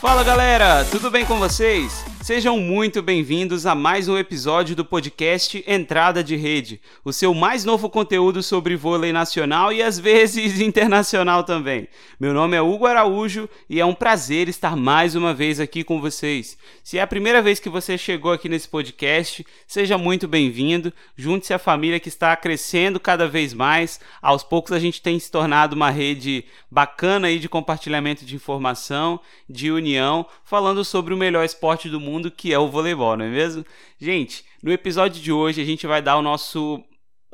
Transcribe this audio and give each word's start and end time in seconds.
Fala 0.00 0.24
galera, 0.24 0.84
tudo 0.90 1.10
bem 1.10 1.26
com 1.26 1.38
vocês? 1.38 2.13
Sejam 2.24 2.58
muito 2.58 3.02
bem-vindos 3.02 3.66
a 3.66 3.74
mais 3.74 4.08
um 4.08 4.16
episódio 4.16 4.74
do 4.74 4.82
podcast 4.82 5.62
Entrada 5.66 6.24
de 6.24 6.36
Rede, 6.36 6.80
o 7.04 7.12
seu 7.12 7.34
mais 7.34 7.66
novo 7.66 7.90
conteúdo 7.90 8.42
sobre 8.42 8.76
vôlei 8.76 9.12
nacional 9.12 9.70
e 9.70 9.82
às 9.82 9.98
vezes 9.98 10.56
internacional 10.58 11.44
também. 11.44 11.86
Meu 12.18 12.32
nome 12.32 12.56
é 12.56 12.62
Hugo 12.62 12.86
Araújo 12.86 13.46
e 13.68 13.78
é 13.78 13.84
um 13.84 13.92
prazer 13.92 14.48
estar 14.48 14.74
mais 14.74 15.14
uma 15.14 15.34
vez 15.34 15.60
aqui 15.60 15.84
com 15.84 16.00
vocês. 16.00 16.56
Se 16.82 16.96
é 16.96 17.02
a 17.02 17.06
primeira 17.06 17.42
vez 17.42 17.60
que 17.60 17.68
você 17.68 17.98
chegou 17.98 18.32
aqui 18.32 18.48
nesse 18.48 18.70
podcast, 18.70 19.46
seja 19.66 19.98
muito 19.98 20.26
bem-vindo. 20.26 20.94
Junte-se 21.14 21.52
à 21.52 21.58
família 21.58 22.00
que 22.00 22.08
está 22.08 22.34
crescendo 22.36 22.98
cada 22.98 23.28
vez 23.28 23.52
mais. 23.52 24.00
Aos 24.22 24.42
poucos 24.42 24.72
a 24.72 24.78
gente 24.78 25.02
tem 25.02 25.18
se 25.18 25.30
tornado 25.30 25.76
uma 25.76 25.90
rede 25.90 26.46
bacana 26.70 27.28
aí 27.28 27.38
de 27.38 27.50
compartilhamento 27.50 28.24
de 28.24 28.34
informação, 28.34 29.20
de 29.46 29.70
união, 29.70 30.24
falando 30.42 30.82
sobre 30.86 31.12
o 31.12 31.18
melhor 31.18 31.44
esporte 31.44 31.90
do 31.90 32.00
mundo 32.00 32.13
mundo 32.14 32.30
que 32.30 32.52
é 32.52 32.58
o 32.58 32.68
voleibol, 32.68 33.16
não 33.16 33.24
é 33.24 33.30
mesmo? 33.30 33.64
Gente, 33.98 34.44
no 34.62 34.72
episódio 34.72 35.22
de 35.22 35.32
hoje 35.32 35.60
a 35.60 35.64
gente 35.64 35.86
vai 35.86 36.00
dar 36.00 36.16
o 36.16 36.22
nosso 36.22 36.82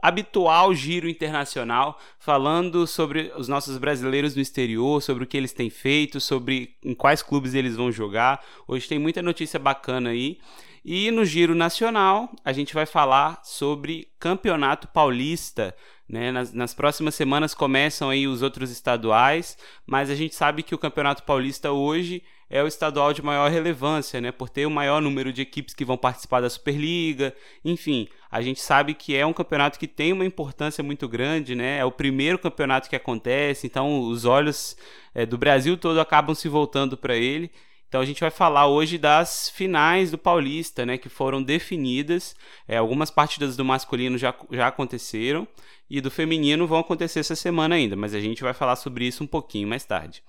habitual 0.02 0.74
giro 0.74 1.08
internacional, 1.08 1.98
falando 2.18 2.86
sobre 2.86 3.32
os 3.36 3.48
nossos 3.48 3.76
brasileiros 3.76 4.34
no 4.34 4.40
exterior, 4.40 5.02
sobre 5.02 5.24
o 5.24 5.26
que 5.26 5.36
eles 5.36 5.52
têm 5.52 5.68
feito, 5.68 6.20
sobre 6.20 6.76
em 6.82 6.94
quais 6.94 7.22
clubes 7.22 7.54
eles 7.54 7.76
vão 7.76 7.92
jogar. 7.92 8.42
Hoje 8.66 8.88
tem 8.88 8.98
muita 8.98 9.20
notícia 9.20 9.58
bacana 9.58 10.10
aí. 10.10 10.38
E 10.84 11.10
no 11.10 11.24
giro 11.24 11.54
nacional, 11.54 12.30
a 12.44 12.52
gente 12.52 12.74
vai 12.74 12.86
falar 12.86 13.40
sobre 13.44 14.08
Campeonato 14.18 14.88
Paulista. 14.88 15.74
Né? 16.08 16.32
Nas, 16.32 16.52
nas, 16.52 16.74
próximas 16.74 17.14
semanas 17.14 17.54
começam 17.54 18.10
aí 18.10 18.26
os 18.26 18.42
outros 18.42 18.70
estaduais, 18.70 19.56
mas 19.86 20.10
a 20.10 20.14
gente 20.14 20.34
sabe 20.34 20.62
que 20.62 20.74
o 20.74 20.78
Campeonato 20.78 21.22
Paulista 21.22 21.70
hoje 21.70 22.22
é 22.50 22.60
o 22.64 22.66
estadual 22.66 23.12
de 23.12 23.22
maior 23.22 23.48
relevância, 23.48 24.20
né? 24.20 24.32
Por 24.32 24.48
ter 24.48 24.66
o 24.66 24.70
maior 24.70 25.00
número 25.00 25.32
de 25.32 25.40
equipes 25.40 25.72
que 25.72 25.84
vão 25.84 25.96
participar 25.96 26.40
da 26.40 26.50
Superliga. 26.50 27.32
Enfim, 27.64 28.08
a 28.28 28.42
gente 28.42 28.60
sabe 28.60 28.92
que 28.92 29.14
é 29.16 29.24
um 29.24 29.32
campeonato 29.32 29.78
que 29.78 29.86
tem 29.86 30.12
uma 30.12 30.24
importância 30.24 30.82
muito 30.82 31.08
grande, 31.08 31.54
né? 31.54 31.78
É 31.78 31.84
o 31.84 31.92
primeiro 31.92 32.40
campeonato 32.40 32.90
que 32.90 32.96
acontece, 32.96 33.68
então 33.68 34.00
os 34.00 34.24
olhos 34.24 34.76
é, 35.14 35.24
do 35.24 35.38
Brasil 35.38 35.76
todo 35.76 36.00
acabam 36.00 36.34
se 36.34 36.48
voltando 36.48 36.96
para 36.96 37.14
ele. 37.14 37.52
Então 37.90 38.00
a 38.00 38.04
gente 38.04 38.20
vai 38.20 38.30
falar 38.30 38.68
hoje 38.68 38.96
das 38.96 39.50
finais 39.50 40.12
do 40.12 40.16
Paulista, 40.16 40.86
né, 40.86 40.96
que 40.96 41.08
foram 41.08 41.42
definidas. 41.42 42.36
É, 42.68 42.76
algumas 42.76 43.10
partidas 43.10 43.56
do 43.56 43.64
masculino 43.64 44.16
já, 44.16 44.32
já 44.52 44.68
aconteceram 44.68 45.46
e 45.90 46.00
do 46.00 46.08
feminino 46.08 46.68
vão 46.68 46.78
acontecer 46.78 47.18
essa 47.18 47.34
semana 47.34 47.74
ainda, 47.74 47.96
mas 47.96 48.14
a 48.14 48.20
gente 48.20 48.44
vai 48.44 48.54
falar 48.54 48.76
sobre 48.76 49.08
isso 49.08 49.24
um 49.24 49.26
pouquinho 49.26 49.66
mais 49.66 49.84
tarde. 49.84 50.22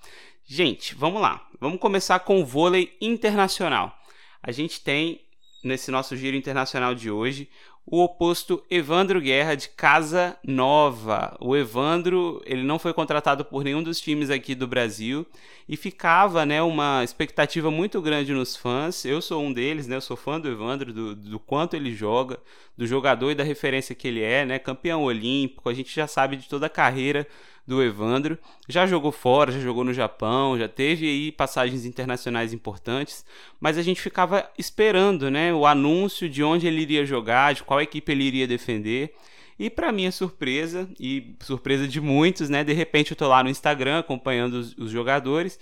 Gente, 0.44 0.92
vamos 0.96 1.22
lá. 1.22 1.48
Vamos 1.60 1.78
começar 1.78 2.18
com 2.18 2.42
o 2.42 2.44
vôlei 2.44 2.96
internacional. 3.00 3.96
A 4.42 4.50
gente 4.50 4.80
tem 4.80 5.20
nesse 5.62 5.88
nosso 5.92 6.16
giro 6.16 6.36
internacional 6.36 6.96
de 6.96 7.12
hoje 7.12 7.48
o 7.84 8.02
oposto 8.02 8.62
Evandro 8.70 9.20
Guerra 9.20 9.54
de 9.54 9.68
Casa 9.68 10.36
Nova. 10.44 11.36
O 11.40 11.56
Evandro, 11.56 12.40
ele 12.46 12.62
não 12.62 12.78
foi 12.78 12.92
contratado 12.92 13.44
por 13.44 13.64
nenhum 13.64 13.82
dos 13.82 14.00
times 14.00 14.30
aqui 14.30 14.54
do 14.54 14.66
Brasil 14.66 15.26
e 15.68 15.76
ficava, 15.76 16.46
né, 16.46 16.62
uma 16.62 17.02
expectativa 17.02 17.70
muito 17.70 18.00
grande 18.00 18.32
nos 18.32 18.56
fãs. 18.56 19.04
Eu 19.04 19.20
sou 19.20 19.42
um 19.42 19.52
deles, 19.52 19.86
né? 19.86 19.96
Eu 19.96 20.00
sou 20.00 20.16
fã 20.16 20.40
do 20.40 20.48
Evandro, 20.48 20.92
do, 20.92 21.14
do 21.14 21.38
quanto 21.38 21.74
ele 21.74 21.94
joga, 21.94 22.38
do 22.76 22.86
jogador 22.86 23.30
e 23.30 23.34
da 23.34 23.44
referência 23.44 23.94
que 23.94 24.08
ele 24.08 24.22
é, 24.22 24.44
né? 24.44 24.58
Campeão 24.58 25.02
olímpico, 25.02 25.68
a 25.68 25.74
gente 25.74 25.94
já 25.94 26.06
sabe 26.06 26.36
de 26.36 26.48
toda 26.48 26.66
a 26.66 26.70
carreira 26.70 27.26
do 27.66 27.82
Evandro. 27.82 28.38
Já 28.68 28.86
jogou 28.86 29.12
fora, 29.12 29.52
já 29.52 29.60
jogou 29.60 29.84
no 29.84 29.92
Japão, 29.92 30.58
já 30.58 30.68
teve 30.68 31.06
aí 31.06 31.32
passagens 31.32 31.84
internacionais 31.84 32.52
importantes, 32.52 33.24
mas 33.60 33.78
a 33.78 33.82
gente 33.82 34.00
ficava 34.00 34.48
esperando, 34.58 35.30
né, 35.30 35.52
o 35.52 35.66
anúncio 35.66 36.28
de 36.28 36.42
onde 36.42 36.66
ele 36.66 36.82
iria 36.82 37.06
jogar, 37.06 37.54
de 37.54 37.62
qual 37.62 37.80
equipe 37.80 38.12
ele 38.12 38.24
iria 38.24 38.46
defender. 38.46 39.14
E 39.58 39.70
para 39.70 39.92
minha 39.92 40.10
surpresa 40.10 40.88
e 40.98 41.36
surpresa 41.40 41.86
de 41.86 42.00
muitos, 42.00 42.48
né, 42.48 42.64
de 42.64 42.72
repente 42.72 43.12
eu 43.12 43.16
tô 43.16 43.28
lá 43.28 43.42
no 43.42 43.50
Instagram 43.50 44.00
acompanhando 44.00 44.54
os, 44.54 44.76
os 44.76 44.90
jogadores 44.90 45.58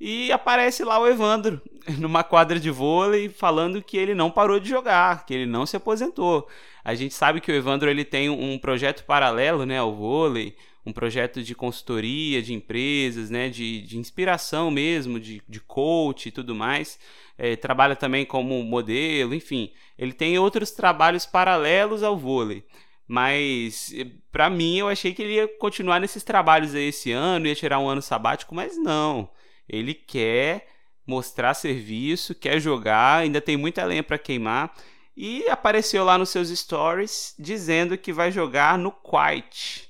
e 0.00 0.32
aparece 0.32 0.82
lá 0.82 0.98
o 0.98 1.06
Evandro 1.06 1.62
numa 1.98 2.24
quadra 2.24 2.58
de 2.58 2.70
vôlei 2.70 3.28
falando 3.28 3.82
que 3.82 3.96
ele 3.96 4.14
não 4.14 4.30
parou 4.30 4.58
de 4.58 4.68
jogar, 4.68 5.24
que 5.24 5.32
ele 5.32 5.46
não 5.46 5.66
se 5.66 5.76
aposentou. 5.76 6.48
A 6.84 6.94
gente 6.94 7.14
sabe 7.14 7.40
que 7.40 7.50
o 7.50 7.54
Evandro 7.54 7.88
ele 7.88 8.04
tem 8.04 8.28
um 8.28 8.58
projeto 8.58 9.04
paralelo, 9.04 9.64
né, 9.64 9.78
ao 9.78 9.94
vôlei, 9.94 10.56
um 10.86 10.92
projeto 10.92 11.42
de 11.42 11.54
consultoria 11.54 12.42
de 12.42 12.52
empresas, 12.52 13.30
né, 13.30 13.48
de, 13.48 13.82
de 13.82 13.98
inspiração 13.98 14.70
mesmo, 14.70 15.18
de, 15.18 15.42
de 15.48 15.60
coach 15.60 16.26
e 16.26 16.32
tudo 16.32 16.54
mais. 16.54 16.98
É, 17.36 17.56
trabalha 17.56 17.96
também 17.96 18.24
como 18.24 18.62
modelo, 18.62 19.34
enfim. 19.34 19.72
Ele 19.98 20.12
tem 20.12 20.38
outros 20.38 20.70
trabalhos 20.70 21.26
paralelos 21.26 22.02
ao 22.02 22.16
vôlei. 22.16 22.64
Mas 23.06 23.94
para 24.32 24.48
mim 24.48 24.78
eu 24.78 24.88
achei 24.88 25.12
que 25.12 25.22
ele 25.22 25.34
ia 25.34 25.48
continuar 25.58 26.00
nesses 26.00 26.22
trabalhos 26.22 26.74
aí 26.74 26.88
esse 26.88 27.12
ano, 27.12 27.46
ia 27.46 27.54
tirar 27.54 27.78
um 27.78 27.88
ano 27.88 28.00
sabático, 28.00 28.54
mas 28.54 28.76
não. 28.78 29.28
Ele 29.68 29.94
quer 29.94 30.66
mostrar 31.06 31.54
serviço, 31.54 32.34
quer 32.34 32.58
jogar, 32.60 33.18
ainda 33.18 33.40
tem 33.40 33.56
muita 33.56 33.84
lenha 33.84 34.02
para 34.02 34.18
queimar. 34.18 34.74
E 35.16 35.46
apareceu 35.48 36.04
lá 36.04 36.18
nos 36.18 36.30
seus 36.30 36.48
stories 36.48 37.34
dizendo 37.38 37.96
que 37.96 38.12
vai 38.12 38.32
jogar 38.32 38.76
no 38.78 38.90
Kuwait. 38.90 39.83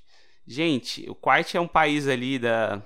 Gente, 0.46 1.08
o 1.08 1.14
Kuwait 1.14 1.56
é 1.56 1.60
um 1.60 1.66
país 1.66 2.06
ali 2.06 2.38
da, 2.38 2.82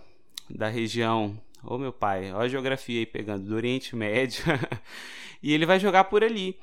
da 0.49 0.69
região. 0.69 1.39
Ô 1.63 1.75
oh, 1.75 1.79
meu 1.79 1.93
pai, 1.93 2.33
olha 2.33 2.45
a 2.45 2.49
geografia 2.49 3.01
aí 3.01 3.07
pegando, 3.07 3.49
do 3.49 3.55
Oriente 3.57 3.97
Médio. 3.97 4.45
e 5.43 5.53
ele 5.53 5.67
vai 5.67 5.81
jogar 5.81 6.05
por 6.05 6.23
ali. 6.23 6.57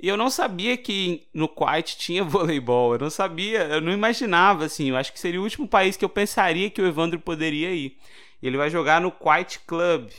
E 0.00 0.08
eu 0.08 0.16
não 0.16 0.28
sabia 0.28 0.76
que 0.76 1.28
no 1.32 1.48
Kuwait 1.48 1.96
tinha 1.96 2.24
voleibol. 2.24 2.94
Eu 2.94 2.98
não 2.98 3.10
sabia, 3.10 3.60
eu 3.68 3.80
não 3.80 3.92
imaginava 3.92 4.64
assim. 4.64 4.90
Eu 4.90 4.96
acho 4.96 5.12
que 5.12 5.20
seria 5.20 5.40
o 5.40 5.44
último 5.44 5.68
país 5.68 5.96
que 5.96 6.04
eu 6.04 6.08
pensaria 6.08 6.68
que 6.68 6.82
o 6.82 6.86
Evandro 6.86 7.20
poderia 7.20 7.70
ir. 7.70 7.96
Ele 8.42 8.56
vai 8.56 8.68
jogar 8.68 9.00
no 9.00 9.12
Kuwait 9.12 9.60
Club. 9.64 10.10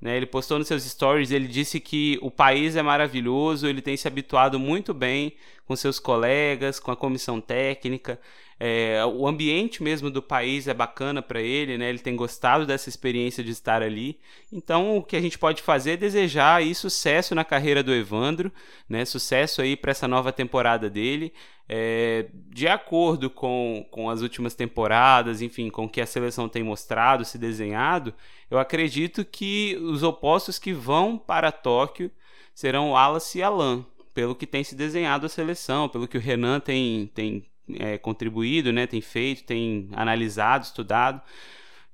Né, 0.00 0.16
ele 0.16 0.26
postou 0.26 0.60
nos 0.60 0.68
seus 0.68 0.84
stories, 0.84 1.32
ele 1.32 1.48
disse 1.48 1.80
que 1.80 2.20
o 2.22 2.30
país 2.30 2.76
é 2.76 2.82
maravilhoso, 2.82 3.66
ele 3.66 3.82
tem 3.82 3.96
se 3.96 4.06
habituado 4.06 4.56
muito 4.56 4.94
bem 4.94 5.32
com 5.66 5.74
seus 5.74 5.98
colegas, 5.98 6.78
com 6.78 6.92
a 6.92 6.96
comissão 6.96 7.40
técnica. 7.40 8.20
É, 8.60 9.04
o 9.06 9.26
ambiente 9.26 9.82
mesmo 9.82 10.10
do 10.10 10.20
país 10.20 10.66
é 10.66 10.74
bacana 10.74 11.22
para 11.22 11.40
ele, 11.40 11.78
né? 11.78 11.88
Ele 11.88 12.00
tem 12.00 12.16
gostado 12.16 12.66
dessa 12.66 12.88
experiência 12.88 13.44
de 13.44 13.52
estar 13.52 13.82
ali. 13.82 14.18
Então, 14.52 14.96
o 14.96 15.02
que 15.02 15.16
a 15.16 15.20
gente 15.20 15.38
pode 15.38 15.62
fazer 15.62 15.92
é 15.92 15.96
desejar 15.96 16.56
aí 16.56 16.74
sucesso 16.74 17.34
na 17.34 17.44
carreira 17.44 17.82
do 17.82 17.94
Evandro, 17.94 18.52
né? 18.88 19.04
Sucesso 19.04 19.62
aí 19.62 19.76
para 19.76 19.92
essa 19.92 20.08
nova 20.08 20.32
temporada 20.32 20.90
dele. 20.90 21.32
É, 21.68 22.26
de 22.48 22.66
acordo 22.66 23.28
com, 23.28 23.86
com 23.90 24.08
as 24.10 24.22
últimas 24.22 24.54
temporadas, 24.54 25.42
enfim, 25.42 25.68
com 25.68 25.84
o 25.84 25.88
que 25.88 26.00
a 26.00 26.06
seleção 26.06 26.48
tem 26.48 26.62
mostrado, 26.62 27.24
se 27.24 27.36
desenhado, 27.36 28.14
eu 28.50 28.58
acredito 28.58 29.24
que 29.24 29.76
os 29.82 30.02
opostos 30.02 30.58
que 30.58 30.72
vão 30.72 31.18
para 31.18 31.52
Tóquio 31.52 32.10
serão 32.54 32.92
Wallace 32.92 33.38
e 33.38 33.42
Alan, 33.42 33.84
pelo 34.14 34.34
que 34.34 34.46
tem 34.46 34.64
se 34.64 34.74
desenhado 34.74 35.26
a 35.26 35.28
seleção, 35.28 35.88
pelo 35.88 36.08
que 36.08 36.16
o 36.16 36.20
Renan 36.20 36.58
tem, 36.58 37.06
tem 37.14 37.44
é, 37.78 37.98
contribuído, 37.98 38.72
né, 38.72 38.86
tem 38.86 39.00
feito, 39.00 39.44
tem 39.44 39.88
analisado, 39.92 40.64
estudado. 40.64 41.22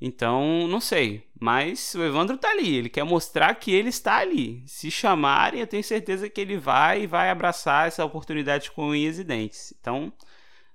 Então, 0.01 0.69
não 0.69 0.81
sei. 0.81 1.27
Mas 1.41 1.95
o 1.95 2.03
Evandro 2.03 2.37
tá 2.37 2.51
ali. 2.51 2.77
Ele 2.77 2.89
quer 2.89 3.05
mostrar 3.05 3.55
que 3.55 3.73
ele 3.73 3.89
está 3.89 4.19
ali. 4.19 4.63
Se 4.67 4.91
chamarem, 4.91 5.61
eu 5.61 5.67
tenho 5.67 5.83
certeza 5.85 6.29
que 6.29 6.41
ele 6.41 6.59
vai 6.59 7.03
e 7.03 7.07
vai 7.07 7.31
abraçar 7.31 7.89
essa 7.89 8.05
oportunidade 8.05 8.71
com 8.71 8.89
unhas 8.89 9.19
e 9.19 9.25
dentes. 9.25 9.75
Então, 9.81 10.13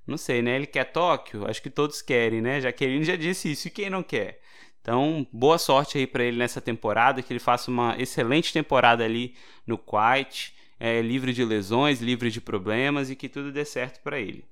não 0.08 0.18
sei, 0.18 0.42
né? 0.42 0.56
Ele 0.56 0.66
quer 0.66 0.86
Tóquio? 0.86 1.48
Acho 1.48 1.62
que 1.62 1.70
todos 1.70 2.02
querem, 2.02 2.42
né? 2.42 2.62
Jaqueline 2.62 3.04
já 3.04 3.16
disse 3.16 3.52
isso. 3.52 3.68
E 3.68 3.72
quem 3.72 3.90
não 3.90 4.02
quer? 4.02 4.42
Então, 4.82 5.28
boa 5.32 5.58
sorte 5.58 5.98
aí 5.98 6.08
para 6.08 6.24
ele 6.24 6.38
nessa 6.38 6.60
temporada. 6.60 7.22
Que 7.22 7.32
ele 7.32 7.40
faça 7.40 7.70
uma 7.70 7.96
excelente 8.00 8.52
temporada 8.52 9.04
ali 9.04 9.36
no 9.68 9.78
Kuwait. 9.78 10.56
É, 10.80 11.02
livre 11.02 11.34
de 11.34 11.44
lesões, 11.44 12.00
livre 12.00 12.32
de 12.32 12.40
problemas 12.40 13.10
e 13.10 13.16
que 13.16 13.28
tudo 13.28 13.52
dê 13.52 13.66
certo 13.66 14.02
para 14.02 14.18
ele. 14.18 14.46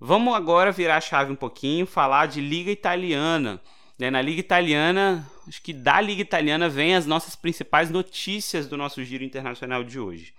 Vamos 0.00 0.34
agora 0.34 0.72
virar 0.72 0.96
a 0.96 1.00
chave 1.00 1.32
um 1.32 1.36
pouquinho, 1.36 1.86
falar 1.86 2.26
de 2.26 2.40
Liga 2.40 2.70
Italiana. 2.70 3.60
Né? 3.98 4.10
Na 4.10 4.20
Liga 4.20 4.40
Italiana, 4.40 5.28
acho 5.46 5.62
que 5.62 5.72
da 5.72 6.00
Liga 6.00 6.20
Italiana 6.20 6.68
vem 6.68 6.94
as 6.94 7.06
nossas 7.06 7.36
principais 7.36 7.90
notícias 7.90 8.66
do 8.66 8.76
nosso 8.76 9.02
giro 9.04 9.24
internacional 9.24 9.84
de 9.84 9.98
hoje. 9.98 10.34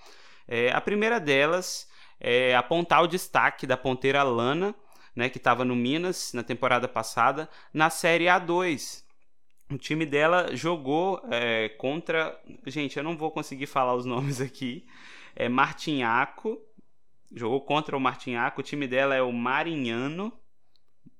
É, 0.48 0.72
a 0.72 0.81
primeira 0.81 1.19
delas 1.19 1.88
é 2.19 2.56
apontar 2.56 3.04
o 3.04 3.07
destaque 3.07 3.66
da 3.66 3.78
ponteira 3.78 4.24
Lana, 4.24 4.75
né, 5.16 5.30
que 5.30 5.38
estava 5.38 5.63
no 5.63 5.75
Minas 5.75 6.34
na 6.34 6.44
temporada 6.44 6.88
passada, 6.88 7.50
na 7.74 7.90
Série 7.90 8.25
A2. 8.25 9.04
O 9.72 9.78
time 9.78 10.06
dela 10.06 10.56
jogou 10.56 11.22
é, 11.31 11.69
contra. 11.69 12.40
Gente, 12.68 12.98
eu 12.98 13.04
não 13.04 13.18
vou 13.18 13.31
conseguir 13.31 13.66
falar 13.66 13.96
os 13.96 14.06
nomes 14.06 14.42
aqui. 14.42 14.86
É 15.36 15.50
Martinhaco, 15.50 16.60
jogou 17.36 17.62
contra 17.62 17.96
o 17.96 18.00
Martinhaco. 18.00 18.62
O 18.62 18.64
time 18.64 18.88
dela 18.88 19.14
é 19.14 19.22
o 19.22 19.32
Marinhano. 19.32 20.32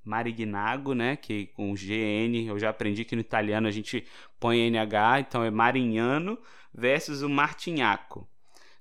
Marignago, 0.04 0.94
né? 0.94 1.16
Que 1.16 1.48
com 1.48 1.74
GN, 1.74 2.48
eu 2.48 2.58
já 2.58 2.70
aprendi 2.70 3.04
que 3.04 3.16
no 3.16 3.22
italiano 3.22 3.68
a 3.68 3.72
gente 3.72 4.06
põe 4.40 4.70
NH, 4.70 5.20
então 5.20 5.44
é 5.44 5.50
Marignano 5.50 6.38
versus 6.74 7.22
o 7.22 7.30
Martignaco. 7.30 8.28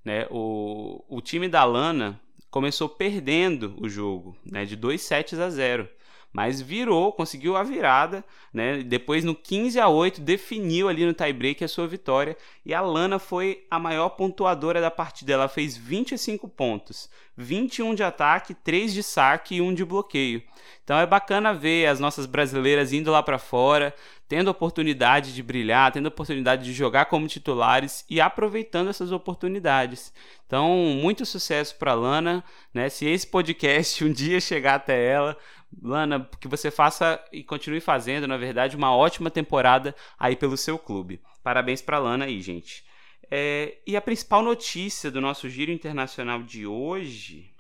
Né? 0.04 0.26
O, 0.30 1.02
o 1.08 1.20
time 1.22 1.48
da 1.48 1.64
Lana 1.64 2.20
começou 2.50 2.88
perdendo 2.88 3.74
o 3.80 3.88
jogo, 3.88 4.36
né? 4.44 4.64
De 4.64 4.76
2 4.76 5.00
sets 5.00 5.38
a 5.38 5.48
0 5.48 5.88
mas 6.34 6.60
virou, 6.60 7.12
conseguiu 7.12 7.56
a 7.56 7.62
virada, 7.62 8.24
né? 8.52 8.82
Depois 8.82 9.22
no 9.22 9.36
15 9.36 9.78
a 9.78 9.88
8 9.88 10.20
definiu 10.20 10.88
ali 10.88 11.06
no 11.06 11.14
tie-break 11.14 11.62
a 11.62 11.68
sua 11.68 11.86
vitória 11.86 12.36
e 12.66 12.74
a 12.74 12.80
Lana 12.80 13.20
foi 13.20 13.64
a 13.70 13.78
maior 13.78 14.08
pontuadora 14.10 14.80
da 14.80 14.90
partida. 14.90 15.32
Ela 15.32 15.46
fez 15.46 15.76
25 15.76 16.48
pontos, 16.48 17.08
21 17.36 17.94
de 17.94 18.02
ataque, 18.02 18.52
3 18.52 18.92
de 18.92 19.04
saque 19.04 19.54
e 19.54 19.60
1 19.60 19.74
de 19.74 19.84
bloqueio. 19.84 20.42
Então 20.82 20.98
é 20.98 21.06
bacana 21.06 21.54
ver 21.54 21.86
as 21.86 22.00
nossas 22.00 22.26
brasileiras 22.26 22.92
indo 22.92 23.12
lá 23.12 23.22
para 23.22 23.38
fora, 23.38 23.94
tendo 24.28 24.50
oportunidade 24.50 25.32
de 25.32 25.42
brilhar, 25.42 25.92
tendo 25.92 26.06
oportunidade 26.06 26.64
de 26.64 26.72
jogar 26.72 27.04
como 27.04 27.28
titulares 27.28 28.04
e 28.10 28.20
aproveitando 28.20 28.90
essas 28.90 29.12
oportunidades. 29.12 30.12
Então, 30.46 30.68
muito 31.00 31.24
sucesso 31.24 31.76
para 31.76 31.94
Lana, 31.94 32.42
né? 32.72 32.88
Se 32.88 33.06
esse 33.06 33.26
podcast 33.26 34.02
um 34.04 34.12
dia 34.12 34.40
chegar 34.40 34.74
até 34.74 35.06
ela, 35.06 35.36
Lana, 35.82 36.28
que 36.40 36.48
você 36.48 36.70
faça 36.70 37.22
e 37.32 37.42
continue 37.42 37.80
fazendo, 37.80 38.26
na 38.26 38.36
verdade, 38.36 38.76
uma 38.76 38.94
ótima 38.94 39.30
temporada 39.30 39.94
aí 40.18 40.36
pelo 40.36 40.56
seu 40.56 40.78
clube. 40.78 41.20
Parabéns 41.42 41.82
para 41.82 41.98
Lana 41.98 42.24
aí, 42.24 42.40
gente. 42.40 42.84
É, 43.30 43.78
e 43.86 43.96
a 43.96 44.00
principal 44.00 44.42
notícia 44.42 45.10
do 45.10 45.20
nosso 45.20 45.48
giro 45.48 45.72
internacional 45.72 46.42
de 46.42 46.66
hoje, 46.66 47.50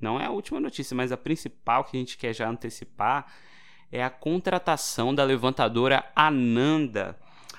não 0.00 0.20
é 0.20 0.26
a 0.26 0.30
última 0.30 0.60
notícia, 0.60 0.94
mas 0.94 1.12
a 1.12 1.16
principal 1.16 1.84
que 1.84 1.96
a 1.96 2.00
gente 2.00 2.18
quer 2.18 2.34
já 2.34 2.48
antecipar 2.48 3.32
é 3.90 4.02
a 4.02 4.10
contratação 4.10 5.14
da 5.14 5.24
levantadora 5.24 6.04
Ananda. 6.14 7.18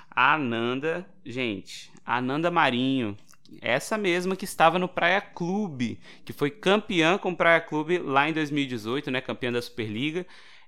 A 0.09 0.33
Ananda, 0.33 1.07
gente, 1.25 1.91
Ananda 2.05 2.51
Marinho, 2.51 3.17
essa 3.61 3.97
mesma 3.97 4.35
que 4.35 4.45
estava 4.45 4.77
no 4.79 4.87
Praia 4.87 5.21
Clube, 5.21 5.99
que 6.25 6.33
foi 6.33 6.49
campeã 6.51 7.17
com 7.17 7.31
o 7.31 7.35
Praia 7.35 7.61
Clube 7.61 7.97
lá 7.97 8.29
em 8.29 8.33
2018, 8.33 9.11
né, 9.11 9.21
campeã 9.21 9.51
da 9.51 9.61
Superliga. 9.61 10.25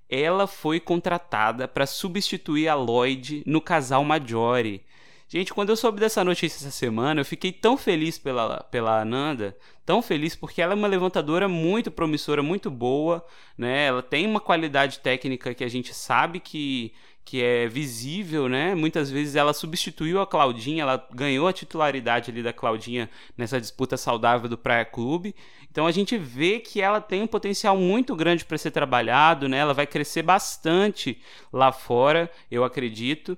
Ela 0.09 0.47
foi 0.47 0.79
contratada 0.79 1.67
para 1.67 1.85
substituir 1.85 2.67
a 2.67 2.75
Lloyd 2.75 3.43
no 3.45 3.61
casal 3.61 4.03
Maggiore. 4.03 4.83
Gente, 5.31 5.53
quando 5.53 5.69
eu 5.69 5.75
soube 5.75 5.99
dessa 5.99 6.23
notícia 6.23 6.57
essa 6.57 6.71
semana, 6.71 7.21
eu 7.21 7.25
fiquei 7.25 7.51
tão 7.51 7.77
feliz 7.77 8.17
pela, 8.17 8.63
pela 8.63 8.99
Ananda, 8.99 9.55
tão 9.85 10.01
feliz 10.01 10.35
porque 10.35 10.59
ela 10.59 10.73
é 10.73 10.75
uma 10.75 10.87
levantadora 10.87 11.47
muito 11.47 11.91
promissora, 11.91 12.41
muito 12.41 12.71
boa, 12.71 13.23
né? 13.55 13.85
Ela 13.85 14.01
tem 14.01 14.25
uma 14.25 14.39
qualidade 14.39 14.97
técnica 14.99 15.53
que 15.53 15.63
a 15.63 15.67
gente 15.67 15.93
sabe 15.93 16.39
que 16.39 16.91
que 17.29 17.43
é 17.43 17.67
visível, 17.67 18.49
né? 18.49 18.73
Muitas 18.73 19.11
vezes 19.11 19.35
ela 19.35 19.53
substituiu 19.53 20.19
a 20.19 20.25
Claudinha, 20.25 20.81
ela 20.81 21.07
ganhou 21.13 21.47
a 21.47 21.53
titularidade 21.53 22.31
ali 22.31 22.41
da 22.41 22.51
Claudinha 22.51 23.07
nessa 23.37 23.61
disputa 23.61 23.97
saudável 23.97 24.49
do 24.49 24.57
Praia 24.57 24.83
Clube. 24.83 25.35
Então 25.69 25.85
a 25.85 25.91
gente 25.91 26.17
vê 26.17 26.57
que 26.57 26.81
ela 26.81 26.99
tem 26.99 27.21
um 27.21 27.27
potencial 27.27 27.77
muito 27.77 28.15
grande 28.15 28.43
para 28.43 28.57
ser 28.57 28.71
trabalhado, 28.71 29.47
né? 29.47 29.59
Ela 29.59 29.75
vai 29.75 29.85
crescer 29.85 30.23
bastante 30.23 31.21
lá 31.53 31.71
fora, 31.71 32.31
eu 32.49 32.63
acredito. 32.63 33.37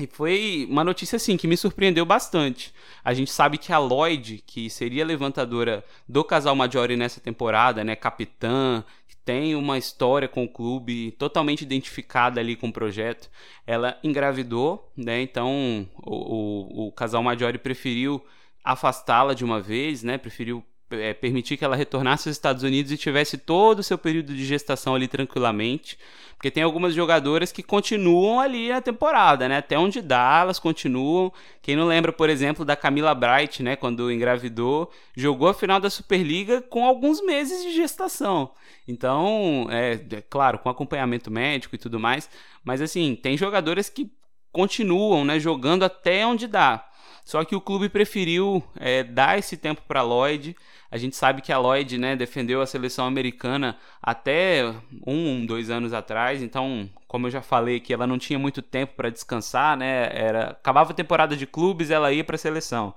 E 0.00 0.06
foi 0.06 0.66
uma 0.70 0.84
notícia 0.84 1.16
assim 1.16 1.36
que 1.36 1.48
me 1.48 1.56
surpreendeu 1.56 2.06
bastante. 2.06 2.72
A 3.04 3.12
gente 3.12 3.32
sabe 3.32 3.58
que 3.58 3.72
a 3.72 3.78
Lloyd, 3.78 4.44
que 4.46 4.70
seria 4.70 5.04
levantadora 5.04 5.84
do 6.08 6.22
casal 6.22 6.54
Maggiore 6.54 6.96
nessa 6.96 7.20
temporada, 7.20 7.82
né, 7.82 7.96
capitã, 7.96 8.84
tem 9.28 9.54
uma 9.54 9.76
história 9.76 10.26
com 10.26 10.44
o 10.44 10.48
clube 10.48 11.10
totalmente 11.18 11.60
identificada 11.60 12.40
ali 12.40 12.56
com 12.56 12.68
o 12.68 12.72
projeto. 12.72 13.28
Ela 13.66 13.98
engravidou, 14.02 14.90
né? 14.96 15.20
Então 15.20 15.86
o, 15.98 16.86
o, 16.86 16.86
o 16.86 16.92
casal 16.92 17.22
Maggiore 17.22 17.58
preferiu 17.58 18.24
afastá-la 18.64 19.34
de 19.34 19.44
uma 19.44 19.60
vez, 19.60 20.02
né? 20.02 20.16
Preferiu 20.16 20.64
é, 20.90 21.12
permitir 21.12 21.56
que 21.56 21.64
ela 21.64 21.76
retornasse 21.76 22.28
aos 22.28 22.36
Estados 22.36 22.62
Unidos 22.62 22.90
e 22.92 22.96
tivesse 22.96 23.36
todo 23.38 23.80
o 23.80 23.82
seu 23.82 23.98
período 23.98 24.34
de 24.34 24.44
gestação 24.44 24.94
ali 24.94 25.08
tranquilamente. 25.08 25.98
Porque 26.34 26.52
tem 26.52 26.62
algumas 26.62 26.94
jogadoras 26.94 27.50
que 27.50 27.64
continuam 27.64 28.38
ali 28.38 28.68
na 28.68 28.80
temporada, 28.80 29.48
né? 29.48 29.56
Até 29.58 29.76
onde 29.76 30.00
dá, 30.00 30.38
elas 30.42 30.60
continuam. 30.60 31.32
Quem 31.60 31.74
não 31.74 31.84
lembra, 31.84 32.12
por 32.12 32.30
exemplo, 32.30 32.64
da 32.64 32.76
Camila 32.76 33.12
Bright, 33.12 33.60
né? 33.60 33.74
Quando 33.74 34.10
engravidou, 34.10 34.88
jogou 35.16 35.48
a 35.48 35.54
final 35.54 35.80
da 35.80 35.90
Superliga 35.90 36.62
com 36.62 36.84
alguns 36.84 37.20
meses 37.20 37.64
de 37.64 37.74
gestação. 37.74 38.52
Então, 38.86 39.66
é, 39.68 39.94
é 39.94 40.22
claro, 40.22 40.60
com 40.60 40.68
acompanhamento 40.68 41.28
médico 41.28 41.74
e 41.74 41.78
tudo 41.78 41.98
mais. 41.98 42.30
Mas 42.62 42.80
assim, 42.80 43.16
tem 43.20 43.36
jogadoras 43.36 43.90
que 43.90 44.08
continuam, 44.52 45.24
né? 45.24 45.40
Jogando 45.40 45.84
até 45.84 46.24
onde 46.24 46.46
dá. 46.46 46.88
Só 47.28 47.44
que 47.44 47.54
o 47.54 47.60
clube 47.60 47.90
preferiu 47.90 48.64
é, 48.76 49.02
dar 49.02 49.38
esse 49.38 49.56
tempo 49.56 49.82
para 49.86 50.02
Lloyd. 50.02 50.56
A 50.90 50.96
gente 50.96 51.16
sabe 51.16 51.42
que 51.42 51.52
a 51.52 51.58
Lloyd 51.58 51.98
né, 51.98 52.16
defendeu 52.16 52.62
a 52.62 52.66
seleção 52.66 53.06
americana 53.06 53.76
até 54.02 54.74
um, 55.06 55.44
dois 55.44 55.68
anos 55.68 55.92
atrás. 55.92 56.42
Então, 56.42 56.88
como 57.06 57.26
eu 57.26 57.30
já 57.30 57.42
falei, 57.42 57.78
que 57.78 57.92
ela 57.92 58.06
não 58.06 58.18
tinha 58.18 58.38
muito 58.38 58.62
tempo 58.62 58.94
para 58.96 59.10
descansar, 59.10 59.76
né? 59.76 60.08
Era 60.12 60.50
acabava 60.50 60.92
a 60.92 60.94
temporada 60.94 61.36
de 61.36 61.46
clubes, 61.46 61.90
ela 61.90 62.12
ia 62.12 62.24
para 62.24 62.36
a 62.36 62.38
seleção. 62.38 62.94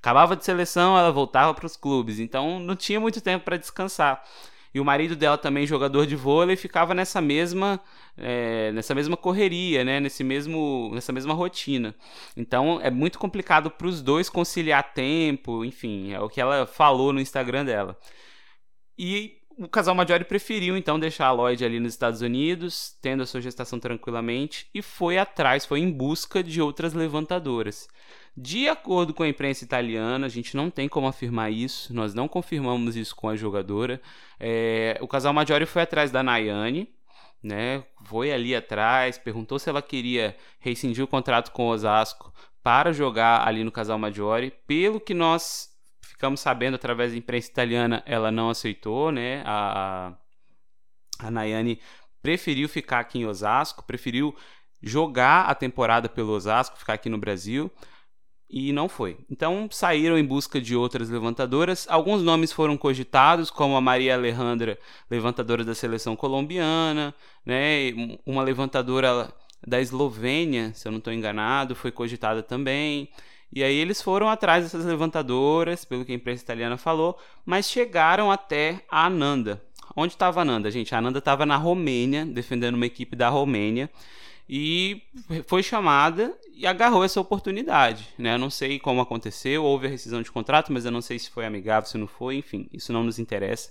Acabava 0.00 0.36
de 0.36 0.44
seleção, 0.44 0.98
ela 0.98 1.12
voltava 1.12 1.54
para 1.54 1.66
os 1.66 1.76
clubes. 1.76 2.18
Então, 2.18 2.58
não 2.58 2.74
tinha 2.74 2.98
muito 2.98 3.20
tempo 3.20 3.44
para 3.44 3.56
descansar 3.56 4.22
e 4.74 4.80
o 4.80 4.84
marido 4.84 5.16
dela 5.16 5.38
também 5.38 5.66
jogador 5.66 6.06
de 6.06 6.16
vôlei 6.16 6.56
ficava 6.56 6.94
nessa 6.94 7.20
mesma 7.20 7.80
é, 8.16 8.72
nessa 8.72 8.94
mesma 8.94 9.16
correria 9.16 9.84
né? 9.84 10.00
Nesse 10.00 10.24
mesmo 10.24 10.90
nessa 10.94 11.12
mesma 11.12 11.34
rotina. 11.34 11.94
Então 12.36 12.80
é 12.82 12.90
muito 12.90 13.18
complicado 13.18 13.70
para 13.70 13.86
os 13.86 14.02
dois 14.02 14.28
conciliar 14.28 14.92
tempo 14.92 15.64
enfim 15.64 16.12
é 16.12 16.20
o 16.20 16.28
que 16.28 16.40
ela 16.40 16.66
falou 16.66 17.12
no 17.12 17.20
Instagram 17.20 17.64
dela. 17.64 17.98
E 18.98 19.38
o 19.58 19.68
casal 19.68 19.94
Maggiore 19.94 20.24
preferiu 20.24 20.76
então 20.76 21.00
deixar 21.00 21.26
a 21.26 21.32
Lloyd 21.32 21.64
ali 21.64 21.80
nos 21.80 21.92
Estados 21.92 22.20
Unidos, 22.20 22.96
tendo 23.02 23.24
a 23.24 23.26
sua 23.26 23.40
gestação 23.40 23.80
tranquilamente, 23.80 24.68
e 24.72 24.80
foi 24.80 25.18
atrás, 25.18 25.66
foi 25.66 25.80
em 25.80 25.90
busca 25.90 26.44
de 26.44 26.62
outras 26.62 26.94
levantadoras. 26.94 27.88
De 28.36 28.68
acordo 28.68 29.12
com 29.12 29.22
a 29.22 29.28
imprensa 29.28 29.64
italiana, 29.64 30.26
a 30.26 30.28
gente 30.28 30.56
não 30.56 30.70
tem 30.70 30.88
como 30.88 31.06
afirmar 31.06 31.50
isso, 31.50 31.92
nós 31.92 32.14
não 32.14 32.28
confirmamos 32.28 32.96
isso 32.96 33.14
com 33.16 33.28
a 33.28 33.36
jogadora. 33.36 34.00
É, 34.38 34.96
o 35.00 35.08
casal 35.08 35.32
Maggiore 35.32 35.66
foi 35.66 35.82
atrás 35.82 36.10
da 36.10 36.22
Nayane, 36.22 36.88
né? 37.42 37.84
Foi 38.04 38.32
ali 38.32 38.54
atrás, 38.54 39.18
perguntou 39.18 39.58
se 39.58 39.68
ela 39.68 39.82
queria 39.82 40.36
rescindir 40.60 41.02
o 41.02 41.08
contrato 41.08 41.50
com 41.50 41.66
o 41.66 41.70
Osasco 41.70 42.32
para 42.62 42.92
jogar 42.92 43.46
ali 43.46 43.64
no 43.64 43.72
casal 43.72 43.98
Maggiore. 43.98 44.52
Pelo 44.66 45.00
que 45.00 45.14
nós 45.14 45.70
ficamos 46.00 46.40
sabendo 46.40 46.74
através 46.74 47.12
da 47.12 47.18
imprensa 47.18 47.50
italiana, 47.50 48.02
ela 48.06 48.30
não 48.30 48.50
aceitou, 48.50 49.10
né? 49.10 49.42
A, 49.44 50.12
a 51.18 51.30
Nayane 51.30 51.80
preferiu 52.22 52.68
ficar 52.68 53.00
aqui 53.00 53.18
em 53.18 53.26
Osasco, 53.26 53.84
preferiu 53.84 54.34
jogar 54.82 55.46
a 55.46 55.54
temporada 55.54 56.08
pelo 56.08 56.32
Osasco, 56.32 56.78
ficar 56.78 56.94
aqui 56.94 57.08
no 57.08 57.18
Brasil 57.18 57.70
e 58.50 58.72
não 58.72 58.88
foi. 58.88 59.18
Então 59.30 59.68
saíram 59.70 60.16
em 60.18 60.24
busca 60.24 60.60
de 60.60 60.74
outras 60.74 61.10
levantadoras. 61.10 61.86
Alguns 61.88 62.22
nomes 62.22 62.52
foram 62.52 62.76
cogitados, 62.76 63.50
como 63.50 63.76
a 63.76 63.80
Maria 63.80 64.14
Alejandra, 64.14 64.78
levantadora 65.10 65.64
da 65.64 65.74
seleção 65.74 66.16
colombiana, 66.16 67.14
né? 67.44 67.92
uma 68.24 68.42
levantadora 68.42 69.32
da 69.66 69.80
Eslovênia, 69.80 70.72
se 70.74 70.88
eu 70.88 70.92
não 70.92 70.98
estou 70.98 71.12
enganado, 71.12 71.74
foi 71.74 71.90
cogitada 71.90 72.42
também. 72.42 73.08
E 73.52 73.62
aí 73.62 73.74
eles 73.74 74.00
foram 74.00 74.28
atrás 74.28 74.64
dessas 74.64 74.84
levantadoras, 74.84 75.84
pelo 75.84 76.04
que 76.04 76.12
a 76.12 76.14
imprensa 76.14 76.42
italiana 76.42 76.76
falou, 76.76 77.18
mas 77.44 77.68
chegaram 77.68 78.30
até 78.30 78.82
a 78.90 79.06
Ananda. 79.06 79.62
Onde 79.96 80.12
estava 80.12 80.40
a 80.40 80.42
Ananda, 80.42 80.70
gente? 80.70 80.94
A 80.94 80.98
Ananda 80.98 81.18
estava 81.18 81.44
na 81.44 81.56
Romênia, 81.56 82.24
defendendo 82.24 82.76
uma 82.76 82.86
equipe 82.86 83.16
da 83.16 83.28
Romênia 83.28 83.90
e 84.48 85.02
foi 85.46 85.62
chamada 85.62 86.34
e 86.54 86.66
agarrou 86.66 87.04
essa 87.04 87.20
oportunidade. 87.20 88.08
Né? 88.16 88.34
Eu 88.34 88.38
não 88.38 88.48
sei 88.48 88.78
como 88.78 89.00
aconteceu, 89.00 89.62
houve 89.62 89.86
a 89.86 89.90
rescisão 89.90 90.22
de 90.22 90.32
contrato, 90.32 90.72
mas 90.72 90.84
eu 90.84 90.90
não 90.90 91.02
sei 91.02 91.18
se 91.18 91.30
foi 91.30 91.44
amigável, 91.44 91.88
se 91.88 91.98
não 91.98 92.06
foi, 92.06 92.36
enfim, 92.36 92.68
isso 92.72 92.92
não 92.92 93.04
nos 93.04 93.18
interessa. 93.18 93.70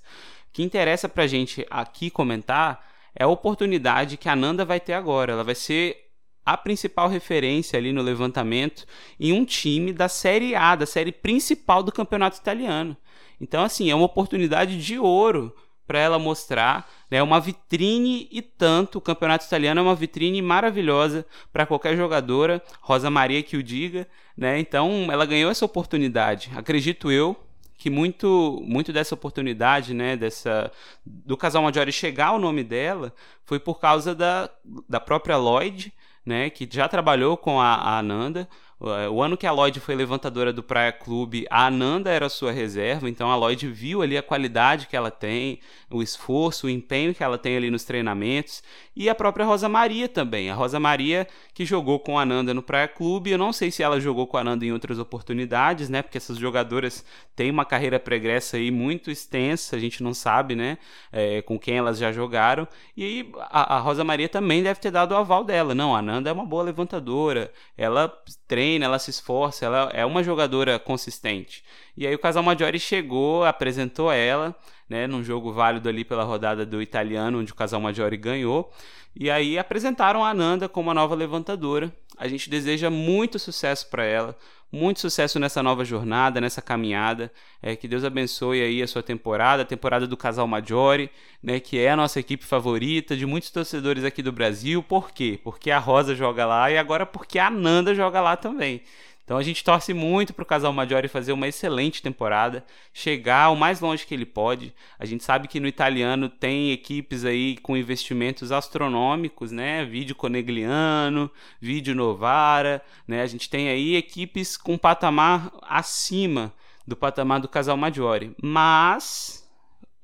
O 0.50 0.54
que 0.54 0.64
interessa 0.64 1.10
para 1.10 1.24
a 1.24 1.28
gente 1.28 1.66
aqui 1.70 2.10
comentar 2.10 2.86
é 3.16 3.24
a 3.24 3.28
oportunidade 3.28 4.18
que 4.18 4.30
a 4.30 4.36
Nanda 4.36 4.64
vai 4.64 4.80
ter 4.80 4.94
agora. 4.94 5.34
Ela 5.34 5.44
vai 5.44 5.56
ser 5.56 5.98
a 6.46 6.56
principal 6.56 7.10
referência 7.10 7.78
ali 7.78 7.92
no 7.92 8.02
levantamento 8.02 8.86
em 9.20 9.34
um 9.34 9.44
time 9.44 9.92
da 9.92 10.08
Série 10.08 10.56
A, 10.56 10.76
da 10.76 10.86
série 10.86 11.12
principal 11.12 11.82
do 11.82 11.92
campeonato 11.92 12.38
italiano. 12.38 12.96
Então, 13.42 13.64
assim, 13.64 13.90
é 13.90 13.96
uma 13.96 14.06
oportunidade 14.06 14.82
de 14.82 14.98
ouro 14.98 15.54
para 15.88 16.00
ela 16.00 16.20
mostrar 16.20 16.88
né, 17.10 17.24
uma 17.24 17.40
vitrine 17.40 18.28
e 18.30 18.42
tanto. 18.42 18.98
O 18.98 19.02
campeonato 19.02 19.46
italiano 19.46 19.80
é 19.80 19.84
uma 19.84 19.96
vitrine 19.96 20.42
maravilhosa 20.42 21.26
para 21.52 21.66
qualquer 21.66 21.96
jogadora, 21.96 22.62
Rosa 22.82 23.10
Maria 23.10 23.42
que 23.42 23.58
o 23.58 23.64
diga. 23.64 24.06
Né? 24.36 24.60
Então 24.60 25.08
ela 25.10 25.26
ganhou 25.26 25.50
essa 25.50 25.66
oportunidade, 25.66 26.52
acredito 26.56 27.12
eu, 27.12 27.36
que 27.78 27.90
muito, 27.90 28.62
muito 28.66 28.92
dessa 28.92 29.14
oportunidade, 29.14 29.94
né, 29.94 30.18
dessa 30.18 30.72
do 31.06 31.38
casal 31.38 31.62
Maggiore 31.62 31.92
chegar 31.92 32.28
ao 32.28 32.40
nome 32.40 32.64
dela, 32.64 33.14
foi 33.46 33.60
por 33.60 33.80
causa 33.80 34.16
da, 34.16 34.50
da 34.90 35.00
própria 35.00 35.38
Lloyd, 35.38 35.94
né, 36.26 36.50
que 36.50 36.68
já 36.70 36.90
trabalhou 36.90 37.38
com 37.38 37.62
a, 37.62 37.76
a 37.76 38.00
Ananda. 38.00 38.50
É, 38.80 39.10
o 39.10 39.24
ano 39.24 39.36
que 39.36 39.48
a 39.48 39.52
Lloyd 39.52 39.80
foi 39.80 39.96
levantadora 39.96 40.54
do 40.54 40.62
Praia 40.62 40.92
Clube, 40.92 41.48
a 41.50 41.66
Ananda 41.66 42.12
era 42.12 42.30
sua 42.30 42.52
reserva, 42.52 43.10
então 43.10 43.32
a 43.32 43.36
Lloyd 43.36 43.68
viu 43.68 44.04
ali 44.04 44.16
a 44.16 44.22
qualidade 44.22 44.86
que 44.86 44.96
ela 44.96 45.10
tem, 45.10 45.60
o 45.90 46.04
esforço, 46.04 46.68
o 46.68 46.70
empenho 46.70 47.14
que 47.14 47.24
ela 47.24 47.40
tem 47.40 47.58
ali 47.58 47.72
nos 47.72 47.84
treinamentos, 47.84 48.62
e 48.96 49.10
a 49.10 49.16
própria 49.16 49.46
Rosa 49.46 49.68
Maria 49.68 50.08
também. 50.08 50.52
A 50.52 50.54
Rosa 50.54 50.80
Maria 50.80 51.28
que 51.56 51.66
jogou 51.66 52.00
com 52.00 52.20
a 52.20 52.22
Ananda 52.22 52.54
no 52.54 52.62
Praia 52.62 52.88
Clube, 52.88 53.32
eu 53.32 53.38
não 53.38 53.52
sei 53.52 53.72
se 53.72 53.82
ela 53.82 54.00
jogou 54.00 54.28
com 54.28 54.38
a 54.38 54.42
Ananda 54.42 54.64
em 54.64 54.72
outras 54.72 55.00
oportunidades, 55.00 55.90
né? 55.90 56.04
Porque 56.04 56.18
essas 56.18 56.38
jogadoras 56.38 57.04
têm 57.36 57.50
uma 57.50 57.66
carreira 57.66 58.00
pregressa 58.00 58.58
aí 58.58 58.70
muito 58.70 59.10
extensa, 59.10 59.76
a 59.76 59.80
gente 59.80 60.04
não 60.04 60.14
sabe, 60.14 60.56
né? 60.56 60.78
É, 61.12 61.42
com 61.42 61.58
quem 61.58 61.78
elas 61.78 61.98
já 61.98 62.12
jogaram. 62.12 62.68
E 62.96 63.04
aí 63.04 63.32
a, 63.50 63.78
a 63.78 63.80
Rosa 63.80 64.04
Maria 64.04 64.30
também 64.30 64.62
deve 64.62 64.80
ter 64.80 64.92
dado 64.92 65.14
o 65.14 65.18
aval 65.18 65.44
dela. 65.44 65.74
Não, 65.74 65.96
a 65.96 66.00
Ananda 66.00 66.30
é 66.30 66.34
uma 66.34 66.46
boa 66.46 66.64
levantadora, 66.64 67.52
ela 67.76 68.12
treina 68.48 68.67
treina, 68.68 68.86
ela 68.86 69.00
se 69.00 69.10
esforça, 69.10 69.66
ela 69.66 69.90
é 69.94 70.06
uma 70.06 70.22
jogadora 70.22 70.78
consistente. 70.78 71.64
E 71.96 72.06
aí 72.06 72.14
o 72.14 72.20
casal 72.20 72.44
Maggiore 72.44 72.80
chegou, 72.80 73.46
apresentou 73.46 74.12
ela, 74.12 74.54
né, 74.90 75.08
num 75.08 75.24
jogo 75.24 75.52
válido 75.52 75.90
ali 75.90 76.04
pela 76.06 76.24
rodada 76.24 76.66
do 76.66 76.82
italiano, 76.82 77.40
onde 77.40 77.52
o 77.52 77.56
casal 77.56 77.82
Maggiore 77.82 78.18
ganhou. 78.18 78.72
E 79.20 79.32
aí 79.32 79.58
apresentaram 79.58 80.24
a 80.24 80.30
Ananda 80.30 80.70
como 80.70 80.92
a 80.92 80.94
nova 80.94 81.16
levantadora. 81.16 81.92
A 82.18 82.28
gente 82.28 82.50
deseja 82.50 82.90
muito 82.90 83.40
sucesso 83.40 83.90
para 83.90 84.04
ela, 84.04 84.38
muito 84.72 85.00
sucesso 85.00 85.40
nessa 85.40 85.64
nova 85.64 85.84
jornada, 85.84 86.40
nessa 86.40 86.62
caminhada. 86.62 87.32
É, 87.62 87.76
que 87.76 87.88
Deus 87.88 88.04
abençoe 88.04 88.62
aí 88.62 88.82
a 88.82 88.88
sua 88.88 89.02
temporada, 89.02 89.64
a 89.64 89.66
temporada 89.66 90.06
do 90.06 90.16
Casal 90.16 90.48
Maggiore, 90.48 91.10
né, 91.42 91.60
que 91.60 91.80
é 91.80 91.90
a 91.90 91.96
nossa 91.96 92.20
equipe 92.20 92.46
favorita 92.46 93.18
de 93.18 93.26
muitos 93.26 93.50
torcedores 93.50 94.04
aqui 94.04 94.22
do 94.22 94.32
Brasil. 94.32 94.84
Por 94.84 95.12
quê? 95.12 95.40
Porque 95.44 95.72
a 95.72 95.80
Rosa 95.80 96.14
joga 96.14 96.46
lá 96.46 96.70
e 96.70 96.78
agora 96.78 97.06
porque 97.06 97.40
a 97.40 97.50
Nanda 97.50 97.96
joga 97.96 98.22
lá 98.22 98.38
também. 98.38 98.84
Então 99.28 99.38
a 99.38 99.44
gente 99.44 99.62
torce 99.62 99.94
muito 99.94 100.34
para 100.34 100.44
o 100.44 100.46
casal 100.46 100.72
Maggiore 100.72 101.10
fazer 101.10 101.34
uma 101.34 101.50
excelente 101.50 102.02
temporada, 102.02 102.64
chegar 102.94 103.50
o 103.50 103.58
mais 103.58 103.82
longe 103.82 104.06
que 104.06 104.14
ele 104.14 104.26
pode. 104.26 104.74
A 104.98 105.04
gente 105.04 105.22
sabe 105.22 105.50
que 105.50 105.60
no 105.60 105.68
italiano 105.68 106.30
tem 106.30 106.72
equipes 106.72 107.26
aí 107.26 107.58
com 107.58 107.76
investimentos 107.76 108.54
astronômicos, 108.54 109.52
né? 109.52 109.84
Vídeo 109.84 110.16
Conegliano, 110.16 111.30
Vídeo 111.60 111.94
Novara, 111.94 112.82
né? 113.06 113.22
A 113.22 113.26
gente 113.26 113.50
tem 113.50 113.68
aí 113.68 113.98
equipes 113.98 114.56
com 114.56 114.78
patamar 114.78 115.52
acima 115.62 116.54
do 116.88 116.96
patamar 116.96 117.42
do 117.42 117.50
casal 117.50 117.76
Maggiore. 117.76 118.34
Mas 118.42 119.46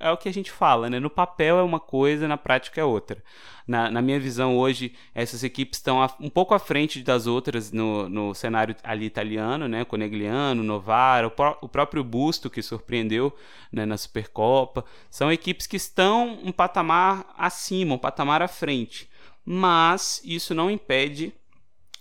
é 0.03 0.11
o 0.11 0.17
que 0.17 0.27
a 0.27 0.33
gente 0.33 0.51
fala, 0.51 0.89
né? 0.89 0.99
No 0.99 1.09
papel 1.09 1.57
é 1.57 1.63
uma 1.63 1.79
coisa, 1.79 2.27
na 2.27 2.37
prática 2.37 2.81
é 2.81 2.83
outra. 2.83 3.23
Na, 3.65 3.89
na 3.89 4.01
minha 4.01 4.19
visão, 4.19 4.57
hoje, 4.57 4.93
essas 5.15 5.43
equipes 5.43 5.79
estão 5.79 6.05
um 6.19 6.29
pouco 6.29 6.53
à 6.53 6.59
frente 6.59 7.01
das 7.01 7.25
outras 7.25 7.71
no, 7.71 8.09
no 8.09 8.33
cenário 8.33 8.75
ali 8.83 9.05
italiano, 9.05 9.67
né? 9.67 9.85
Conegliano, 9.85 10.61
Novara, 10.61 11.27
o, 11.27 11.31
pró 11.31 11.57
o 11.61 11.69
próprio 11.69 12.03
Busto, 12.03 12.49
que 12.49 12.61
surpreendeu 12.61 13.33
né, 13.71 13.85
na 13.85 13.97
Supercopa. 13.97 14.83
São 15.09 15.31
equipes 15.31 15.65
que 15.65 15.77
estão 15.77 16.37
um 16.43 16.51
patamar 16.51 17.25
acima, 17.37 17.95
um 17.95 17.99
patamar 17.99 18.41
à 18.41 18.47
frente. 18.47 19.09
Mas 19.45 20.21
isso 20.25 20.53
não 20.53 20.69
impede 20.69 21.33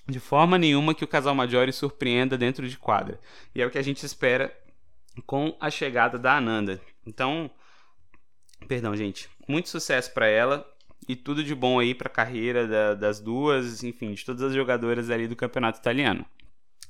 de 0.09 0.19
forma 0.19 0.59
nenhuma 0.59 0.95
que 0.95 1.05
o 1.05 1.09
casal 1.09 1.35
Maggiore 1.35 1.73
surpreenda 1.73 2.37
dentro 2.37 2.69
de 2.69 2.77
quadra. 2.77 3.21
E 3.55 3.63
é 3.63 3.67
o 3.67 3.71
que 3.71 3.79
a 3.79 3.83
gente 3.83 4.05
espera 4.05 4.53
com 5.27 5.57
a 5.61 5.71
chegada 5.71 6.19
da 6.19 6.37
Ananda. 6.37 6.81
Então, 7.07 7.51
Perdão, 8.69 8.97
gente. 8.97 9.29
Muito 9.47 9.69
sucesso 9.69 10.13
para 10.13 10.27
ela 10.27 10.67
e 11.09 11.17
tudo 11.17 11.43
de 11.43 11.55
bom 11.55 11.79
aí 11.79 11.95
para 11.95 12.09
a 12.09 12.13
carreira 12.13 12.67
da, 12.67 12.95
das 12.95 13.21
duas, 13.21 13.83
enfim, 13.83 14.13
de 14.13 14.25
todas 14.25 14.43
as 14.43 14.55
jogadoras 14.55 15.11
ali 15.11 15.27
do 15.27 15.37
campeonato 15.37 15.79
italiano. 15.79 16.25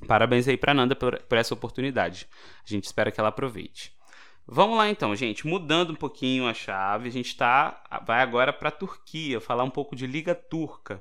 Parabéns 0.06 0.48
aí 0.48 0.56
para 0.56 0.74
Nanda 0.74 0.94
por, 0.94 1.18
por 1.22 1.38
essa 1.38 1.54
oportunidade. 1.54 2.28
A 2.66 2.68
gente 2.68 2.84
espera 2.84 3.10
que 3.10 3.20
ela 3.20 3.28
aproveite. 3.28 3.92
Vamos 4.46 4.76
lá 4.76 4.88
então, 4.88 5.14
gente. 5.14 5.46
Mudando 5.46 5.90
um 5.90 5.96
pouquinho 5.96 6.46
a 6.46 6.54
chave, 6.54 7.08
a 7.08 7.12
gente 7.12 7.36
tá, 7.36 7.82
vai 8.04 8.20
agora 8.20 8.52
para 8.52 8.68
a 8.68 8.72
Turquia, 8.72 9.40
falar 9.40 9.64
um 9.64 9.70
pouco 9.70 9.94
de 9.94 10.06
Liga 10.06 10.34
Turca. 10.34 11.00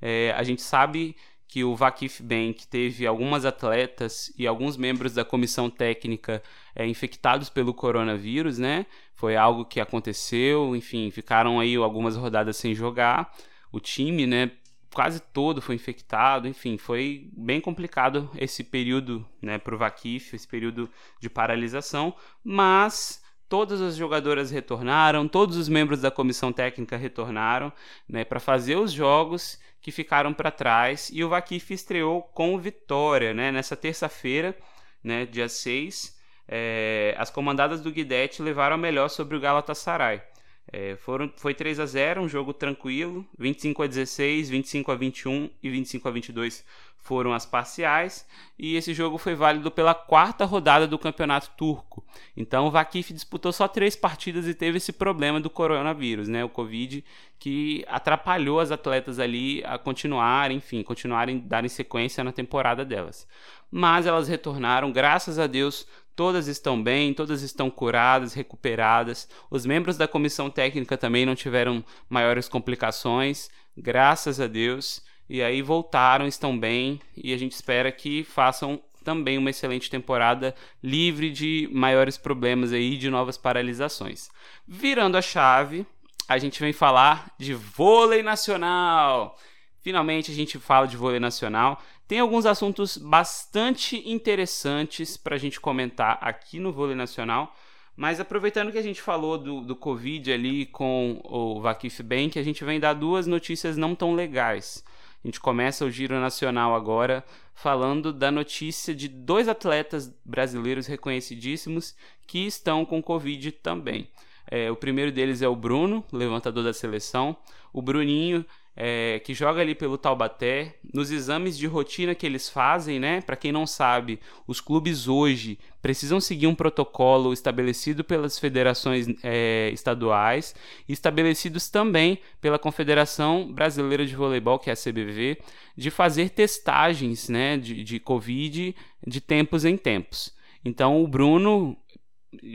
É, 0.00 0.32
a 0.36 0.42
gente 0.42 0.62
sabe 0.62 1.14
que 1.48 1.64
o 1.64 1.74
Vakif 1.74 2.22
Bank 2.22 2.66
teve 2.68 3.06
algumas 3.06 3.46
atletas 3.46 4.30
e 4.36 4.46
alguns 4.46 4.76
membros 4.76 5.14
da 5.14 5.24
comissão 5.24 5.70
técnica 5.70 6.42
é, 6.76 6.86
infectados 6.86 7.48
pelo 7.48 7.72
coronavírus, 7.72 8.58
né? 8.58 8.84
Foi 9.14 9.34
algo 9.34 9.64
que 9.64 9.80
aconteceu, 9.80 10.76
enfim, 10.76 11.10
ficaram 11.10 11.58
aí 11.58 11.74
algumas 11.74 12.16
rodadas 12.16 12.56
sem 12.58 12.74
jogar. 12.74 13.34
O 13.72 13.80
time, 13.80 14.26
né, 14.26 14.50
quase 14.92 15.20
todo 15.20 15.62
foi 15.62 15.74
infectado, 15.74 16.46
enfim, 16.46 16.76
foi 16.76 17.30
bem 17.32 17.60
complicado 17.60 18.30
esse 18.36 18.62
período, 18.62 19.26
né, 19.40 19.58
para 19.58 19.74
o 19.74 19.78
Vakif, 19.78 20.36
esse 20.36 20.46
período 20.46 20.88
de 21.18 21.30
paralisação, 21.30 22.14
mas 22.44 23.22
todas 23.48 23.80
as 23.80 23.96
jogadoras 23.96 24.50
retornaram, 24.50 25.26
todos 25.26 25.56
os 25.56 25.68
membros 25.68 26.02
da 26.02 26.10
comissão 26.10 26.52
técnica 26.52 26.96
retornaram, 26.96 27.72
né, 28.08 28.24
para 28.24 28.38
fazer 28.38 28.76
os 28.76 28.92
jogos 28.92 29.58
que 29.80 29.92
ficaram 29.92 30.32
para 30.34 30.50
trás. 30.50 31.10
E 31.12 31.22
o 31.22 31.28
Vakif 31.28 31.72
estreou 31.72 32.22
com 32.22 32.58
vitória, 32.58 33.32
né? 33.32 33.52
Nessa 33.52 33.76
terça-feira, 33.76 34.56
né, 35.02 35.26
dia 35.26 35.48
6, 35.48 36.16
é, 36.46 37.14
as 37.18 37.30
comandadas 37.30 37.80
do 37.80 37.92
Guidetti 37.92 38.42
levaram 38.42 38.74
a 38.74 38.78
melhor 38.78 39.08
sobre 39.08 39.36
o 39.36 39.40
Galatasaray. 39.40 40.22
É, 40.70 40.96
foram, 40.96 41.32
foi 41.36 41.54
3 41.54 41.80
a 41.80 41.86
0 41.86 42.20
um 42.20 42.28
jogo 42.28 42.52
tranquilo, 42.52 43.26
25 43.38 43.82
a 43.82 43.86
16, 43.86 44.50
25 44.50 44.92
a 44.92 44.94
21 44.94 45.50
e 45.62 45.70
25 45.70 46.08
a 46.08 46.10
22 46.10 46.64
foram 46.98 47.32
as 47.32 47.46
parciais, 47.46 48.26
e 48.58 48.76
esse 48.76 48.92
jogo 48.92 49.16
foi 49.16 49.34
válido 49.34 49.70
pela 49.70 49.94
quarta 49.94 50.44
rodada 50.44 50.86
do 50.86 50.98
campeonato 50.98 51.50
turco. 51.56 52.04
Então 52.36 52.66
o 52.66 52.70
Vakif 52.70 53.14
disputou 53.14 53.50
só 53.50 53.66
três 53.66 53.96
partidas 53.96 54.46
e 54.46 54.52
teve 54.52 54.76
esse 54.76 54.92
problema 54.92 55.40
do 55.40 55.48
coronavírus, 55.48 56.28
né, 56.28 56.44
o 56.44 56.50
Covid, 56.50 57.02
que 57.38 57.82
atrapalhou 57.88 58.60
as 58.60 58.70
atletas 58.70 59.18
ali 59.18 59.64
a 59.64 59.78
continuar, 59.78 60.50
enfim, 60.50 60.82
continuarem, 60.82 61.38
darem 61.38 61.70
sequência 61.70 62.22
na 62.22 62.32
temporada 62.32 62.84
delas. 62.84 63.26
Mas 63.70 64.04
elas 64.04 64.28
retornaram, 64.28 64.92
graças 64.92 65.38
a 65.38 65.46
Deus, 65.46 65.86
Todas 66.18 66.48
estão 66.48 66.82
bem, 66.82 67.14
todas 67.14 67.42
estão 67.42 67.70
curadas, 67.70 68.34
recuperadas. 68.34 69.28
Os 69.48 69.64
membros 69.64 69.96
da 69.96 70.08
comissão 70.08 70.50
técnica 70.50 70.98
também 70.98 71.24
não 71.24 71.36
tiveram 71.36 71.84
maiores 72.08 72.48
complicações, 72.48 73.48
graças 73.76 74.40
a 74.40 74.48
Deus. 74.48 75.00
E 75.30 75.40
aí 75.40 75.62
voltaram, 75.62 76.26
estão 76.26 76.58
bem 76.58 77.00
e 77.16 77.32
a 77.32 77.36
gente 77.36 77.52
espera 77.52 77.92
que 77.92 78.24
façam 78.24 78.82
também 79.04 79.38
uma 79.38 79.50
excelente 79.50 79.88
temporada, 79.88 80.56
livre 80.82 81.30
de 81.30 81.68
maiores 81.72 82.18
problemas 82.18 82.72
aí, 82.72 82.96
de 82.96 83.08
novas 83.08 83.38
paralisações. 83.38 84.28
Virando 84.66 85.16
a 85.16 85.22
chave, 85.22 85.86
a 86.28 86.36
gente 86.36 86.58
vem 86.58 86.72
falar 86.72 87.32
de 87.38 87.54
vôlei 87.54 88.24
nacional. 88.24 89.38
Finalmente 89.82 90.32
a 90.32 90.34
gente 90.34 90.58
fala 90.58 90.88
de 90.88 90.96
vôlei 90.96 91.20
nacional. 91.20 91.80
Tem 92.08 92.20
alguns 92.20 92.46
assuntos 92.46 92.96
bastante 92.96 94.02
interessantes 94.08 95.18
para 95.18 95.36
a 95.36 95.38
gente 95.38 95.60
comentar 95.60 96.16
aqui 96.22 96.58
no 96.58 96.72
Vôlei 96.72 96.96
Nacional. 96.96 97.54
Mas 97.94 98.18
aproveitando 98.18 98.72
que 98.72 98.78
a 98.78 98.82
gente 98.82 99.02
falou 99.02 99.36
do, 99.36 99.60
do 99.60 99.76
Covid 99.76 100.32
ali 100.32 100.64
com 100.64 101.20
o 101.22 101.60
Vakif 101.60 102.02
Bank, 102.02 102.38
a 102.38 102.42
gente 102.42 102.64
vem 102.64 102.80
dar 102.80 102.94
duas 102.94 103.26
notícias 103.26 103.76
não 103.76 103.94
tão 103.94 104.14
legais. 104.14 104.82
A 105.22 105.28
gente 105.28 105.38
começa 105.38 105.84
o 105.84 105.90
Giro 105.90 106.18
Nacional 106.18 106.74
agora 106.74 107.22
falando 107.52 108.10
da 108.10 108.30
notícia 108.30 108.94
de 108.94 109.06
dois 109.06 109.46
atletas 109.46 110.10
brasileiros 110.24 110.86
reconhecidíssimos 110.86 111.94
que 112.26 112.46
estão 112.46 112.86
com 112.86 113.02
Covid 113.02 113.52
também. 113.52 114.08
É, 114.50 114.70
o 114.70 114.76
primeiro 114.76 115.12
deles 115.12 115.42
é 115.42 115.48
o 115.48 115.56
Bruno, 115.56 116.02
levantador 116.10 116.64
da 116.64 116.72
seleção. 116.72 117.36
O 117.70 117.82
Bruninho 117.82 118.46
é, 118.80 119.18
que 119.24 119.34
joga 119.34 119.60
ali 119.60 119.74
pelo 119.74 119.98
Taubaté, 119.98 120.76
nos 120.94 121.10
exames 121.10 121.58
de 121.58 121.66
rotina 121.66 122.14
que 122.14 122.24
eles 122.24 122.48
fazem, 122.48 123.00
né? 123.00 123.20
Para 123.20 123.34
quem 123.34 123.50
não 123.50 123.66
sabe, 123.66 124.20
os 124.46 124.60
clubes 124.60 125.08
hoje 125.08 125.58
precisam 125.82 126.20
seguir 126.20 126.46
um 126.46 126.54
protocolo 126.54 127.32
estabelecido 127.32 128.04
pelas 128.04 128.38
federações 128.38 129.08
é, 129.24 129.68
estaduais, 129.72 130.54
estabelecidos 130.88 131.68
também 131.68 132.20
pela 132.40 132.56
Confederação 132.56 133.52
Brasileira 133.52 134.06
de 134.06 134.14
Voleibol, 134.14 134.60
que 134.60 134.70
é 134.70 134.74
a 134.74 134.76
CBV, 134.76 135.38
de 135.76 135.90
fazer 135.90 136.30
testagens, 136.30 137.28
né, 137.28 137.56
de, 137.56 137.82
de 137.82 137.98
Covid 137.98 138.76
de 139.04 139.20
tempos 139.20 139.64
em 139.64 139.76
tempos. 139.76 140.32
Então 140.64 141.02
o 141.02 141.08
Bruno 141.08 141.76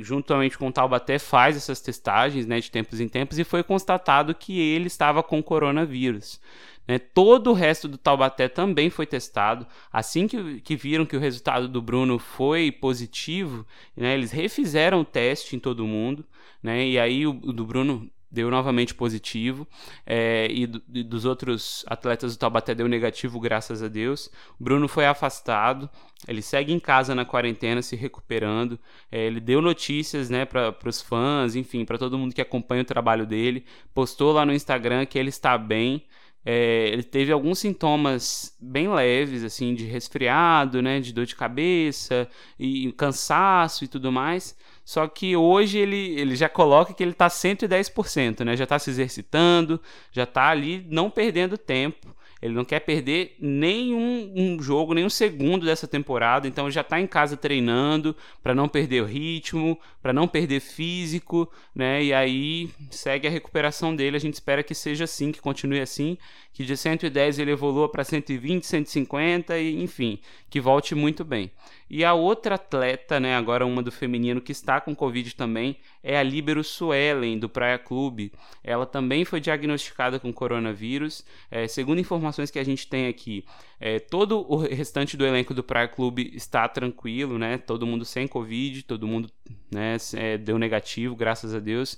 juntamente 0.02 0.58
com 0.58 0.68
o 0.68 0.72
Taubaté, 0.72 1.18
faz 1.18 1.56
essas 1.56 1.82
testagens 1.82 2.46
né, 2.46 2.60
de 2.60 2.70
tempos 2.70 3.00
em 3.00 3.08
tempos 3.08 3.40
e 3.40 3.44
foi 3.44 3.64
constatado 3.64 4.36
que 4.36 4.60
ele 4.60 4.88
estava 4.88 5.24
com 5.24 5.42
coronavírus. 5.42 6.40
Né? 6.88 7.00
Todo 7.00 7.52
o 7.52 7.54
resto 7.54 7.88
do 7.88 7.98
Taubaté 7.98 8.48
também 8.48 8.90
foi 8.90 9.06
testado. 9.06 9.66
Assim 9.92 10.28
que, 10.28 10.62
que 10.62 10.76
viram 10.76 11.06
que 11.06 11.16
o 11.16 11.20
resultado 11.20 11.68
do 11.68 11.82
Bruno 11.82 12.20
foi 12.20 12.72
positivo, 12.72 13.66
né, 13.96 14.14
eles 14.14 14.32
refizeram 14.32 15.02
o 15.02 15.06
teste 15.06 15.56
em 15.56 15.60
todo 15.60 15.88
mundo. 15.88 16.26
Né, 16.62 16.88
e 16.88 17.00
aí 17.00 17.26
o, 17.26 17.32
o 17.32 17.54
do 17.54 17.66
Bruno 17.66 18.10
deu 18.34 18.50
novamente 18.50 18.96
positivo, 18.96 19.68
é, 20.08 20.48
e, 20.50 20.66
do, 20.66 20.82
e, 20.92 21.04
dos 21.04 21.24
outros 21.24 21.86
atletas 21.88 22.36
do 22.36 22.40
Taubaté 22.40 22.74
deu 22.74 22.88
negativo, 22.88 23.40
graças 23.40 23.84
a 23.84 23.88
Deus. 23.88 24.28
Bruno 24.60 24.88
foi 24.88 25.06
afastado, 25.06 25.88
ele 26.28 26.42
segue 26.42 26.74
em 26.74 26.80
casa 26.80 27.14
na 27.14 27.24
quarentena, 27.24 27.84
se 27.84 27.96
recuperando. 27.96 28.80
É, 29.12 29.28
ele 29.28 29.40
deu 29.40 29.62
notícias 29.62 30.32
né, 30.32 30.46
para 30.46 30.76
os 30.84 31.00
fãs, 31.00 31.56
enfim, 31.56 31.86
para 31.86 32.00
todo 32.00 32.18
mundo 32.18 32.34
que 32.34 32.42
acompanha 32.42 32.82
o 32.82 32.86
trabalho 32.86 33.28
dele. 33.28 33.66
Postou 33.94 34.34
lá 34.34 34.44
no 34.44 34.52
Instagram 34.52 35.06
que 35.06 35.20
ele 35.20 35.30
está 35.30 35.56
bem. 35.56 36.04
É, 36.46 36.90
ele 36.92 37.04
teve 37.04 37.32
alguns 37.32 37.60
sintomas 37.60 38.58
bem 38.60 38.90
leves, 38.90 39.44
assim, 39.44 39.76
de 39.76 39.86
resfriado, 39.86 40.82
né, 40.82 41.00
de 41.00 41.14
dor 41.14 41.26
de 41.26 41.36
cabeça 41.36 42.28
e 42.60 42.92
cansaço 42.94 43.86
e 43.86 43.88
tudo 43.88 44.12
mais. 44.12 44.58
Só 44.86 45.08
que 45.08 45.36
hoje 45.36 45.78
ele, 45.78 46.20
ele 46.20 46.36
já 46.36 46.50
coloca 46.50 46.94
que 46.94 47.02
ele 47.02 47.12
está 47.12 47.28
110%, 47.28 48.44
né? 48.44 48.58
Já 48.58 48.66
está 48.66 48.78
se 48.78 48.90
exercitando, 48.90 49.80
já 50.12 50.24
está 50.24 50.50
ali 50.50 50.86
não 50.90 51.10
perdendo 51.10 51.58
tempo. 51.58 52.14
Ele 52.44 52.54
não 52.54 52.66
quer 52.66 52.82
perder 52.82 53.38
nenhum 53.40 54.34
um 54.36 54.62
jogo, 54.62 54.94
nenhum 54.94 55.10
segundo 55.10 55.66
dessa 55.66 55.88
temporada, 55.88 56.46
então 56.46 56.70
já 56.70 56.82
está 56.82 57.00
em 57.00 57.08
casa 57.08 57.38
treinando 57.38 58.14
para 58.44 58.54
não 58.54 58.68
perder 58.68 59.02
o 59.02 59.06
ritmo, 59.06 59.80
para 60.02 60.12
não 60.12 60.28
perder 60.28 60.60
físico, 60.60 61.50
né? 61.74 62.04
E 62.04 62.14
aí 62.14 62.70
segue 62.92 63.30
a 63.30 63.32
recuperação 63.32 63.96
dele. 63.96 64.18
A 64.18 64.20
gente 64.20 64.34
espera 64.34 64.62
que 64.62 64.76
seja 64.76 65.06
assim, 65.06 65.32
que 65.32 65.40
continue 65.40 65.80
assim, 65.80 66.18
que 66.52 66.66
de 66.66 66.76
110 66.76 67.40
ele 67.40 67.52
evolua 67.52 67.88
para 67.88 68.04
120, 68.04 68.66
150 68.66 69.58
e 69.58 69.82
enfim, 69.82 70.20
que 70.50 70.60
volte 70.60 70.94
muito 70.94 71.24
bem. 71.24 71.50
E 71.96 72.04
a 72.04 72.12
outra 72.16 72.56
atleta, 72.56 73.20
né, 73.20 73.36
agora 73.36 73.68
uma 73.68 73.84
do 73.84 73.92
feminino 73.92 74.42
que 74.42 74.52
está 74.52 74.82
com 74.82 74.96
Covid 74.96 75.36
também, 75.36 75.78
é 76.02 76.18
a 76.18 76.24
Libero 76.24 76.64
Suelen, 76.64 77.38
do 77.38 77.48
Praia 77.48 77.78
Clube. 77.78 78.34
Ela 78.64 78.84
também 78.84 79.24
foi 79.24 79.40
diagnosticada 79.40 80.20
com 80.20 80.34
coronavírus. 80.34 81.24
É, 81.52 81.68
segundo 81.68 82.02
informações 82.02 82.50
que 82.50 82.58
a 82.58 82.64
gente 82.64 82.88
tem 82.88 83.08
aqui, 83.08 83.46
é, 83.80 84.00
todo 84.00 84.44
o 84.52 84.56
restante 84.56 85.16
do 85.16 85.24
elenco 85.24 85.54
do 85.54 85.64
Praia 85.64 85.88
Clube 85.88 86.32
está 86.34 86.68
tranquilo, 86.68 87.38
né? 87.38 87.60
Todo 87.60 87.86
mundo 87.86 88.04
sem 88.04 88.28
Covid, 88.28 88.82
todo 88.86 89.08
mundo 89.08 89.30
né, 89.72 89.98
é, 90.16 90.36
deu 90.36 90.58
negativo, 90.58 91.16
graças 91.16 91.54
a 91.54 91.60
Deus. 91.60 91.96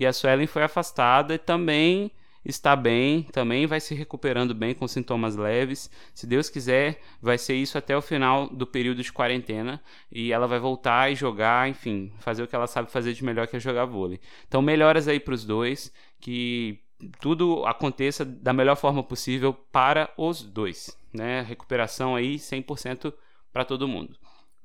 E 0.00 0.06
a 0.06 0.12
Suelen 0.14 0.46
foi 0.46 0.62
afastada 0.62 1.34
e 1.34 1.38
também 1.38 2.10
está 2.44 2.76
bem, 2.76 3.22
também 3.32 3.66
vai 3.66 3.80
se 3.80 3.94
recuperando 3.94 4.54
bem 4.54 4.74
com 4.74 4.86
sintomas 4.86 5.34
leves. 5.34 5.90
Se 6.12 6.26
Deus 6.26 6.50
quiser, 6.50 7.00
vai 7.20 7.38
ser 7.38 7.54
isso 7.54 7.78
até 7.78 7.96
o 7.96 8.02
final 8.02 8.48
do 8.48 8.66
período 8.66 9.02
de 9.02 9.12
quarentena 9.12 9.82
e 10.12 10.32
ela 10.32 10.46
vai 10.46 10.58
voltar 10.58 11.10
e 11.10 11.14
jogar, 11.14 11.68
enfim, 11.68 12.12
fazer 12.18 12.42
o 12.42 12.46
que 12.46 12.54
ela 12.54 12.66
sabe 12.66 12.90
fazer 12.90 13.14
de 13.14 13.24
melhor 13.24 13.46
que 13.46 13.56
é 13.56 13.60
jogar 13.60 13.86
vôlei. 13.86 14.20
Então, 14.46 14.60
melhoras 14.60 15.08
aí 15.08 15.18
para 15.18 15.34
os 15.34 15.44
dois, 15.44 15.92
que 16.20 16.78
tudo 17.20 17.64
aconteça 17.66 18.24
da 18.24 18.52
melhor 18.52 18.76
forma 18.76 19.02
possível 19.02 19.52
para 19.52 20.12
os 20.16 20.42
dois, 20.42 20.96
né? 21.12 21.42
Recuperação 21.42 22.14
aí 22.14 22.36
100% 22.36 23.12
para 23.52 23.64
todo 23.64 23.88
mundo. 23.88 24.16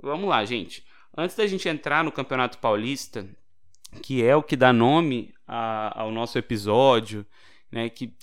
Vamos 0.02 0.30
lá, 0.30 0.44
gente. 0.46 0.86
Antes 1.18 1.36
da 1.36 1.48
gente 1.48 1.68
entrar 1.68 2.04
no 2.04 2.12
Campeonato 2.12 2.58
Paulista, 2.60 3.28
que 4.02 4.24
é 4.24 4.36
o 4.36 4.44
que 4.44 4.56
dá 4.56 4.72
nome 4.72 5.34
a, 5.48 6.02
ao 6.02 6.12
nosso 6.12 6.38
episódio 6.38 7.26
né, 7.72 7.90
que, 7.90 8.14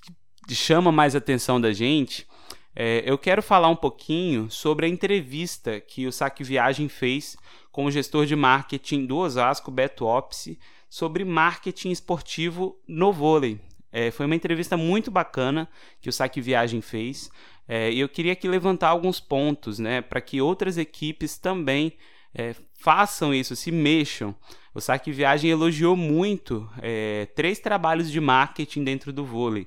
que 0.46 0.54
chama 0.54 0.90
mais 0.90 1.14
atenção 1.14 1.60
da 1.60 1.72
gente, 1.72 2.26
é, 2.74 3.02
eu 3.06 3.16
quero 3.16 3.42
falar 3.42 3.68
um 3.68 3.76
pouquinho 3.76 4.50
sobre 4.50 4.84
a 4.84 4.88
entrevista 4.88 5.80
que 5.80 6.06
o 6.06 6.12
Saque 6.12 6.44
Viagem 6.44 6.88
fez 6.88 7.36
com 7.72 7.86
o 7.86 7.90
gestor 7.90 8.26
de 8.26 8.36
marketing 8.36 9.06
do 9.06 9.16
Osasco, 9.16 9.70
Beto 9.70 10.04
Opsi, 10.06 10.58
sobre 10.88 11.24
marketing 11.24 11.90
esportivo 11.90 12.78
no 12.86 13.12
vôlei. 13.12 13.58
É, 13.90 14.10
foi 14.10 14.26
uma 14.26 14.34
entrevista 14.34 14.76
muito 14.76 15.10
bacana 15.10 15.68
que 16.02 16.08
o 16.08 16.12
Saque 16.12 16.40
Viagem 16.40 16.82
fez. 16.82 17.30
É, 17.66 17.90
e 17.90 17.98
eu 17.98 18.08
queria 18.08 18.32
aqui 18.32 18.46
levantar 18.46 18.88
alguns 18.88 19.20
pontos 19.20 19.78
né, 19.78 20.02
para 20.02 20.20
que 20.20 20.40
outras 20.40 20.76
equipes 20.76 21.38
também 21.38 21.94
é, 22.34 22.54
façam 22.78 23.34
isso, 23.34 23.56
se 23.56 23.70
mexam. 23.70 24.34
O 24.74 24.80
Saque 24.80 25.10
Viagem 25.10 25.50
elogiou 25.50 25.96
muito 25.96 26.68
é, 26.82 27.26
três 27.34 27.58
trabalhos 27.58 28.10
de 28.10 28.20
marketing 28.20 28.84
dentro 28.84 29.12
do 29.12 29.24
vôlei. 29.24 29.66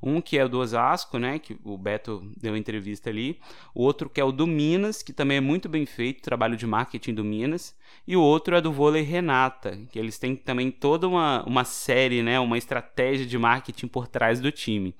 Um 0.00 0.20
que 0.20 0.38
é 0.38 0.44
o 0.44 0.48
do 0.48 0.60
Osasco, 0.60 1.18
né, 1.18 1.38
que 1.38 1.56
o 1.64 1.76
Beto 1.76 2.22
deu 2.36 2.56
entrevista 2.56 3.10
ali. 3.10 3.40
O 3.74 3.82
outro 3.82 4.08
que 4.08 4.20
é 4.20 4.24
o 4.24 4.30
do 4.30 4.46
Minas, 4.46 5.02
que 5.02 5.12
também 5.12 5.38
é 5.38 5.40
muito 5.40 5.68
bem 5.68 5.86
feito, 5.86 6.22
trabalho 6.22 6.56
de 6.56 6.66
marketing 6.66 7.14
do 7.14 7.24
Minas. 7.24 7.74
E 8.06 8.16
o 8.16 8.22
outro 8.22 8.54
é 8.54 8.60
do 8.60 8.72
Vôlei 8.72 9.02
Renata, 9.02 9.76
que 9.90 9.98
eles 9.98 10.18
têm 10.18 10.36
também 10.36 10.70
toda 10.70 11.08
uma, 11.08 11.44
uma 11.44 11.64
série, 11.64 12.22
né, 12.22 12.38
uma 12.38 12.56
estratégia 12.56 13.26
de 13.26 13.36
marketing 13.36 13.88
por 13.88 14.06
trás 14.06 14.40
do 14.40 14.52
time. 14.52 14.94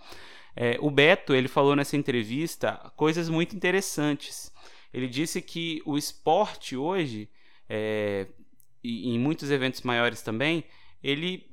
É, 0.57 0.77
o 0.81 0.91
Beto, 0.91 1.33
ele 1.35 1.47
falou 1.47 1.77
nessa 1.77 1.97
entrevista 1.97 2.93
coisas 2.97 3.29
muito 3.29 3.55
interessantes. 3.55 4.53
Ele 4.93 5.07
disse 5.07 5.41
que 5.41 5.81
o 5.87 5.97
esporte 5.97 6.77
hoje, 6.77 7.29
é, 7.69 8.27
e 8.83 9.15
em 9.15 9.19
muitos 9.19 9.51
eventos 9.51 9.83
maiores 9.83 10.23
também, 10.23 10.65
ele 11.03 11.49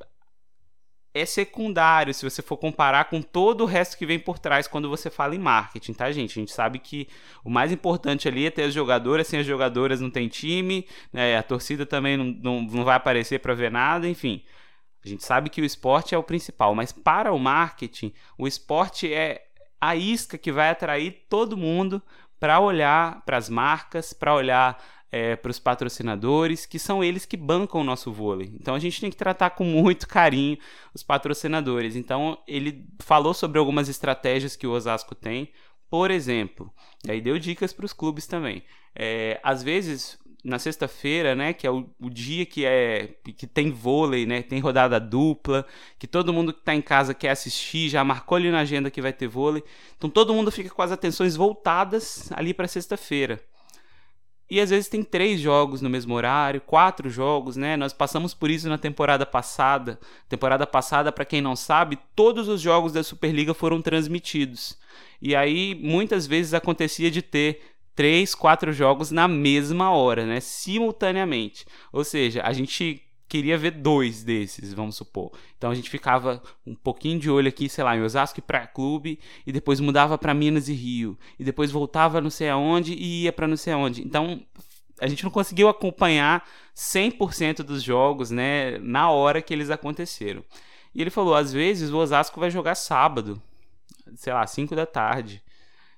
é 1.16 1.26
secundário 1.26 2.14
se 2.14 2.30
você 2.30 2.42
for 2.42 2.58
comparar 2.58 3.06
com 3.06 3.22
todo 3.22 3.62
o 3.62 3.66
resto 3.66 3.98
que 3.98 4.06
vem 4.06 4.20
por 4.20 4.38
trás 4.38 4.68
quando 4.68 4.90
você 4.90 5.10
fala 5.10 5.34
em 5.34 5.40
marketing, 5.40 5.94
tá, 5.94 6.12
gente? 6.12 6.32
A 6.32 6.42
gente 6.42 6.52
sabe 6.52 6.78
que 6.78 7.08
o 7.44 7.50
mais 7.50 7.72
importante 7.72 8.28
ali 8.28 8.46
é 8.46 8.52
ter 8.52 8.64
as 8.64 8.74
jogadoras, 8.74 9.26
sem 9.26 9.40
as 9.40 9.46
jogadoras 9.46 10.02
não 10.02 10.10
tem 10.12 10.28
time, 10.28 10.86
né? 11.14 11.38
a 11.38 11.44
torcida 11.44 11.86
também 11.86 12.18
não, 12.18 12.26
não, 12.26 12.62
não 12.62 12.84
vai 12.84 12.98
aparecer 12.98 13.40
para 13.40 13.54
ver 13.54 13.72
nada, 13.72 14.10
enfim. 14.10 14.44
A 15.06 15.08
gente 15.08 15.24
sabe 15.24 15.50
que 15.50 15.62
o 15.62 15.66
esporte 15.66 16.14
é 16.14 16.18
o 16.18 16.24
principal, 16.24 16.76
mas 16.76 16.92
para 16.92 17.32
o 17.32 17.40
marketing, 17.40 18.12
o 18.38 18.46
esporte 18.46 19.14
é 19.14 19.42
a 19.80 19.96
isca 19.96 20.38
que 20.38 20.52
vai 20.52 20.70
atrair 20.70 21.26
todo 21.30 21.56
mundo 21.56 22.02
para 22.40 22.60
olhar 22.60 23.24
para 23.24 23.38
as 23.38 23.48
marcas, 23.48 24.12
para 24.12 24.36
olhar 24.36 24.84
é, 25.12 25.36
para 25.36 25.52
os 25.52 25.60
patrocinadores, 25.60 26.66
que 26.66 26.78
são 26.78 27.04
eles 27.04 27.26
que 27.26 27.38
bancam 27.38 27.82
o 27.82 27.84
nosso 27.84 28.12
vôlei. 28.12 28.52
Então 28.60 28.76
a 28.76 28.80
gente 28.80 29.00
tem 29.00 29.10
que 29.10 29.18
tratar 29.18 29.52
com 29.52 29.64
muito 29.64 30.08
carinho 30.08 30.58
os 30.94 31.04
patrocinadores. 31.04 31.96
Então 31.96 32.38
ele 32.48 32.86
falou 33.00 33.34
sobre 33.34 33.60
algumas 33.60 33.90
estratégias 33.90 34.56
que 34.56 34.68
o 34.68 34.72
Osasco 34.72 35.16
tem. 35.16 35.52
Por 35.90 36.12
exemplo, 36.12 36.74
aí 37.08 37.22
deu 37.22 37.40
dicas 37.40 37.72
para 37.72 37.86
os 37.86 37.94
clubes 37.94 38.28
também. 38.28 38.64
É, 38.96 39.40
às 39.44 39.62
vezes 39.64 40.18
na 40.46 40.60
sexta-feira, 40.60 41.34
né, 41.34 41.54
que 41.54 41.66
é 41.66 41.72
o, 41.72 41.90
o, 42.00 42.08
dia 42.08 42.46
que 42.46 42.64
é 42.66 43.16
que 43.36 43.48
tem 43.48 43.72
vôlei, 43.72 44.28
né, 44.28 44.44
tem 44.44 44.60
rodada 44.60 45.00
dupla, 45.00 45.66
que 45.98 46.06
todo 46.06 46.32
mundo 46.32 46.54
que 46.54 46.60
está 46.60 46.76
em 46.76 46.84
casa 46.84 47.16
quer 47.16 47.32
assistir, 47.32 47.90
já 47.90 48.04
marcou 48.04 48.36
ali 48.36 48.52
na 48.52 48.60
agenda 48.60 48.92
que 48.92 49.02
vai 49.02 49.12
ter 49.12 49.28
vôlei. 49.28 49.64
Então 49.98 50.08
todo 50.08 50.34
mundo 50.36 50.52
fica 50.52 50.70
com 50.70 50.82
as 50.84 50.92
atenções 50.92 51.36
voltadas 51.36 52.32
ali 52.32 52.54
para 52.54 52.68
sexta-feira. 52.68 53.42
E 54.50 54.62
às 54.62 54.70
vezes 54.70 54.88
tem 54.88 55.02
três 55.02 55.40
jogos 55.40 55.82
no 55.82 55.90
mesmo 55.90 56.14
horário, 56.14 56.62
quatro 56.62 57.10
jogos, 57.10 57.56
né? 57.56 57.76
Nós 57.76 57.94
passamos 57.94 58.34
por 58.34 58.52
isso 58.52 58.70
na 58.70 58.78
temporada 58.78 59.26
passada. 59.26 60.00
Temporada 60.30 60.68
passada, 60.68 61.12
para 61.12 61.26
quem 61.26 61.42
não 61.42 61.56
sabe, 61.56 61.98
todos 62.16 62.48
os 62.48 62.62
jogos 62.62 62.94
da 62.94 63.04
Superliga 63.04 63.54
foram 63.54 63.82
transmitidos. 63.82 64.78
E 65.22 65.36
aí 65.36 65.74
muitas 65.82 66.28
vezes 66.28 66.54
acontecia 66.54 67.10
de 67.10 67.22
ter 67.22 67.62
três, 67.96 68.36
quatro 68.36 68.72
jogos 68.72 69.10
na 69.10 69.28
mesma 69.28 69.92
hora, 69.92 70.26
né? 70.26 70.40
Simultaneamente. 70.40 71.66
Ou 71.92 72.04
seja, 72.04 72.44
a 72.44 72.54
gente 72.54 73.02
queria 73.28 73.58
ver 73.58 73.72
dois 73.72 74.24
desses, 74.24 74.74
vamos 74.74 74.96
supor. 74.96 75.32
Então 75.58 75.72
a 75.72 75.76
gente 75.76 75.90
ficava 75.90 76.42
um 76.66 76.76
pouquinho 76.76 77.20
de 77.20 77.30
olho 77.30 77.50
aqui, 77.50 77.68
sei 77.68 77.84
lá, 77.84 77.96
em 77.96 78.02
Osasco 78.02 78.40
e 78.40 78.42
Praia 78.42 78.68
Clube, 78.68 79.20
e 79.46 79.52
depois 79.52 79.80
mudava 79.80 80.18
para 80.18 80.34
Minas 80.34 80.68
e 80.70 80.74
Rio, 80.74 81.18
e 81.40 81.44
depois 81.44 81.72
voltava 81.72 82.22
não 82.22 82.30
sei 82.30 82.50
aonde 82.50 82.94
e 82.94 83.24
ia 83.24 83.34
para 83.34 83.48
não 83.48 83.58
sei 83.58 83.74
aonde. 83.74 84.02
Então 84.02 84.42
a 85.00 85.08
gente 85.08 85.24
não 85.24 85.32
conseguiu 85.32 85.68
acompanhar 85.68 86.48
100% 86.76 87.64
dos 87.64 87.84
jogos, 87.84 88.32
né, 88.32 88.78
na 88.80 89.10
hora 89.10 89.42
que 89.42 89.54
eles 89.54 89.70
aconteceram. 89.70 90.44
E 90.94 91.02
ele 91.02 91.10
falou, 91.10 91.36
às 91.36 91.52
vezes 91.52 91.92
o 91.92 91.98
Osasco 91.98 92.40
vai 92.40 92.50
jogar 92.50 92.76
sábado, 92.76 93.42
sei 94.16 94.32
lá, 94.32 94.46
5 94.48 94.76
da 94.76 94.86
tarde. 94.86 95.42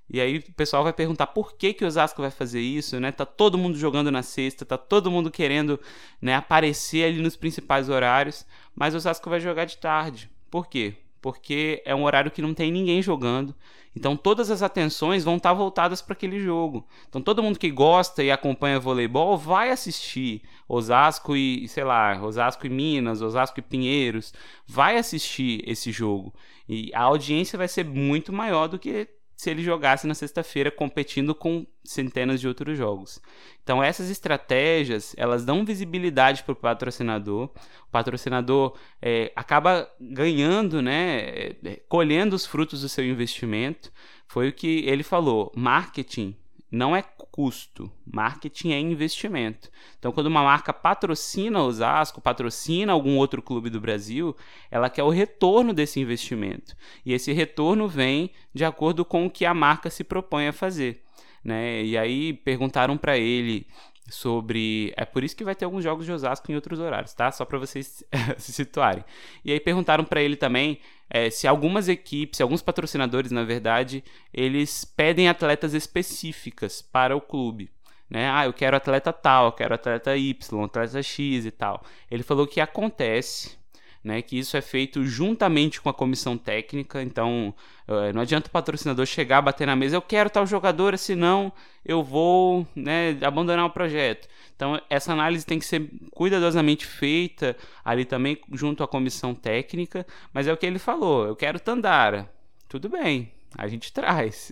E 0.09 0.21
aí 0.21 0.37
o 0.37 0.53
pessoal 0.53 0.83
vai 0.83 0.93
perguntar 0.93 1.27
por 1.27 1.53
que, 1.57 1.73
que 1.73 1.83
o 1.83 1.87
Osasco 1.87 2.21
vai 2.21 2.31
fazer 2.31 2.61
isso, 2.61 2.99
né? 2.99 3.11
Tá 3.11 3.25
todo 3.25 3.57
mundo 3.57 3.77
jogando 3.77 4.11
na 4.11 4.23
sexta, 4.23 4.65
tá 4.65 4.77
todo 4.77 5.11
mundo 5.11 5.29
querendo 5.29 5.79
né, 6.21 6.35
aparecer 6.35 7.05
ali 7.05 7.21
nos 7.21 7.35
principais 7.35 7.89
horários, 7.89 8.45
mas 8.75 8.93
o 8.93 8.97
Osasco 8.97 9.29
vai 9.29 9.39
jogar 9.39 9.65
de 9.65 9.77
tarde. 9.77 10.29
Por 10.49 10.67
quê? 10.67 10.95
porque 11.21 11.81
é 11.85 11.93
um 11.93 12.03
horário 12.03 12.31
que 12.31 12.41
não 12.41 12.53
tem 12.53 12.71
ninguém 12.71 13.01
jogando. 13.01 13.53
Então 13.95 14.15
todas 14.15 14.51
as 14.51 14.61
atenções 14.61 15.23
vão 15.23 15.37
estar 15.37 15.53
voltadas 15.53 16.01
para 16.01 16.13
aquele 16.13 16.39
jogo. 16.39 16.87
Então 17.09 17.21
todo 17.21 17.41
mundo 17.41 17.57
que 17.57 17.71
gosta 17.71 18.23
e 18.23 18.31
acompanha 18.31 18.79
voleibol 18.79 19.37
vai 19.37 19.71
assistir 19.71 20.41
Osasco 20.69 21.35
e, 21.35 21.67
sei 21.67 21.83
lá, 21.83 22.21
Osasco 22.23 22.65
e 22.67 22.69
Minas, 22.69 23.21
Osasco 23.21 23.59
e 23.59 23.63
Pinheiros, 23.63 24.33
vai 24.65 24.97
assistir 24.97 25.63
esse 25.67 25.91
jogo. 25.91 26.33
E 26.69 26.91
a 26.93 27.01
audiência 27.01 27.57
vai 27.57 27.67
ser 27.67 27.83
muito 27.83 28.31
maior 28.31 28.67
do 28.67 28.77
que 28.77 29.09
se 29.37 29.51
ele 29.51 29.61
jogasse 29.61 30.07
na 30.07 30.15
sexta-feira 30.15 30.71
competindo 30.71 31.35
com 31.35 31.65
centenas 31.83 32.41
de 32.41 32.47
outros 32.47 32.75
jogos. 32.75 33.21
Então 33.63 33.83
essas 33.83 34.09
estratégias 34.09 35.13
elas 35.15 35.45
dão 35.45 35.63
visibilidade 35.63 36.41
para 36.41 36.53
o 36.53 36.55
patrocinador. 36.55 37.43
O 37.87 37.91
patrocinador 37.91 38.75
é, 38.99 39.31
acaba 39.35 39.87
ganhando, 40.01 40.81
né, 40.81 41.19
é, 41.63 41.81
colhendo 41.87 42.35
os 42.35 42.47
frutos 42.47 42.81
do 42.81 42.89
seu 42.89 43.05
investimento. 43.05 43.91
Foi 44.25 44.49
o 44.49 44.53
que 44.53 44.83
ele 44.87 45.03
falou. 45.03 45.51
Marketing 45.55 46.35
não 46.71 46.95
é 46.95 47.01
custo, 47.01 47.91
marketing 48.05 48.71
é 48.71 48.79
investimento. 48.79 49.69
Então, 49.97 50.11
quando 50.11 50.27
uma 50.27 50.43
marca 50.43 50.73
patrocina 50.73 51.61
o 51.61 51.67
Osasco, 51.67 52.19
patrocina 52.19 52.91
algum 52.91 53.17
outro 53.17 53.41
clube 53.41 53.69
do 53.69 53.79
Brasil, 53.79 54.35
ela 54.69 54.89
quer 54.89 55.03
o 55.03 55.09
retorno 55.09 55.73
desse 55.73 55.99
investimento. 55.99 56.75
E 57.05 57.13
esse 57.13 57.31
retorno 57.31 57.87
vem 57.87 58.31
de 58.53 58.65
acordo 58.65 59.05
com 59.05 59.25
o 59.25 59.29
que 59.29 59.45
a 59.45 59.53
marca 59.53 59.89
se 59.89 60.03
propõe 60.03 60.47
a 60.47 60.53
fazer. 60.53 61.03
Né? 61.43 61.83
E 61.83 61.97
aí 61.97 62.33
perguntaram 62.33 62.97
para 62.97 63.17
ele 63.17 63.65
sobre. 64.09 64.93
É 64.95 65.05
por 65.05 65.23
isso 65.23 65.35
que 65.35 65.43
vai 65.43 65.55
ter 65.55 65.65
alguns 65.65 65.83
jogos 65.83 66.05
de 66.05 66.11
Osasco 66.11 66.51
em 66.51 66.55
outros 66.55 66.79
horários, 66.79 67.13
tá? 67.13 67.31
Só 67.31 67.45
para 67.45 67.57
vocês 67.57 68.03
se 68.37 68.53
situarem. 68.53 69.03
E 69.43 69.51
aí 69.51 69.59
perguntaram 69.59 70.03
para 70.03 70.21
ele 70.21 70.35
também 70.35 70.79
é, 71.09 71.29
se 71.29 71.47
algumas 71.47 71.87
equipes, 71.87 72.41
alguns 72.41 72.61
patrocinadores, 72.61 73.31
na 73.31 73.43
verdade, 73.43 74.03
eles 74.33 74.83
pedem 74.83 75.29
atletas 75.29 75.73
específicas 75.73 76.81
para 76.81 77.15
o 77.15 77.21
clube. 77.21 77.71
Né? 78.09 78.29
Ah, 78.29 78.45
eu 78.45 78.53
quero 78.53 78.77
atleta 78.77 79.11
tal, 79.11 79.47
eu 79.47 79.51
quero 79.51 79.75
atleta 79.75 80.15
Y, 80.15 80.63
atleta 80.63 81.03
X 81.03 81.45
e 81.45 81.51
tal. 81.51 81.83
Ele 82.09 82.23
falou 82.23 82.47
que 82.47 82.61
acontece, 82.61 83.56
né, 84.07 84.21
que 84.21 84.39
isso 84.39 84.55
é 84.55 84.61
feito 84.61 85.03
juntamente 85.03 85.81
com 85.81 85.89
a 85.89 85.93
comissão 85.93 86.37
técnica, 86.37 87.03
então 87.03 87.53
uh, 87.85 88.13
não 88.13 88.21
adianta 88.21 88.47
o 88.47 88.51
patrocinador 88.51 89.05
chegar, 89.05 89.41
bater 89.41 89.67
na 89.67 89.75
mesa, 89.75 89.97
eu 89.97 90.01
quero 90.01 90.29
tal 90.29 90.47
jogador, 90.47 90.97
senão 90.97 91.51
eu 91.83 92.01
vou 92.01 92.65
né, 92.73 93.17
abandonar 93.21 93.65
o 93.65 93.69
projeto. 93.69 94.29
Então 94.55 94.81
essa 94.89 95.11
análise 95.11 95.45
tem 95.45 95.59
que 95.59 95.65
ser 95.65 95.91
cuidadosamente 96.11 96.85
feita 96.85 97.57
ali 97.83 98.05
também 98.05 98.39
junto 98.53 98.81
à 98.81 98.87
comissão 98.87 99.35
técnica, 99.35 100.07
mas 100.31 100.47
é 100.47 100.53
o 100.53 100.57
que 100.57 100.65
ele 100.65 100.79
falou, 100.79 101.27
eu 101.27 101.35
quero 101.35 101.59
Tandara, 101.59 102.31
tudo 102.69 102.87
bem, 102.87 103.29
a 103.57 103.67
gente 103.67 103.91
traz. 103.93 104.51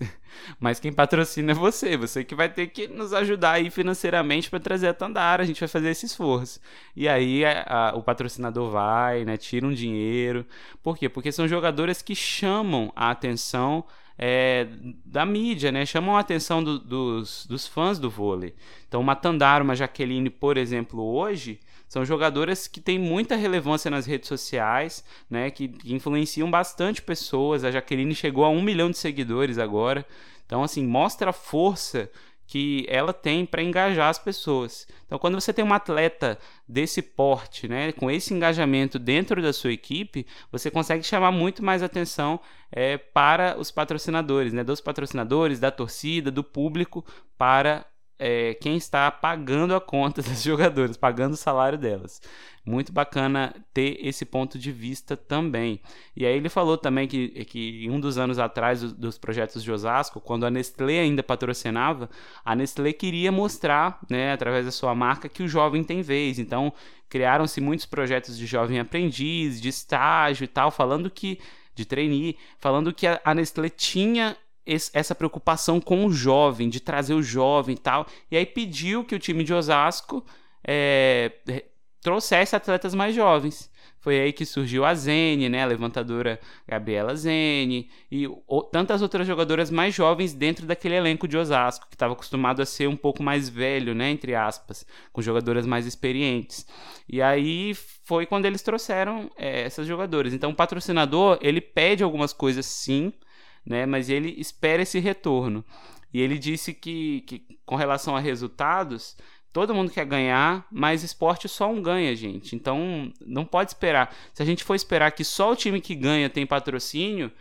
Mas 0.60 0.80
quem 0.80 0.91
patrocina 0.91 1.52
é 1.52 1.56
você, 1.56 1.96
você 1.96 2.24
que 2.24 2.36
vai 2.36 2.50
ter 2.50 2.68
que 2.68 2.88
nos 2.88 3.13
ajudar 3.13 3.54
aí 3.54 3.70
financeiramente 3.70 4.50
para 4.50 4.60
trazer 4.60 4.88
a 4.88 4.94
Tandara, 4.94 5.44
a 5.44 5.46
gente 5.46 5.60
vai 5.60 5.70
fazer 5.70 5.89
esse 5.89 6.06
esforço. 6.06 6.60
E 6.96 7.08
aí 7.08 7.46
a, 7.46 7.91
a, 7.91 7.96
o 7.96 8.04
patrocinador 8.04 8.72
vai, 8.72 9.24
né, 9.24 9.38
tira 9.38 9.65
um 9.65 9.74
dinheiro. 9.74 10.46
Por 10.82 10.98
quê? 10.98 11.08
Porque 11.08 11.32
são 11.32 11.48
jogadores 11.48 12.02
que 12.02 12.15
chamam 12.15 12.91
a 12.96 13.12
atenção 13.12 13.86
é, 14.18 14.68
da 15.06 15.26
mídia, 15.26 15.72
né? 15.72 15.86
Chamam 15.86 16.15
a 16.15 16.20
atenção 16.20 16.63
do, 16.63 16.80
dos, 16.80 17.46
dos 17.46 17.68
fãs 17.68 18.00
do 18.00 18.10
vôlei. 18.10 18.56
Então, 18.88 19.02
uma 19.02 19.15
Tandara, 19.15 19.63
uma 19.63 19.76
Jaqueline, 19.76 20.30
por 20.30 20.58
exemplo, 20.58 21.04
hoje, 21.04 21.60
são 21.88 22.04
jogadoras 22.06 22.67
que 22.67 22.82
têm 22.82 23.00
muita 23.00 23.36
relevância 23.36 23.89
nas 23.91 24.06
redes 24.06 24.28
sociais, 24.28 25.04
né? 25.30 25.50
Que, 25.50 25.71
influenciam 25.86 26.50
bastante 26.50 27.02
pessoas. 27.02 27.63
A 27.63 27.71
Jaqueline 27.71 28.15
chegou 28.15 28.43
a 28.43 28.50
um 28.50 28.62
milhão 28.62 28.89
de 28.89 28.98
seguidores 28.98 29.58
agora. 29.58 30.06
Então, 30.45 30.63
assim, 30.63 30.86
mostra 30.86 31.30
a 31.30 31.34
força 31.34 32.10
que 32.48 32.86
ela 32.88 33.12
tem 33.12 33.45
para 33.45 33.63
engajar 33.63 34.10
as 34.10 34.19
pessoas. 34.19 34.88
Então, 35.06 35.17
quando 35.17 35.39
você 35.39 35.52
tem 35.52 35.65
um 35.65 35.74
atleta 35.74 36.38
desse 36.67 37.02
porte, 37.02 37.67
né, 37.67 37.91
com 37.91 38.10
esse 38.10 38.34
engajamento 38.34 39.00
dentro 39.00 39.41
da 39.41 39.52
sua 39.52 39.71
equipe, 39.71 40.28
você 40.52 40.69
consegue 40.69 41.04
chamar 41.04 41.32
muito 41.32 41.63
mais 41.63 41.82
atenção 41.82 42.39
é, 42.71 42.98
para 42.98 43.58
os 43.58 43.71
patrocinadores, 43.71 44.54
né, 44.54 44.63
dos 44.63 44.80
patrocinadores, 44.80 45.60
da 45.60 45.71
torcida, 45.71 46.30
do 46.30 46.43
público, 46.43 47.04
para 47.38 47.86
é, 48.17 48.54
quem 48.56 48.78
está 48.78 49.12
pagando 49.12 49.75
a 49.75 49.82
conta 49.82 50.21
das 50.23 50.43
jogadoras, 50.43 50.97
pagando 50.97 51.34
o 51.34 51.38
salário 51.38 51.78
delas. 51.78 52.21
Muito 52.65 52.91
bacana 52.91 53.54
ter 53.73 53.99
esse 54.01 54.25
ponto 54.25 54.58
de 54.58 54.71
vista 54.71 55.15
também. 55.15 55.80
E 56.15 56.25
aí 56.25 56.36
ele 56.36 56.49
falou 56.49 56.78
também 56.78 57.08
que, 57.08 57.45
que 57.45 57.88
um 57.91 57.99
dos 57.99 58.17
anos 58.17 58.39
atrás 58.39 58.82
dos, 58.82 58.93
dos 58.93 59.17
projetos 59.19 59.63
de 59.63 59.71
Osasco, 59.71 60.19
quando 60.19 60.47
a 60.47 60.49
Nestlé 60.49 60.99
ainda 60.99 61.21
patrocinava, 61.21 62.10
a 62.43 62.56
Nestlé 62.56 62.91
queria 62.91 63.32
mostrar, 63.32 63.99
né, 64.10 64.34
através 64.34 64.65
da 64.65 64.71
sua 64.71 64.95
marca, 64.95 65.30
que 65.30 65.43
o 65.43 65.47
jovem 65.47 65.84
tem 65.84 66.01
vez. 66.01 66.39
Então 66.39 66.73
criaram-se 67.08 67.62
muitos 67.62 67.86
projetos 67.86 68.36
de 68.36 68.47
jovem 68.47 68.80
aprendiz, 68.80 69.62
de 69.62 69.69
estágio 69.69 70.45
e 70.45 70.47
tal, 70.47 70.71
falando 70.71 71.10
que 71.10 71.39
de 71.75 71.86
trainee, 71.86 72.38
falando 72.58 72.93
que 72.93 73.06
a, 73.06 73.21
a 73.23 73.36
Nestlé 73.36 73.69
tinha 73.69 74.36
essa 74.65 75.13
preocupação 75.13 75.80
com 75.80 76.06
o 76.06 76.12
jovem, 76.12 76.69
de 76.69 76.80
trazer 76.80 77.13
o 77.13 77.21
jovem 77.21 77.75
e 77.75 77.80
tal. 77.80 78.08
E 78.32 78.38
aí 78.38 78.45
pediu 78.45 79.04
que 79.04 79.15
o 79.15 79.19
time 79.19 79.43
de 79.43 79.54
Osasco 79.54 80.25
é, 80.67 81.32
trouxesse 82.01 82.56
atletas 82.56 82.93
mais 82.93 83.15
jovens. 83.15 83.71
Foi 83.99 84.19
aí 84.19 84.32
que 84.32 84.45
surgiu 84.45 84.86
a 84.86 84.93
Zene, 84.93 85.49
né, 85.49 85.63
a 85.63 85.65
levantadora 85.65 86.39
Gabriela 86.67 87.15
Zene, 87.15 87.89
e 88.12 88.28
o, 88.28 88.62
tantas 88.62 89.01
outras 89.01 89.25
jogadoras 89.25 89.71
mais 89.71 89.95
jovens 89.95 90.32
dentro 90.32 90.67
daquele 90.67 90.93
elenco 90.93 91.28
de 91.28 91.36
Osasco, 91.36 91.88
que 91.89 91.95
estava 91.95 92.13
acostumado 92.13 92.62
a 92.62 92.67
ser 92.67 92.88
um 92.88 92.95
pouco 92.95 93.23
mais 93.23 93.49
velho, 93.49 93.95
né, 93.95 94.12
entre 94.12 94.36
aspas, 94.36 94.86
com 95.12 95.23
jogadoras 95.23 95.65
mais 95.65 95.88
experientes. 95.88 96.67
E 97.10 97.19
aí 97.19 97.73
foi 98.04 98.28
quando 98.28 98.45
eles 98.45 98.62
trouxeram 98.62 99.28
é, 99.36 99.63
essas 99.63 99.88
jogadoras. 99.88 100.34
Então 100.34 100.51
o 100.51 100.56
patrocinador, 100.56 101.39
ele 101.41 101.60
pede 101.60 102.04
algumas 102.04 102.32
coisas 102.32 102.67
sim, 102.67 103.12
né? 103.65 103.86
Mas 103.86 104.10
ele 104.10 104.30
espera 104.39 104.84
esse 104.84 104.99
retorno. 104.99 105.63
E 106.13 106.21
ele 106.21 106.38
disse 106.38 106.73
que, 106.73 107.21
que 107.21 107.60
com 107.65 107.75
relação 107.75 108.15
a 108.15 108.19
resultados, 108.19 109.17
todo 109.51 109.73
mundo 109.73 109.91
quer 109.91 110.06
ganhar, 110.06 110.65
mas 110.71 111.04
esporte 111.04 111.47
só 111.49 111.69
um 111.69 111.82
ganha, 111.82 112.15
gente. 112.15 112.56
Então 112.56 113.12
não 113.25 113.45
pode 113.45 113.71
esperar. 113.71 114.15
Se 114.34 114.43
a 114.43 114.45
gente 114.45 114.63
for 114.63 114.75
esperar 114.75 115.12
que 115.12 115.23
só 115.23 115.51
o 115.51 115.56
time 115.56 115.82
que 115.82 115.95
ganha 115.95 116.30
tem 116.30 116.45
patrocínio, 116.45 117.32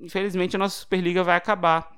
infelizmente 0.00 0.56
a 0.56 0.58
nossa 0.58 0.80
Superliga 0.80 1.22
vai 1.22 1.36
acabar. 1.36 1.92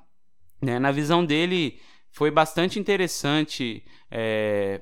Né? 0.61 0.79
Na 0.79 0.91
visão 0.91 1.25
dele, 1.25 1.79
foi 2.11 2.31
bastante 2.31 2.79
interessante. 2.79 3.83
É, 4.09 4.81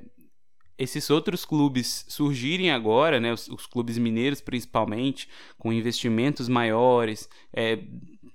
esses 0.78 1.10
outros 1.10 1.46
clubes 1.46 2.06
surgirem 2.08 2.72
agora, 2.72 3.20
né, 3.20 3.34
os, 3.34 3.48
os, 3.48 3.66
clubes 3.66 3.98
mineiros 3.98 4.42
principalmente, 4.42 5.28
com 5.58 5.72
investimentos 5.72 6.48
maiores, 6.48 7.30
é, 7.52 7.80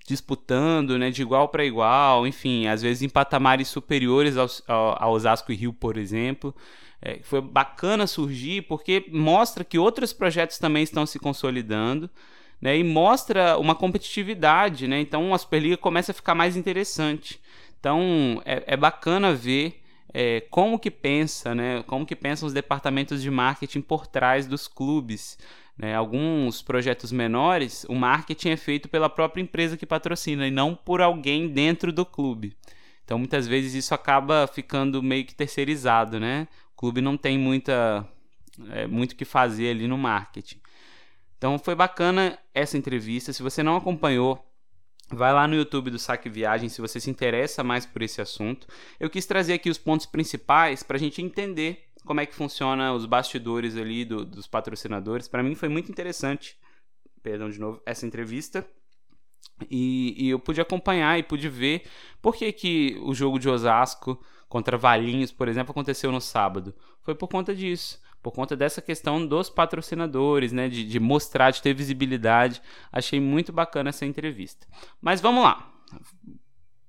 disputando 0.09 0.99
né, 0.99 1.11
de 1.11 1.21
igual 1.21 1.49
para 1.49 1.65
igual, 1.65 2.27
enfim, 2.27 2.67
às 2.67 2.81
vezes 2.81 3.03
em 3.03 3.09
patamares 3.11 3.69
superiores 3.69 4.39
aos, 4.39 4.63
ao, 4.67 5.13
Osasco 5.13 5.53
e 5.53 5.55
Rio, 5.55 5.73
por 5.73 5.99
exemplo. 5.99 6.55
É, 7.01 7.21
foi 7.23 7.41
bacana 7.43 8.07
surgir 8.07 8.63
porque 8.63 9.05
mostra 9.13 9.63
que 9.63 9.79
outros 9.79 10.13
projetos 10.13 10.59
também 10.59 10.83
estão 10.83 11.05
se 11.05 11.19
consolidando. 11.19 12.09
Né, 12.61 12.77
e 12.77 12.83
mostra 12.83 13.57
uma 13.57 13.73
competitividade, 13.73 14.89
né? 14.89 14.99
Então 14.99 15.33
a 15.33 15.39
Superliga 15.39 15.77
começa 15.77 16.11
a 16.11 16.15
ficar 16.15 16.35
mais 16.35 16.57
interessante. 16.57 17.41
Então 17.79 18.43
é, 18.45 18.65
é 18.67 18.77
bacana 18.77 19.33
ver 19.33 19.81
é, 20.13 20.41
como 20.51 20.77
que 20.77 20.91
pensa, 20.91 21.55
né? 21.55 21.85
Como 21.87 22.05
que 22.05 22.17
pensam 22.17 22.49
os 22.49 22.53
departamentos 22.53 23.23
de 23.23 23.31
marketing 23.31 23.81
por 23.81 24.09
trás 24.09 24.49
dos 24.49 24.67
clubes. 24.67 25.39
Né? 25.79 25.95
Alguns 25.95 26.61
projetos 26.61 27.13
menores, 27.13 27.87
o 27.89 27.95
marketing 27.95 28.51
é 28.51 28.57
feito 28.57 28.89
pela 28.89 29.09
própria 29.09 29.41
empresa 29.41 29.77
que 29.77 29.87
patrocina 29.87 30.47
e 30.47 30.51
não 30.51 30.75
por 30.75 31.01
alguém 31.01 31.49
dentro 31.49 31.93
do 31.93 32.05
clube. 32.05 32.57
Então, 33.05 33.19
muitas 33.19 33.47
vezes 33.47 33.73
isso 33.73 33.95
acaba 33.95 34.47
ficando 34.47 35.03
meio 35.03 35.25
que 35.25 35.35
terceirizado, 35.35 36.19
né? 36.19 36.49
O 36.75 36.77
clube 36.77 37.01
não 37.01 37.17
tem 37.17 37.39
muita, 37.39 38.07
é, 38.71 38.87
muito 38.87 39.17
que 39.17 39.25
fazer 39.25 39.71
ali 39.71 39.87
no 39.87 39.97
marketing. 39.97 40.61
Então, 41.39 41.59
foi 41.59 41.75
bacana 41.75 42.37
essa 42.53 42.77
entrevista. 42.77 43.33
Se 43.33 43.43
você 43.43 43.63
não 43.63 43.77
acompanhou, 43.77 44.45
Vai 45.11 45.33
lá 45.33 45.49
no 45.49 45.55
YouTube 45.55 45.91
do 45.91 45.99
Saque 45.99 46.29
Viagem 46.29 46.69
se 46.69 46.83
você 46.83 47.01
se 47.01 47.09
interessa 47.09 47.65
mais 47.65 47.87
por 47.87 48.03
esse 48.03 48.21
assunto. 48.21 48.67
Eu 49.01 49.09
quis 49.09 49.25
trazer 49.25 49.55
aqui 49.55 49.71
os 49.71 49.79
pontos 49.79 50.05
principais 50.05 50.83
para 50.83 50.99
a 50.99 51.01
gente 51.01 51.23
entender 51.23 51.88
como 52.09 52.21
é 52.21 52.27
que 52.27 52.35
funciona 52.35 52.93
os 52.93 53.07
bastidores 53.07 53.77
ali 53.77 54.05
do, 54.05 54.25
dos 54.25 54.47
patrocinadores. 54.47 55.29
Para 55.29 55.43
mim 55.43 55.55
foi 55.55 55.69
muito 55.69 55.93
interessante, 55.93 56.59
perdão 57.23 57.51
de 57.51 57.61
novo, 57.61 57.81
essa 57.87 58.07
entrevista. 58.07 58.67
E, 59.71 60.15
e, 60.17 60.31
eu 60.31 60.39
pude 60.39 60.61
acompanhar 60.61 61.19
e 61.19 61.23
pude 61.23 61.49
ver 61.49 61.83
por 62.23 62.35
que, 62.35 62.51
que 62.53 62.99
o 63.03 63.15
jogo 63.15 63.39
de 63.39 63.49
Osasco 63.49 64.21
contra 64.49 64.79
Valinhos, 64.79 65.31
por 65.31 65.49
exemplo, 65.49 65.71
aconteceu 65.71 66.11
no 66.11 66.21
sábado. 66.21 66.75
Foi 67.03 67.15
por 67.15 67.29
conta 67.29 67.55
disso. 67.55 68.01
por 68.23 68.33
conta 68.33 68.57
dessa 68.57 68.81
questão 68.81 69.25
dos 69.25 69.51
patrocinadores, 69.51 70.53
né, 70.53 70.69
de, 70.69 70.85
de 70.85 70.99
mostrar, 70.99 71.51
de 71.51 71.63
ter 71.63 71.75
visibilidade. 71.75 72.63
Achei 72.91 73.21
muito 73.21 73.53
bacana 73.53 73.91
essa 73.91 74.07
entrevista. 74.07 74.67
Mas 75.01 75.21
vamos 75.21 75.45
lá. 75.45 75.73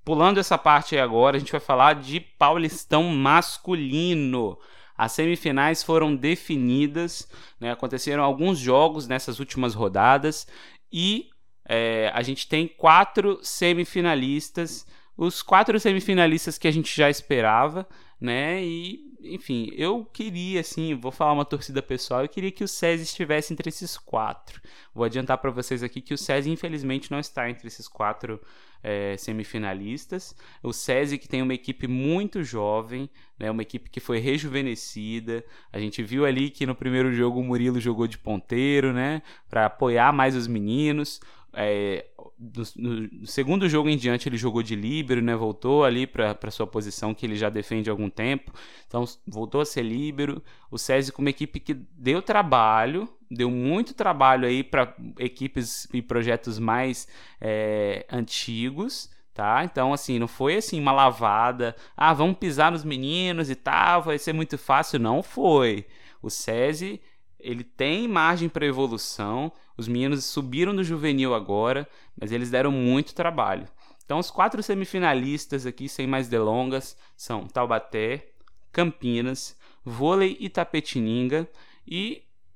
Pulando 0.05 0.39
essa 0.39 0.57
parte 0.57 0.95
aí 0.95 1.01
agora, 1.01 1.37
a 1.37 1.39
gente 1.39 1.51
vai 1.51 1.61
falar 1.61 1.95
de 1.95 2.19
Paulistão 2.19 3.03
masculino. 3.03 4.57
As 4.99 5.13
semifinais 5.13 5.81
foram 5.81 6.13
definidas, 6.13 7.25
né? 7.57 7.71
aconteceram 7.71 8.21
alguns 8.21 8.59
jogos 8.59 9.07
nessas 9.07 9.39
últimas 9.39 9.73
rodadas 9.73 10.45
e 10.91 11.29
é, 11.65 12.11
a 12.13 12.21
gente 12.21 12.49
tem 12.49 12.67
quatro 12.67 13.39
semifinalistas, 13.41 14.85
os 15.15 15.41
quatro 15.41 15.79
semifinalistas 15.79 16.57
que 16.57 16.67
a 16.67 16.71
gente 16.71 16.93
já 16.93 17.09
esperava, 17.09 17.87
né? 18.19 18.61
E 18.61 18.99
enfim, 19.21 19.71
eu 19.73 20.03
queria, 20.03 20.59
assim, 20.59 20.93
vou 20.95 21.13
falar 21.13 21.31
uma 21.31 21.45
torcida 21.45 21.81
pessoal, 21.81 22.23
eu 22.23 22.29
queria 22.29 22.51
que 22.51 22.65
o 22.65 22.67
SESI 22.67 23.03
estivesse 23.03 23.53
entre 23.53 23.69
esses 23.69 23.97
quatro. 23.97 24.61
Vou 24.93 25.05
adiantar 25.05 25.37
para 25.37 25.49
vocês 25.49 25.81
aqui 25.81 26.01
que 26.01 26.13
o 26.13 26.17
SESI, 26.17 26.51
infelizmente, 26.51 27.09
não 27.09 27.19
está 27.19 27.49
entre 27.49 27.67
esses 27.67 27.87
quatro 27.87 28.41
é, 28.83 29.15
semifinalistas. 29.17 30.35
O 30.63 30.71
SESI, 30.71 31.17
que 31.17 31.27
tem 31.27 31.41
uma 31.41 31.53
equipe 31.53 31.87
muito 31.87 32.43
jovem, 32.43 33.09
né, 33.37 33.49
uma 33.49 33.61
equipe 33.61 33.89
que 33.89 33.99
foi 33.99 34.19
rejuvenescida. 34.19 35.43
A 35.71 35.79
gente 35.79 36.01
viu 36.03 36.25
ali 36.25 36.49
que 36.49 36.65
no 36.65 36.75
primeiro 36.75 37.13
jogo 37.13 37.39
o 37.39 37.43
Murilo 37.43 37.79
jogou 37.79 38.07
de 38.07 38.17
ponteiro, 38.17 38.93
né, 38.93 39.21
para 39.49 39.65
apoiar 39.65 40.11
mais 40.13 40.35
os 40.35 40.47
meninos. 40.47 41.19
É, 41.53 42.05
no, 42.37 42.63
no, 43.09 43.25
segundo 43.25 43.67
jogo 43.67 43.89
em 43.89 43.97
diante 43.97 44.29
ele 44.29 44.37
jogou 44.37 44.61
de 44.61 44.75
líbero, 44.75 45.21
né? 45.21 45.35
Voltou 45.35 45.83
ali 45.83 46.05
para 46.05 46.51
sua 46.51 46.67
posição 46.67 47.13
que 47.13 47.25
ele 47.25 47.35
já 47.35 47.49
defende 47.49 47.89
há 47.89 47.93
algum 47.93 48.09
tempo. 48.09 48.51
Então 48.87 49.03
voltou 49.27 49.61
a 49.61 49.65
ser 49.65 49.83
líbero. 49.83 50.41
O 50.69 50.77
SESI 50.77 51.11
com 51.11 51.21
uma 51.21 51.29
equipe 51.29 51.59
que 51.59 51.73
deu 51.73 52.21
trabalho, 52.21 53.09
deu 53.29 53.49
muito 53.49 53.93
trabalho 53.93 54.47
aí 54.47 54.63
para 54.63 54.95
equipes 55.17 55.87
e 55.93 56.01
projetos 56.01 56.59
mais 56.59 57.07
é, 57.41 58.05
antigos. 58.11 59.09
Tá? 59.33 59.63
Então, 59.63 59.93
assim, 59.93 60.19
não 60.19 60.27
foi 60.27 60.57
assim 60.57 60.81
uma 60.81 60.91
lavada, 60.91 61.73
ah, 61.95 62.13
vamos 62.13 62.37
pisar 62.37 62.73
nos 62.73 62.83
meninos 62.83 63.49
e 63.49 63.55
tal, 63.55 64.01
vai 64.01 64.19
ser 64.19 64.33
muito 64.33 64.57
fácil. 64.57 64.99
Não 64.99 65.23
foi. 65.23 65.85
O 66.21 66.29
SESI 66.29 67.01
ele 67.39 67.63
tem 67.63 68.07
margem 68.07 68.49
para 68.49 68.65
evolução. 68.65 69.51
Os 69.79 69.87
meninos 69.87 70.25
subiram 70.25 70.75
do 70.75 70.83
juvenil 70.83 71.33
agora, 71.33 71.87
mas 72.19 72.33
eles 72.33 72.51
deram 72.51 72.69
muito 72.69 73.15
trabalho. 73.15 73.65
Então, 74.03 74.19
os 74.19 74.29
quatro 74.29 74.61
semifinalistas 74.61 75.65
aqui, 75.65 75.87
sem 75.87 76.05
mais 76.05 76.27
delongas, 76.27 76.97
são 77.15 77.47
Taubaté, 77.47 78.27
Campinas, 78.73 79.55
Vôlei 79.85 80.35
e 80.37 80.49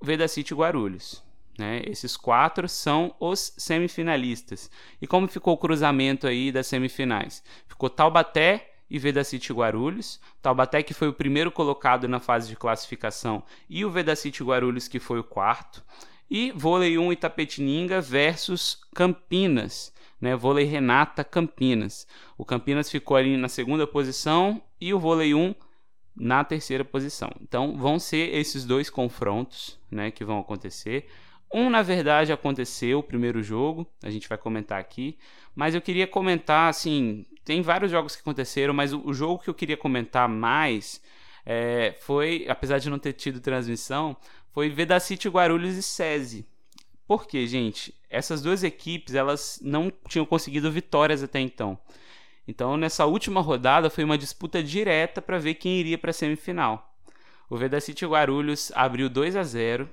Veda 0.01 0.27
City 0.27 0.53
Guarulhos. 0.53 1.23
Né? 1.57 1.81
Esses 1.85 2.17
quatro 2.17 2.67
são 2.67 3.15
os 3.21 3.53
semifinalistas. 3.57 4.69
E 5.01 5.07
como 5.07 5.29
ficou 5.29 5.53
o 5.53 5.57
cruzamento 5.57 6.27
aí 6.27 6.51
das 6.51 6.67
semifinais? 6.67 7.41
Ficou 7.69 7.89
Taubaté 7.89 8.73
e 8.89 8.99
Vedacity 8.99 9.53
Guarulhos. 9.53 10.19
Taubaté 10.41 10.83
que 10.83 10.93
foi 10.93 11.07
o 11.07 11.13
primeiro 11.13 11.53
colocado 11.53 12.05
na 12.05 12.19
fase 12.19 12.49
de 12.49 12.57
classificação 12.57 13.43
e 13.69 13.85
o 13.85 13.89
Vedacity 13.89 14.43
Guarulhos 14.43 14.89
que 14.89 14.99
foi 14.99 15.19
o 15.19 15.23
quarto. 15.23 15.81
E 16.29 16.51
Vôlei 16.51 16.97
1 16.97 17.13
Itapetininga 17.13 18.01
versus 18.01 18.79
Campinas, 18.95 19.93
né? 20.19 20.35
Vôlei 20.35 20.65
Renata 20.65 21.23
Campinas. 21.23 22.07
O 22.37 22.45
Campinas 22.45 22.89
ficou 22.89 23.17
ali 23.17 23.37
na 23.37 23.49
segunda 23.49 23.85
posição 23.85 24.61
e 24.79 24.93
o 24.93 24.99
Vôlei 24.99 25.33
1 25.33 25.53
na 26.15 26.43
terceira 26.43 26.85
posição. 26.85 27.29
Então 27.41 27.75
vão 27.77 27.99
ser 27.99 28.33
esses 28.35 28.65
dois 28.65 28.89
confrontos, 28.89 29.79
né, 29.89 30.11
que 30.11 30.23
vão 30.23 30.39
acontecer. 30.39 31.07
Um, 31.53 31.69
na 31.69 31.81
verdade, 31.81 32.31
aconteceu 32.31 32.99
o 32.99 33.03
primeiro 33.03 33.43
jogo, 33.43 33.87
a 34.03 34.09
gente 34.09 34.27
vai 34.27 34.37
comentar 34.37 34.79
aqui, 34.79 35.17
mas 35.55 35.75
eu 35.75 35.81
queria 35.81 36.07
comentar 36.07 36.67
assim, 36.67 37.25
tem 37.45 37.61
vários 37.61 37.91
jogos 37.91 38.15
que 38.15 38.21
aconteceram, 38.21 38.73
mas 38.73 38.91
o, 38.91 39.13
jogo 39.13 39.43
que 39.43 39.49
eu 39.49 39.53
queria 39.53 39.77
comentar 39.77 40.27
mais 40.27 40.99
é, 41.45 41.95
foi, 42.01 42.45
apesar 42.49 42.79
de 42.79 42.89
não 42.89 42.97
ter 42.97 43.13
tido 43.13 43.39
transmissão, 43.39 44.17
foi 44.53 44.69
Vedacity 44.69 45.27
Guarulhos 45.27 45.75
e 45.75 45.83
SESI. 45.83 46.45
Por 47.07 47.27
quê, 47.27 47.45
gente? 47.47 47.93
Essas 48.09 48.41
duas 48.41 48.63
equipes 48.63 49.15
elas 49.15 49.59
não 49.61 49.91
tinham 50.07 50.25
conseguido 50.25 50.71
vitórias 50.71 51.23
até 51.23 51.39
então. 51.39 51.77
Então, 52.47 52.77
nessa 52.77 53.05
última 53.05 53.41
rodada 53.41 53.89
foi 53.89 54.03
uma 54.03 54.17
disputa 54.17 54.61
direta 54.63 55.21
para 55.21 55.39
ver 55.39 55.55
quem 55.55 55.79
iria 55.79 55.97
para 55.97 56.11
a 56.11 56.13
semifinal. 56.13 56.95
O 57.49 57.57
Vedacity 57.57 58.05
Guarulhos 58.05 58.71
abriu 58.75 59.09
2 59.09 59.35
a 59.35 59.43
0 59.43 59.89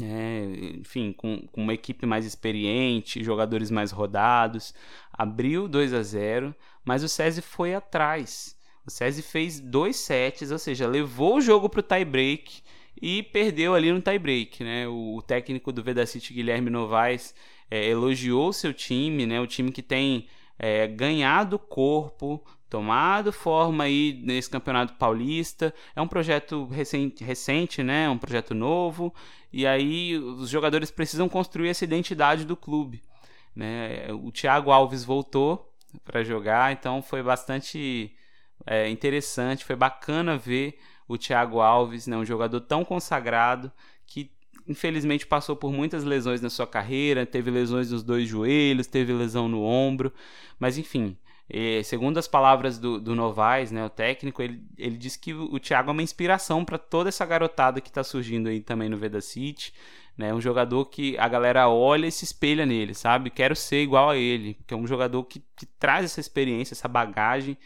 é, 0.00 0.44
enfim, 0.78 1.12
com, 1.12 1.46
com, 1.48 1.62
uma 1.62 1.74
equipe 1.74 2.06
mais 2.06 2.24
experiente, 2.24 3.24
jogadores 3.24 3.70
mais 3.70 3.90
rodados, 3.90 4.72
abriu 5.12 5.68
2 5.68 5.92
a 5.92 6.02
0 6.02 6.54
mas 6.84 7.02
o 7.02 7.08
SESI 7.08 7.42
foi 7.42 7.74
atrás. 7.74 8.56
O 8.86 8.90
SESI 8.90 9.22
fez 9.22 9.60
dois 9.60 9.96
sets, 9.96 10.50
ou 10.50 10.58
seja, 10.58 10.86
levou 10.86 11.36
o 11.36 11.40
jogo 11.40 11.68
para 11.68 11.80
o 11.80 11.82
tie-break 11.82 12.62
e 13.00 13.22
perdeu 13.22 13.74
ali 13.74 13.92
no 13.92 14.00
tie-break. 14.00 14.62
Né? 14.64 14.88
O, 14.88 15.22
técnico 15.26 15.72
do 15.72 15.82
Vedacity, 15.82 16.32
Guilherme 16.32 16.70
Novaes, 16.70 17.34
é, 17.70 17.88
elogiou 17.88 18.52
seu 18.52 18.72
time, 18.72 19.26
né? 19.26 19.40
o 19.40 19.46
time 19.46 19.72
que 19.72 19.82
tem 19.82 20.28
é, 20.58 20.86
ganhado 20.86 21.58
corpo, 21.58 22.44
tomado 22.68 23.32
forma 23.32 23.84
aí 23.84 24.20
nesse 24.22 24.48
campeonato 24.48 24.94
paulista. 24.94 25.74
É 25.94 26.00
um 26.00 26.08
projeto 26.08 26.66
recente, 26.66 27.24
recente, 27.24 27.82
né? 27.82 28.08
Um 28.08 28.16
projeto 28.18 28.54
novo. 28.54 29.12
E 29.52 29.66
aí 29.66 30.16
os 30.16 30.48
jogadores 30.48 30.90
precisam 30.90 31.28
construir 31.28 31.68
essa 31.68 31.84
identidade 31.84 32.44
do 32.44 32.56
clube. 32.56 33.02
Né? 33.54 34.06
O 34.12 34.30
Thiago 34.30 34.70
Alves 34.70 35.02
voltou 35.02 35.72
para 36.04 36.22
jogar, 36.22 36.72
então 36.72 37.02
foi 37.02 37.22
bastante 37.22 38.14
é, 38.64 38.88
interessante, 38.88 39.64
foi 39.64 39.74
bacana 39.76 40.36
ver 40.36 40.78
o 41.10 41.18
Thiago 41.18 41.60
Alves, 41.60 42.06
né? 42.06 42.16
um 42.16 42.24
jogador 42.24 42.60
tão 42.60 42.84
consagrado 42.84 43.70
que 44.06 44.30
infelizmente 44.68 45.26
passou 45.26 45.56
por 45.56 45.72
muitas 45.72 46.04
lesões 46.04 46.40
na 46.40 46.48
sua 46.48 46.68
carreira, 46.68 47.26
teve 47.26 47.50
lesões 47.50 47.90
nos 47.90 48.04
dois 48.04 48.28
joelhos, 48.28 48.86
teve 48.86 49.12
lesão 49.12 49.48
no 49.48 49.60
ombro, 49.60 50.12
mas 50.56 50.78
enfim, 50.78 51.18
e, 51.48 51.82
segundo 51.82 52.16
as 52.16 52.28
palavras 52.28 52.78
do, 52.78 53.00
do 53.00 53.16
Novaes, 53.16 53.72
né, 53.72 53.84
o 53.84 53.90
técnico, 53.90 54.40
ele, 54.40 54.62
ele 54.78 54.96
disse 54.96 55.18
que 55.18 55.34
o, 55.34 55.52
o 55.52 55.58
Thiago 55.58 55.90
é 55.90 55.92
uma 55.92 56.02
inspiração 56.02 56.64
para 56.64 56.78
toda 56.78 57.08
essa 57.08 57.26
garotada 57.26 57.80
que 57.80 57.88
está 57.88 58.04
surgindo 58.04 58.48
aí 58.48 58.60
também 58.60 58.88
no 58.88 58.96
Veda 58.96 59.20
City. 59.20 59.74
Né, 60.16 60.34
um 60.34 60.40
jogador 60.40 60.84
que 60.84 61.16
a 61.18 61.26
galera 61.26 61.68
olha 61.68 62.06
e 62.06 62.12
se 62.12 62.24
espelha 62.24 62.66
nele, 62.66 62.92
sabe? 62.94 63.30
Quero 63.30 63.56
ser 63.56 63.82
igual 63.82 64.10
a 64.10 64.16
ele, 64.16 64.56
que 64.66 64.74
é 64.74 64.76
um 64.76 64.86
jogador 64.86 65.24
que, 65.24 65.42
que 65.56 65.64
traz 65.64 66.04
essa 66.04 66.20
experiência, 66.20 66.74
essa 66.74 66.86
bagagem 66.86 67.56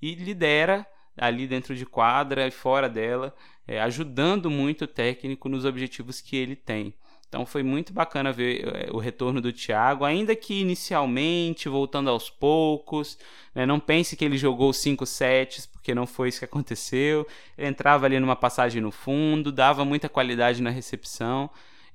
e 0.00 0.14
lidera 0.14 0.86
ali 1.18 1.46
dentro 1.46 1.74
de 1.74 1.84
quadra 1.84 2.46
e 2.46 2.50
fora 2.50 2.88
dela, 2.88 3.34
é, 3.66 3.80
ajudando 3.80 4.50
muito 4.50 4.84
o 4.84 4.88
técnico 4.88 5.48
nos 5.48 5.64
objetivos 5.64 6.20
que 6.20 6.36
ele 6.36 6.56
tem. 6.56 6.94
Então 7.28 7.44
foi 7.44 7.62
muito 7.62 7.92
bacana 7.92 8.32
ver 8.32 8.66
eh, 8.66 8.88
o 8.90 8.98
retorno 8.98 9.38
do 9.40 9.52
Thiago, 9.52 10.04
ainda 10.04 10.34
que 10.34 10.60
inicialmente, 10.60 11.68
voltando 11.68 12.08
aos 12.08 12.30
poucos. 12.30 13.18
Né? 13.54 13.66
Não 13.66 13.78
pense 13.78 14.16
que 14.16 14.24
ele 14.24 14.38
jogou 14.38 14.72
cinco 14.72 15.04
sets, 15.04 15.66
porque 15.66 15.94
não 15.94 16.06
foi 16.06 16.30
isso 16.30 16.38
que 16.38 16.46
aconteceu. 16.46 17.26
Ele 17.56 17.68
entrava 17.68 18.06
ali 18.06 18.18
numa 18.18 18.34
passagem 18.34 18.80
no 18.80 18.90
fundo, 18.90 19.52
dava 19.52 19.84
muita 19.84 20.08
qualidade 20.08 20.62
na 20.62 20.70
recepção. 20.70 21.50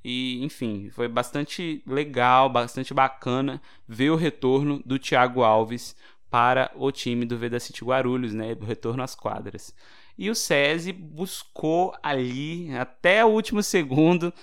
E, 0.06 0.44
enfim, 0.44 0.90
foi 0.92 1.08
bastante 1.08 1.82
legal, 1.88 2.50
bastante 2.50 2.94
bacana 2.94 3.62
ver 3.88 4.12
o 4.12 4.16
retorno 4.16 4.84
do 4.86 5.00
Thiago 5.00 5.44
Alves 5.44 5.96
para 6.34 6.72
o 6.74 6.91
time 6.91 7.28
do 7.28 7.38
Veda 7.38 7.60
City 7.60 7.86
Guarulhos, 7.86 8.34
né? 8.34 8.56
Do 8.56 8.65
retorno 8.65 9.04
às 9.04 9.13
quadras. 9.13 9.72
E 10.17 10.32
o 10.32 10.36
SESI 10.36 10.91
buscou 10.91 11.93
ali 12.02 12.76
até 12.76 13.24
o 13.24 13.28
último 13.28 13.62
segundo 13.62 14.34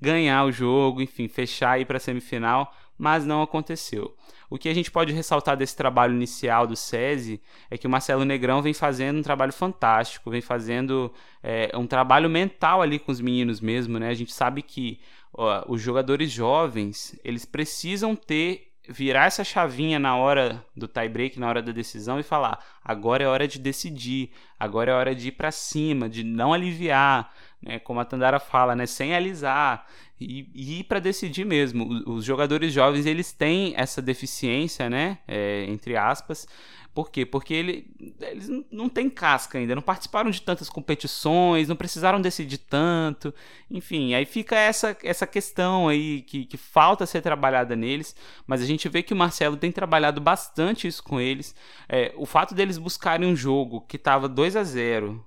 ganhar 0.00 0.42
o 0.46 0.50
jogo, 0.50 1.02
enfim, 1.02 1.28
fechar 1.28 1.72
aí 1.72 1.84
para 1.84 1.98
a 1.98 2.00
semifinal, 2.00 2.74
mas 2.96 3.26
não 3.26 3.42
aconteceu. 3.42 4.16
O 4.48 4.56
que 4.56 4.70
a 4.70 4.74
gente 4.74 4.90
pode 4.90 5.12
ressaltar 5.12 5.54
desse 5.54 5.76
trabalho 5.76 6.14
inicial 6.14 6.66
do 6.66 6.74
SESI 6.74 7.38
é 7.70 7.76
que 7.76 7.86
o 7.86 7.90
Marcelo 7.90 8.24
Negrão 8.24 8.62
vem 8.62 8.72
fazendo 8.72 9.18
um 9.18 9.22
trabalho 9.22 9.52
fantástico, 9.52 10.30
vem 10.30 10.40
fazendo 10.40 11.12
é, 11.42 11.70
um 11.76 11.86
trabalho 11.86 12.30
mental 12.30 12.80
ali 12.80 12.98
com 12.98 13.12
os 13.12 13.20
meninos 13.20 13.60
mesmo, 13.60 13.98
né? 13.98 14.08
A 14.08 14.14
gente 14.14 14.32
sabe 14.32 14.62
que 14.62 14.98
ó, 15.34 15.62
os 15.68 15.82
jogadores 15.82 16.30
jovens, 16.30 17.20
eles 17.22 17.44
precisam 17.44 18.16
ter 18.16 18.73
virar 18.88 19.26
essa 19.26 19.42
chavinha 19.42 19.98
na 19.98 20.16
hora 20.16 20.64
do 20.76 20.86
tie 20.86 21.08
break, 21.08 21.38
na 21.38 21.48
hora 21.48 21.62
da 21.62 21.72
decisão 21.72 22.20
e 22.20 22.22
falar: 22.22 22.58
agora 22.84 23.24
é 23.24 23.26
hora 23.26 23.48
de 23.48 23.58
decidir, 23.58 24.30
agora 24.58 24.92
é 24.92 24.94
hora 24.94 25.14
de 25.14 25.28
ir 25.28 25.32
para 25.32 25.50
cima, 25.50 26.08
de 26.08 26.22
não 26.22 26.52
aliviar, 26.52 27.32
né? 27.62 27.78
Como 27.78 28.00
a 28.00 28.04
Tandara 28.04 28.38
fala, 28.38 28.74
né? 28.74 28.86
Sem 28.86 29.14
alisar. 29.14 29.86
e, 30.20 30.48
e 30.54 30.80
ir 30.80 30.84
para 30.84 31.00
decidir 31.00 31.44
mesmo. 31.44 31.88
Os, 31.88 32.06
os, 32.06 32.24
jogadores 32.24 32.72
jovens 32.72 33.06
eles 33.06 33.32
têm 33.32 33.74
essa 33.76 34.00
deficiência, 34.02 34.88
né? 34.90 35.18
É, 35.26 35.64
entre 35.68 35.96
aspas, 35.96 36.46
por 36.94 37.10
quê? 37.10 37.26
Porque 37.26 37.52
ele, 37.52 37.90
eles 38.20 38.48
não 38.70 38.88
têm 38.88 39.10
casca 39.10 39.58
ainda, 39.58 39.74
não 39.74 39.82
participaram 39.82 40.30
de 40.30 40.40
tantas 40.40 40.70
competições, 40.70 41.66
não 41.66 41.74
precisaram 41.74 42.20
decidir 42.20 42.58
tanto. 42.58 43.34
Enfim, 43.68 44.14
aí 44.14 44.24
fica 44.24 44.54
essa, 44.54 44.96
essa 45.02 45.26
questão 45.26 45.88
aí 45.88 46.22
que, 46.22 46.46
que 46.46 46.56
falta 46.56 47.04
ser 47.04 47.20
trabalhada 47.20 47.74
neles, 47.74 48.14
mas 48.46 48.62
a 48.62 48.64
gente 48.64 48.88
vê 48.88 49.02
que 49.02 49.12
o 49.12 49.16
Marcelo 49.16 49.56
tem 49.56 49.72
trabalhado 49.72 50.20
bastante 50.20 50.86
isso 50.86 51.02
com 51.02 51.20
eles. 51.20 51.52
É, 51.88 52.14
o 52.16 52.24
fato 52.24 52.54
deles 52.54 52.78
buscarem 52.78 53.28
um 53.28 53.34
jogo 53.34 53.80
que 53.80 53.96
estava 53.96 54.28
2 54.28 54.54
a 54.54 54.62
0 54.62 55.24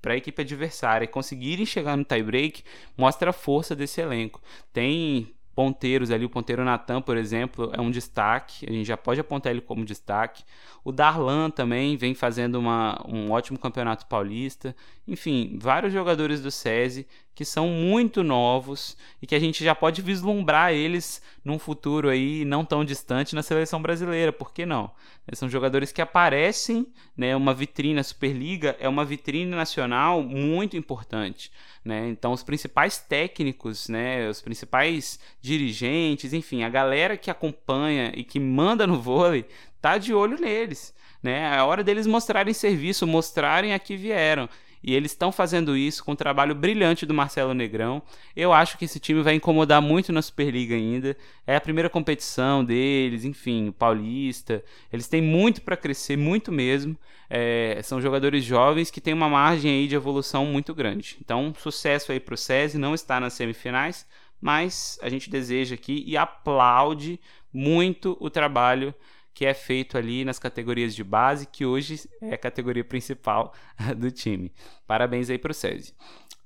para 0.00 0.14
a 0.14 0.16
equipe 0.16 0.40
adversária 0.40 1.04
e 1.04 1.08
conseguirem 1.08 1.66
chegar 1.66 1.98
no 1.98 2.04
tie-break 2.04 2.62
mostra 2.96 3.28
a 3.28 3.32
força 3.32 3.76
desse 3.76 4.00
elenco. 4.00 4.40
Tem 4.72 5.34
ponteiros 5.58 6.12
ali, 6.12 6.24
o 6.24 6.30
ponteiro 6.30 6.64
Natan, 6.64 7.02
por 7.02 7.16
exemplo, 7.16 7.72
é 7.74 7.80
um 7.80 7.90
destaque, 7.90 8.64
a 8.64 8.72
gente 8.72 8.86
já 8.86 8.96
pode 8.96 9.18
apontar 9.18 9.50
ele 9.50 9.60
como 9.60 9.84
destaque. 9.84 10.44
O 10.84 10.92
Darlan 10.92 11.50
também 11.50 11.96
vem 11.96 12.14
fazendo 12.14 12.60
uma, 12.60 13.04
um 13.08 13.32
ótimo 13.32 13.58
campeonato 13.58 14.06
paulista. 14.06 14.72
Enfim, 15.04 15.58
vários 15.60 15.92
jogadores 15.92 16.40
do 16.40 16.48
SESI 16.48 17.08
que 17.38 17.44
são 17.44 17.68
muito 17.68 18.24
novos 18.24 18.96
e 19.22 19.26
que 19.26 19.32
a 19.32 19.38
gente 19.38 19.62
já 19.62 19.72
pode 19.72 20.02
vislumbrar 20.02 20.72
eles 20.72 21.22
num 21.44 21.56
futuro 21.56 22.08
aí 22.08 22.44
não 22.44 22.64
tão 22.64 22.84
distante 22.84 23.32
na 23.32 23.44
seleção 23.44 23.80
brasileira, 23.80 24.32
por 24.32 24.52
que 24.52 24.66
não? 24.66 24.90
São 25.34 25.48
jogadores 25.48 25.92
que 25.92 26.02
aparecem, 26.02 26.84
né, 27.16 27.36
uma 27.36 27.54
vitrine, 27.54 28.00
a 28.00 28.02
Superliga 28.02 28.74
é 28.80 28.88
uma 28.88 29.04
vitrine 29.04 29.52
nacional 29.52 30.20
muito 30.20 30.76
importante, 30.76 31.52
né? 31.84 32.08
Então 32.08 32.32
os 32.32 32.42
principais 32.42 32.98
técnicos, 32.98 33.88
né, 33.88 34.28
os 34.28 34.42
principais 34.42 35.20
dirigentes, 35.40 36.32
enfim, 36.32 36.64
a 36.64 36.68
galera 36.68 37.16
que 37.16 37.30
acompanha 37.30 38.10
e 38.16 38.24
que 38.24 38.40
manda 38.40 38.84
no 38.84 39.00
vôlei 39.00 39.46
tá 39.80 39.96
de 39.96 40.12
olho 40.12 40.40
neles, 40.40 40.92
né? 41.22 41.56
É 41.56 41.62
hora 41.62 41.84
deles 41.84 42.04
mostrarem 42.04 42.52
serviço, 42.52 43.06
mostrarem 43.06 43.74
a 43.74 43.78
que 43.78 43.96
vieram. 43.96 44.48
E 44.82 44.94
eles 44.94 45.12
estão 45.12 45.32
fazendo 45.32 45.76
isso 45.76 46.04
com 46.04 46.12
o 46.12 46.16
trabalho 46.16 46.54
brilhante 46.54 47.04
do 47.04 47.14
Marcelo 47.14 47.54
Negrão. 47.54 48.02
Eu 48.34 48.52
acho 48.52 48.78
que 48.78 48.84
esse 48.84 49.00
time 49.00 49.22
vai 49.22 49.34
incomodar 49.34 49.82
muito 49.82 50.12
na 50.12 50.22
Superliga 50.22 50.74
ainda. 50.74 51.16
É 51.46 51.56
a 51.56 51.60
primeira 51.60 51.90
competição 51.90 52.64
deles, 52.64 53.24
enfim, 53.24 53.68
o 53.68 53.72
Paulista. 53.72 54.62
Eles 54.92 55.08
têm 55.08 55.20
muito 55.20 55.62
para 55.62 55.76
crescer, 55.76 56.16
muito 56.16 56.52
mesmo. 56.52 56.96
É, 57.30 57.80
são 57.82 58.00
jogadores 58.00 58.44
jovens 58.44 58.90
que 58.90 59.00
têm 59.00 59.14
uma 59.14 59.28
margem 59.28 59.70
aí 59.70 59.88
de 59.88 59.94
evolução 59.94 60.46
muito 60.46 60.74
grande. 60.74 61.18
Então, 61.20 61.52
sucesso 61.58 62.12
aí 62.12 62.20
para 62.20 62.34
o 62.34 62.38
SESI. 62.38 62.78
Não 62.78 62.94
está 62.94 63.20
nas 63.20 63.34
semifinais, 63.34 64.06
mas 64.40 64.98
a 65.02 65.08
gente 65.08 65.28
deseja 65.28 65.74
aqui 65.74 66.04
e 66.06 66.16
aplaude 66.16 67.20
muito 67.52 68.16
o 68.20 68.30
trabalho 68.30 68.94
que 69.38 69.46
é 69.46 69.54
feito 69.54 69.96
ali 69.96 70.24
nas 70.24 70.36
categorias 70.36 70.92
de 70.96 71.04
base, 71.04 71.46
que 71.46 71.64
hoje 71.64 72.10
é 72.20 72.34
a 72.34 72.36
categoria 72.36 72.82
principal 72.82 73.54
do 73.96 74.10
time. 74.10 74.52
Parabéns 74.84 75.30
aí 75.30 75.38
para 75.38 75.52
o 75.52 75.54
SESI. 75.54 75.94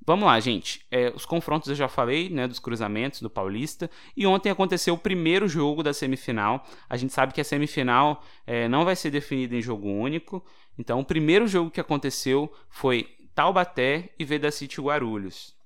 Vamos 0.05 0.27
lá, 0.27 0.39
gente. 0.41 0.85
É, 0.91 1.11
os 1.17 1.25
confrontos 1.25 1.71
eu 1.71 1.75
já 1.75 1.89
falei, 1.89 2.29
né, 2.29 2.47
dos 2.47 2.59
cruzamentos 2.59 3.23
do 3.23 3.31
Paulista. 3.31 3.91
E 4.15 4.27
ontem 4.27 4.51
aconteceu 4.51 4.93
o 4.93 4.99
primeiro 4.99 5.49
jogo 5.49 5.83
da 5.83 5.95
semifinal. 5.95 6.67
A 6.87 6.99
gente 6.99 7.15
sabe 7.15 7.33
que 7.33 7.41
a 7.41 7.45
semifinal 7.45 8.23
é, 8.47 8.69
não 8.69 8.85
vai 8.85 8.95
ser 8.95 9.11
definida 9.11 9.57
em 9.57 9.63
jogo 9.63 9.89
único. 9.89 10.45
Então, 10.79 11.01
o 11.01 11.05
primeiro 11.05 11.47
jogo 11.47 11.71
que 11.71 11.81
aconteceu 11.81 12.53
foi 12.69 13.09
Taubaté 13.35 14.11
e 14.19 14.25
Vedacity 14.27 14.83
Guarulhos. 14.83 15.57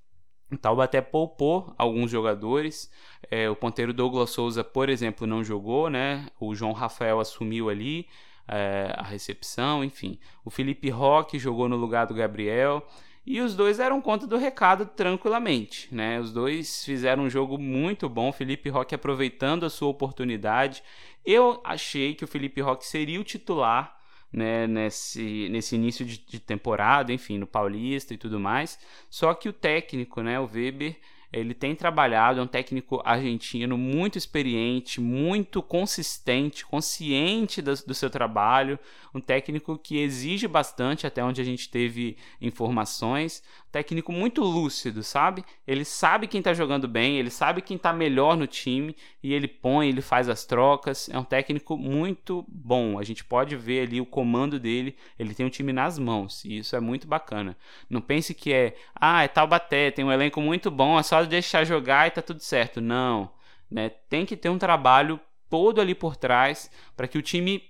O 0.51 0.57
Taubaté 0.57 1.01
poupou 1.01 1.73
alguns 1.77 2.09
jogadores. 2.09 2.89
É, 3.29 3.49
o 3.49 3.55
ponteiro 3.55 3.93
Douglas 3.93 4.29
Souza, 4.29 4.63
por 4.63 4.87
exemplo, 4.89 5.27
não 5.27 5.43
jogou, 5.43 5.89
né? 5.89 6.27
O 6.39 6.55
João 6.55 6.71
Rafael 6.71 7.19
assumiu 7.19 7.69
ali 7.69 8.07
é, 8.47 8.93
a 8.95 9.03
recepção, 9.03 9.83
enfim. 9.83 10.17
O 10.45 10.49
Felipe 10.49 10.89
Roque 10.89 11.37
jogou 11.37 11.67
no 11.67 11.75
lugar 11.75 12.05
do 12.07 12.13
Gabriel. 12.13 12.87
E 13.25 13.41
os 13.41 13.57
dois 13.57 13.75
deram 13.75 13.99
conta 13.99 14.25
do 14.25 14.37
recado 14.37 14.85
tranquilamente, 14.85 15.93
né? 15.93 16.17
Os 16.17 16.31
dois 16.31 16.85
fizeram 16.85 17.23
um 17.23 17.29
jogo 17.29 17.57
muito 17.57 18.07
bom. 18.07 18.29
O 18.29 18.33
Felipe 18.33 18.69
Roque 18.69 18.95
aproveitando 18.95 19.65
a 19.65 19.69
sua 19.69 19.89
oportunidade. 19.89 20.81
Eu 21.25 21.59
achei 21.65 22.15
que 22.15 22.23
o 22.23 22.27
Felipe 22.27 22.61
Roque 22.61 22.85
seria 22.85 23.19
o 23.19 23.25
titular 23.25 23.96
né, 24.31 24.67
nesse, 24.67 25.47
nesse 25.49 25.75
início 25.75 26.05
de, 26.05 26.17
de, 26.17 26.39
temporada, 26.39 27.13
enfim, 27.13 27.37
no 27.37 27.47
Paulista 27.47 28.13
e 28.13 28.17
tudo 28.17 28.39
mais. 28.39 28.79
Só 29.09 29.33
que 29.33 29.49
o 29.49 29.53
técnico, 29.53 30.21
né, 30.21 30.39
o 30.39 30.45
Weber, 30.45 30.97
ele 31.31 31.53
tem 31.53 31.75
trabalhado, 31.75 32.39
é 32.39 32.43
um 32.43 32.47
técnico 32.47 33.01
argentino 33.03 33.77
muito 33.77 34.17
experiente, 34.17 35.01
muito 35.01 35.61
consistente, 35.61 36.65
consciente 36.65 37.61
do, 37.61 37.73
do, 37.85 37.93
seu 37.93 38.09
trabalho, 38.09 38.79
um 39.13 39.19
técnico 39.19 39.77
que 39.77 39.97
exige 39.97 40.47
bastante, 40.47 41.05
até 41.05 41.23
onde 41.23 41.41
a 41.41 41.43
gente 41.43 41.69
teve 41.69 42.17
informações, 42.39 43.43
técnico 43.71 44.11
muito 44.11 44.41
lúcido, 44.41 45.03
sabe? 45.03 45.43
Ele 45.65 45.83
sabe 45.83 46.27
quem 46.27 46.41
tá 46.41 46.53
jogando 46.53 46.87
bem, 46.87 47.17
ele 47.17 47.29
sabe 47.29 47.61
quem 47.61 47.77
tá 47.77 47.91
melhor 47.93 48.35
no 48.35 48.47
time 48.47 48.95
e 49.21 49.33
ele 49.33 49.47
põe, 49.47 49.89
ele 49.89 50.01
faz 50.01 50.29
as 50.29 50.45
trocas. 50.45 51.09
É 51.09 51.17
um 51.17 51.23
técnico 51.23 51.77
muito 51.77 52.45
bom. 52.47 52.97
A 52.97 53.03
gente 53.03 53.23
pode 53.23 53.55
ver 53.55 53.87
ali 53.87 54.01
o 54.01 54.05
comando 54.05 54.59
dele, 54.59 54.95
ele 55.17 55.33
tem 55.33 55.45
um 55.45 55.49
time 55.49 55.73
nas 55.73 55.99
mãos 55.99 56.43
e 56.45 56.57
isso 56.57 56.75
é 56.75 56.79
muito 56.79 57.07
bacana. 57.07 57.57
Não 57.89 58.01
pense 58.01 58.33
que 58.33 58.53
é, 58.53 58.75
ah, 58.95 59.23
é 59.23 59.27
Taubaté, 59.27 59.91
tem 59.91 60.05
um 60.05 60.11
elenco 60.11 60.41
muito 60.41 60.71
bom, 60.71 60.97
é 60.97 61.03
só 61.03 61.23
deixar 61.23 61.63
jogar 61.63 62.07
e 62.07 62.11
tá 62.11 62.21
tudo 62.21 62.39
certo. 62.39 62.81
Não, 62.81 63.31
né? 63.69 63.89
Tem 63.89 64.25
que 64.25 64.37
ter 64.37 64.49
um 64.49 64.57
trabalho 64.57 65.19
todo 65.49 65.79
ali 65.79 65.95
por 65.95 66.15
trás 66.15 66.69
para 66.95 67.07
que 67.07 67.17
o 67.17 67.21
time 67.21 67.63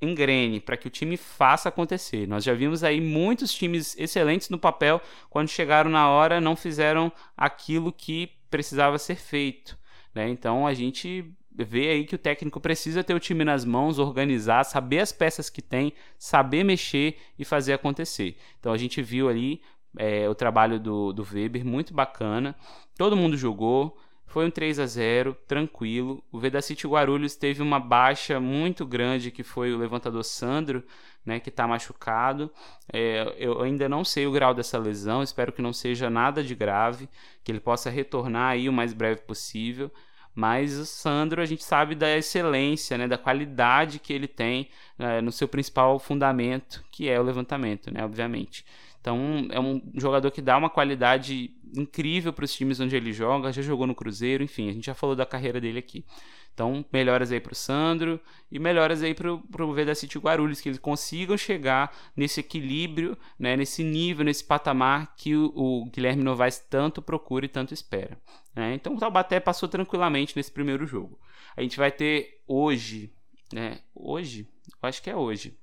engrene, 0.00 0.60
para 0.60 0.76
que 0.76 0.86
o 0.86 0.90
time 0.90 1.16
faça 1.16 1.68
acontecer. 1.68 2.26
Nós 2.26 2.44
já 2.44 2.54
vimos 2.54 2.82
aí 2.82 3.00
muitos 3.00 3.52
times 3.52 3.96
excelentes 3.98 4.48
no 4.48 4.58
papel, 4.58 5.00
quando 5.28 5.48
chegaram 5.48 5.90
na 5.90 6.08
hora 6.08 6.40
não 6.40 6.56
fizeram 6.56 7.12
aquilo 7.36 7.92
que 7.92 8.30
precisava 8.50 8.98
ser 8.98 9.16
feito. 9.16 9.78
Né? 10.14 10.28
Então 10.28 10.66
a 10.66 10.74
gente 10.74 11.32
vê 11.52 11.88
aí 11.88 12.04
que 12.04 12.14
o 12.14 12.18
técnico 12.18 12.60
precisa 12.60 13.04
ter 13.04 13.14
o 13.14 13.20
time 13.20 13.44
nas 13.44 13.64
mãos, 13.64 13.98
organizar, 13.98 14.64
saber 14.64 15.00
as 15.00 15.12
peças 15.12 15.50
que 15.50 15.60
tem, 15.60 15.92
saber 16.18 16.64
mexer 16.64 17.18
e 17.38 17.44
fazer 17.44 17.72
acontecer. 17.72 18.36
Então 18.58 18.72
a 18.72 18.78
gente 18.78 19.02
viu 19.02 19.28
ali 19.28 19.60
é, 19.98 20.28
o 20.28 20.34
trabalho 20.34 20.78
do, 20.78 21.12
do 21.12 21.22
Weber, 21.22 21.64
muito 21.64 21.92
bacana. 21.92 22.56
Todo 22.96 23.16
mundo 23.16 23.36
jogou, 23.36 23.98
foi 24.30 24.46
um 24.46 24.50
3 24.50 24.78
a 24.78 24.86
0 24.86 25.36
tranquilo. 25.46 26.22
O 26.30 26.38
Vedacity 26.38 26.86
Guarulhos 26.86 27.34
teve 27.34 27.60
uma 27.60 27.80
baixa 27.80 28.38
muito 28.38 28.86
grande, 28.86 29.32
que 29.32 29.42
foi 29.42 29.72
o 29.72 29.78
levantador 29.78 30.22
Sandro, 30.22 30.84
né, 31.26 31.40
que 31.40 31.48
está 31.48 31.66
machucado. 31.66 32.48
É, 32.92 33.34
eu 33.38 33.60
ainda 33.60 33.88
não 33.88 34.04
sei 34.04 34.28
o 34.28 34.32
grau 34.32 34.54
dessa 34.54 34.78
lesão, 34.78 35.20
espero 35.20 35.52
que 35.52 35.60
não 35.60 35.72
seja 35.72 36.08
nada 36.08 36.44
de 36.44 36.54
grave, 36.54 37.08
que 37.42 37.50
ele 37.50 37.58
possa 37.58 37.90
retornar 37.90 38.52
aí 38.52 38.68
o 38.68 38.72
mais 38.72 38.92
breve 38.92 39.20
possível. 39.22 39.90
Mas 40.32 40.78
o 40.78 40.86
Sandro, 40.86 41.42
a 41.42 41.44
gente 41.44 41.64
sabe 41.64 41.96
da 41.96 42.16
excelência, 42.16 42.96
né, 42.96 43.08
da 43.08 43.18
qualidade 43.18 43.98
que 43.98 44.12
ele 44.12 44.28
tem 44.28 44.68
é, 44.96 45.20
no 45.20 45.32
seu 45.32 45.48
principal 45.48 45.98
fundamento, 45.98 46.84
que 46.92 47.08
é 47.08 47.18
o 47.18 47.24
levantamento, 47.24 47.92
né, 47.92 48.04
obviamente. 48.04 48.64
Então 49.00 49.48
é 49.50 49.58
um 49.58 49.82
jogador 49.94 50.30
que 50.30 50.42
dá 50.42 50.56
uma 50.56 50.70
qualidade 50.70 51.54
incrível 51.74 52.32
para 52.32 52.44
os 52.44 52.52
times 52.52 52.80
onde 52.80 52.96
ele 52.96 53.12
joga, 53.12 53.52
já 53.52 53.62
jogou 53.62 53.86
no 53.86 53.94
Cruzeiro, 53.94 54.42
enfim, 54.42 54.68
a 54.68 54.72
gente 54.72 54.86
já 54.86 54.94
falou 54.94 55.16
da 55.16 55.24
carreira 55.24 55.60
dele 55.60 55.78
aqui. 55.78 56.04
Então, 56.52 56.84
melhoras 56.92 57.32
aí 57.32 57.40
para 57.40 57.52
o 57.52 57.56
Sandro 57.56 58.20
e 58.50 58.58
melhoras 58.58 59.02
aí 59.02 59.14
para 59.14 59.32
o 59.32 59.72
Veda 59.72 59.94
City 59.94 60.18
Guarulhos, 60.18 60.60
que 60.60 60.68
eles 60.68 60.78
consigam 60.78 61.36
chegar 61.36 61.96
nesse 62.14 62.40
equilíbrio, 62.40 63.16
né, 63.38 63.56
nesse 63.56 63.82
nível, 63.82 64.24
nesse 64.24 64.44
patamar 64.44 65.14
que 65.16 65.34
o, 65.34 65.52
o 65.54 65.84
Guilherme 65.86 66.22
Novaes 66.22 66.58
tanto 66.58 67.00
procura 67.00 67.46
e 67.46 67.48
tanto 67.48 67.72
espera. 67.72 68.20
Né? 68.54 68.74
Então, 68.74 68.94
o 68.94 68.98
Taubaté 68.98 69.40
passou 69.40 69.68
tranquilamente 69.68 70.36
nesse 70.36 70.50
primeiro 70.50 70.86
jogo. 70.86 71.18
A 71.56 71.62
gente 71.62 71.78
vai 71.78 71.90
ter 71.90 72.42
hoje, 72.46 73.10
né, 73.52 73.80
hoje, 73.94 74.46
eu 74.82 74.88
acho 74.88 75.02
que 75.02 75.08
é 75.08 75.16
hoje, 75.16 75.56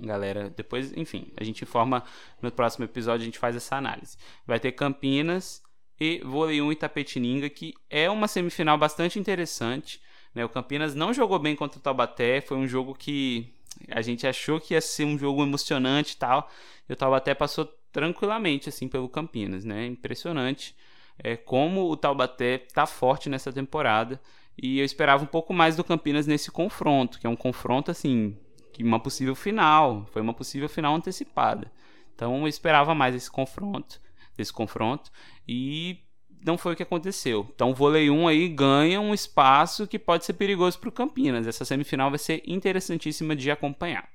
galera. 0.00 0.50
Depois, 0.56 0.92
enfim, 0.96 1.32
a 1.36 1.44
gente 1.44 1.62
informa 1.62 2.02
no 2.40 2.50
próximo 2.50 2.84
episódio, 2.84 3.22
a 3.22 3.24
gente 3.26 3.38
faz 3.38 3.56
essa 3.56 3.76
análise. 3.76 4.16
Vai 4.46 4.60
ter 4.60 4.72
Campinas 4.72 5.62
e 6.00 6.20
Vôlei 6.24 6.60
1 6.60 6.72
Itapetininga, 6.72 7.48
que 7.48 7.74
é 7.88 8.10
uma 8.10 8.28
semifinal 8.28 8.76
bastante 8.76 9.18
interessante. 9.18 10.00
Né? 10.34 10.44
O 10.44 10.48
Campinas 10.48 10.94
não 10.94 11.12
jogou 11.14 11.38
bem 11.38 11.56
contra 11.56 11.78
o 11.78 11.82
Taubaté, 11.82 12.40
foi 12.40 12.56
um 12.56 12.66
jogo 12.66 12.94
que 12.94 13.52
a 13.90 14.02
gente 14.02 14.26
achou 14.26 14.60
que 14.60 14.74
ia 14.74 14.80
ser 14.80 15.04
um 15.04 15.18
jogo 15.18 15.42
emocionante 15.42 16.14
e 16.14 16.16
tal. 16.16 16.50
E 16.88 16.92
o 16.92 16.96
Taubaté 16.96 17.34
passou 17.34 17.64
tranquilamente 17.92 18.68
assim 18.68 18.88
pelo 18.88 19.08
Campinas, 19.08 19.64
né? 19.64 19.86
Impressionante 19.86 20.74
é, 21.18 21.36
como 21.36 21.90
o 21.90 21.96
Taubaté 21.96 22.58
tá 22.58 22.86
forte 22.86 23.28
nessa 23.28 23.52
temporada. 23.52 24.20
E 24.60 24.78
eu 24.78 24.84
esperava 24.84 25.22
um 25.22 25.26
pouco 25.26 25.52
mais 25.52 25.76
do 25.76 25.84
Campinas 25.84 26.26
nesse 26.26 26.50
confronto, 26.50 27.18
que 27.18 27.26
é 27.26 27.30
um 27.30 27.36
confronto 27.36 27.90
assim 27.90 28.36
que 28.76 28.84
uma 28.84 29.00
possível 29.00 29.34
final, 29.34 30.06
foi 30.12 30.20
uma 30.20 30.34
possível 30.34 30.68
final 30.68 30.94
antecipada. 30.94 31.72
Então 32.14 32.42
eu 32.42 32.46
esperava 32.46 32.94
mais 32.94 33.14
esse 33.14 33.30
confronto, 33.30 33.98
desse 34.36 34.52
confronto 34.52 35.10
e 35.48 35.98
não 36.44 36.58
foi 36.58 36.74
o 36.74 36.76
que 36.76 36.82
aconteceu. 36.82 37.48
Então 37.54 37.70
o 37.70 37.74
vôlei 37.74 38.10
1 38.10 38.28
aí 38.28 38.48
ganha 38.48 39.00
um 39.00 39.14
espaço 39.14 39.86
que 39.86 39.98
pode 39.98 40.26
ser 40.26 40.34
perigoso 40.34 40.78
para 40.78 40.90
o 40.90 40.92
Campinas. 40.92 41.46
Essa 41.46 41.64
semifinal 41.64 42.10
vai 42.10 42.18
ser 42.18 42.42
interessantíssima 42.46 43.34
de 43.34 43.50
acompanhar. 43.50 44.06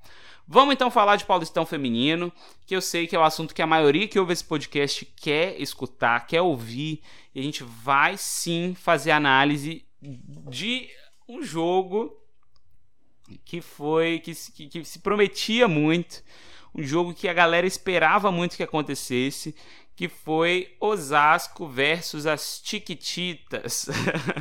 Vamos 0.48 0.76
então 0.76 0.92
falar 0.92 1.16
de 1.16 1.26
Paulistão 1.26 1.66
Feminino, 1.66 2.32
que 2.68 2.76
eu 2.76 2.82
sei 2.82 3.08
que 3.08 3.16
é 3.16 3.20
o 3.20 3.24
assunto 3.24 3.56
que 3.56 3.64
a 3.64 3.68
maioria 3.68 4.08
que 4.08 4.20
ouve 4.20 4.34
esse 4.34 4.44
podcast 4.44 5.06
quer 5.16 5.60
escutar, 5.60 6.28
quer 6.28 6.42
ouvir, 6.42 7.02
e 7.34 7.40
a 7.40 7.44
gente 7.44 7.64
vai 7.64 8.16
sim 8.16 8.76
fazer 8.76 9.10
análise 9.10 9.86
de 10.02 10.88
um 11.28 11.42
jogo 11.42 12.21
que 13.44 13.62
foi 13.62 14.20
que, 14.20 14.34
que, 14.34 14.68
que 14.68 14.86
se 14.86 15.00
prometia 15.00 15.68
muito, 15.68 16.24
um 16.74 16.84
jogo 16.84 17.14
que 17.14 17.28
a 17.28 17.34
galera 17.34 17.68
esperava 17.68 18.32
muito 18.32 18.56
que 18.56 18.64
acontecesse, 18.64 19.56
que 20.02 20.08
foi 20.08 20.76
Osasco 20.80 21.68
versus 21.68 22.26
as 22.26 22.60
Tiquititas. 22.60 23.88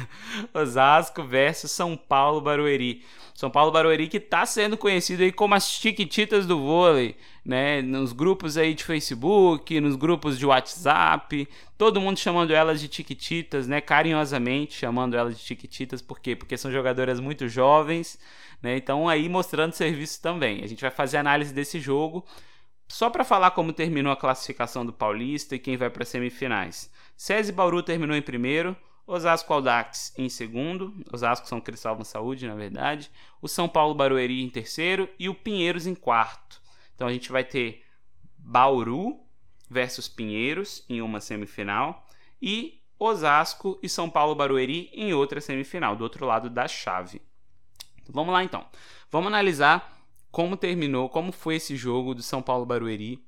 Osasco 0.54 1.22
versus 1.22 1.70
São 1.70 1.98
Paulo 1.98 2.40
Barueri. 2.40 3.04
São 3.34 3.50
Paulo 3.50 3.70
Barueri 3.70 4.08
que 4.08 4.16
está 4.16 4.46
sendo 4.46 4.78
conhecido 4.78 5.22
aí 5.22 5.30
como 5.30 5.54
as 5.54 5.78
Tiquititas 5.78 6.46
do 6.46 6.58
vôlei, 6.58 7.14
né? 7.44 7.82
Nos 7.82 8.14
grupos 8.14 8.56
aí 8.56 8.72
de 8.72 8.82
Facebook, 8.82 9.78
nos 9.82 9.96
grupos 9.96 10.38
de 10.38 10.46
WhatsApp, 10.46 11.46
todo 11.76 12.00
mundo 12.00 12.18
chamando 12.18 12.52
elas 12.52 12.80
de 12.80 12.88
Tiquititas, 12.88 13.68
né? 13.68 13.82
Carinhosamente 13.82 14.72
chamando 14.72 15.14
elas 15.14 15.36
de 15.36 15.44
Tiquititas, 15.44 16.00
por 16.00 16.20
quê? 16.20 16.34
Porque 16.34 16.56
são 16.56 16.72
jogadoras 16.72 17.20
muito 17.20 17.46
jovens, 17.50 18.18
né? 18.62 18.78
Então 18.78 19.06
aí 19.10 19.28
mostrando 19.28 19.74
serviço 19.74 20.22
também. 20.22 20.64
A 20.64 20.66
gente 20.66 20.80
vai 20.80 20.90
fazer 20.90 21.18
análise 21.18 21.52
desse 21.52 21.78
jogo 21.78 22.24
só 22.90 23.08
para 23.08 23.22
falar 23.22 23.52
como 23.52 23.72
terminou 23.72 24.12
a 24.12 24.16
classificação 24.16 24.84
do 24.84 24.92
Paulista 24.92 25.54
e 25.54 25.60
quem 25.60 25.76
vai 25.76 25.88
para 25.88 26.02
as 26.02 26.08
semifinais. 26.08 26.92
SESI 27.16 27.52
Bauru 27.52 27.84
terminou 27.84 28.16
em 28.16 28.22
primeiro, 28.22 28.76
Osasco 29.06 29.52
Aldax 29.52 30.12
em 30.18 30.28
segundo, 30.28 30.92
Osasco 31.12 31.46
São 31.46 31.60
Cristóvão 31.60 32.04
Saúde, 32.04 32.48
na 32.48 32.56
verdade, 32.56 33.08
o 33.40 33.46
São 33.46 33.68
Paulo 33.68 33.94
Barueri 33.94 34.42
em 34.42 34.50
terceiro 34.50 35.08
e 35.20 35.28
o 35.28 35.34
Pinheiros 35.34 35.86
em 35.86 35.94
quarto. 35.94 36.60
Então 36.92 37.06
a 37.06 37.12
gente 37.12 37.30
vai 37.30 37.44
ter 37.44 37.84
Bauru 38.36 39.20
versus 39.68 40.08
Pinheiros 40.08 40.84
em 40.88 41.00
uma 41.00 41.20
semifinal 41.20 42.04
e 42.42 42.82
Osasco 42.98 43.78
e 43.80 43.88
São 43.88 44.10
Paulo 44.10 44.34
Barueri 44.34 44.90
em 44.92 45.14
outra 45.14 45.40
semifinal, 45.40 45.94
do 45.94 46.02
outro 46.02 46.26
lado 46.26 46.50
da 46.50 46.66
chave. 46.66 47.22
Vamos 48.08 48.34
lá 48.34 48.42
então. 48.42 48.66
Vamos 49.12 49.28
analisar 49.28 49.99
como 50.30 50.56
terminou, 50.56 51.08
como 51.08 51.32
foi 51.32 51.56
esse 51.56 51.76
jogo 51.76 52.14
do 52.14 52.22
São 52.22 52.42
Paulo 52.42 52.66
Barueri 52.66 53.24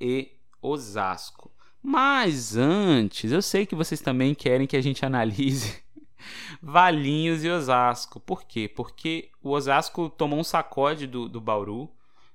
e 0.00 0.32
Osasco. 0.60 1.50
Mas 1.82 2.56
antes, 2.56 3.32
eu 3.32 3.42
sei 3.42 3.66
que 3.66 3.74
vocês 3.74 4.00
também 4.00 4.34
querem 4.34 4.66
que 4.66 4.76
a 4.76 4.80
gente 4.80 5.04
analise 5.04 5.82
Valinhos 6.62 7.42
e 7.42 7.50
Osasco. 7.50 8.20
Por 8.20 8.44
quê? 8.44 8.68
Porque 8.68 9.30
o 9.42 9.50
Osasco 9.50 10.08
tomou 10.08 10.38
um 10.38 10.44
sacode 10.44 11.06
do, 11.06 11.28
do 11.28 11.40
Bauru 11.40 11.90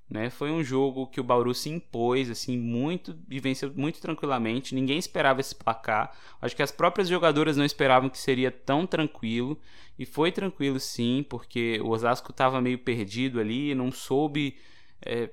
né? 0.10 0.30
Foi 0.30 0.52
um 0.52 0.64
jogo 0.64 1.08
que 1.08 1.20
o 1.20 1.24
Bauru 1.24 1.54
se 1.54 1.70
impôs 1.70 2.30
assim 2.30 2.58
muito 2.58 3.18
e 3.30 3.40
venceu 3.40 3.72
muito 3.76 4.00
tranquilamente. 4.00 4.74
Ninguém 4.74 4.98
esperava 4.98 5.42
esse 5.42 5.54
placar. 5.54 6.16
Acho 6.42 6.56
que 6.56 6.64
as 6.64 6.72
próprias 6.72 7.10
jogadoras 7.10 7.58
não 7.58 7.66
esperavam 7.66 8.10
que 8.10 8.18
seria 8.18 8.52
tão 8.52 8.88
tranquilo 8.88 9.60
e 10.00 10.06
foi 10.06 10.32
tranquilo 10.32 10.80
sim, 10.80 11.26
porque 11.30 11.80
o 11.84 11.90
Osasco 11.90 12.32
estava 12.32 12.62
meio 12.62 12.80
perdido 12.80 13.40
ali, 13.40 13.76
não 13.76 13.92
soube 13.92 14.58
é, 15.06 15.30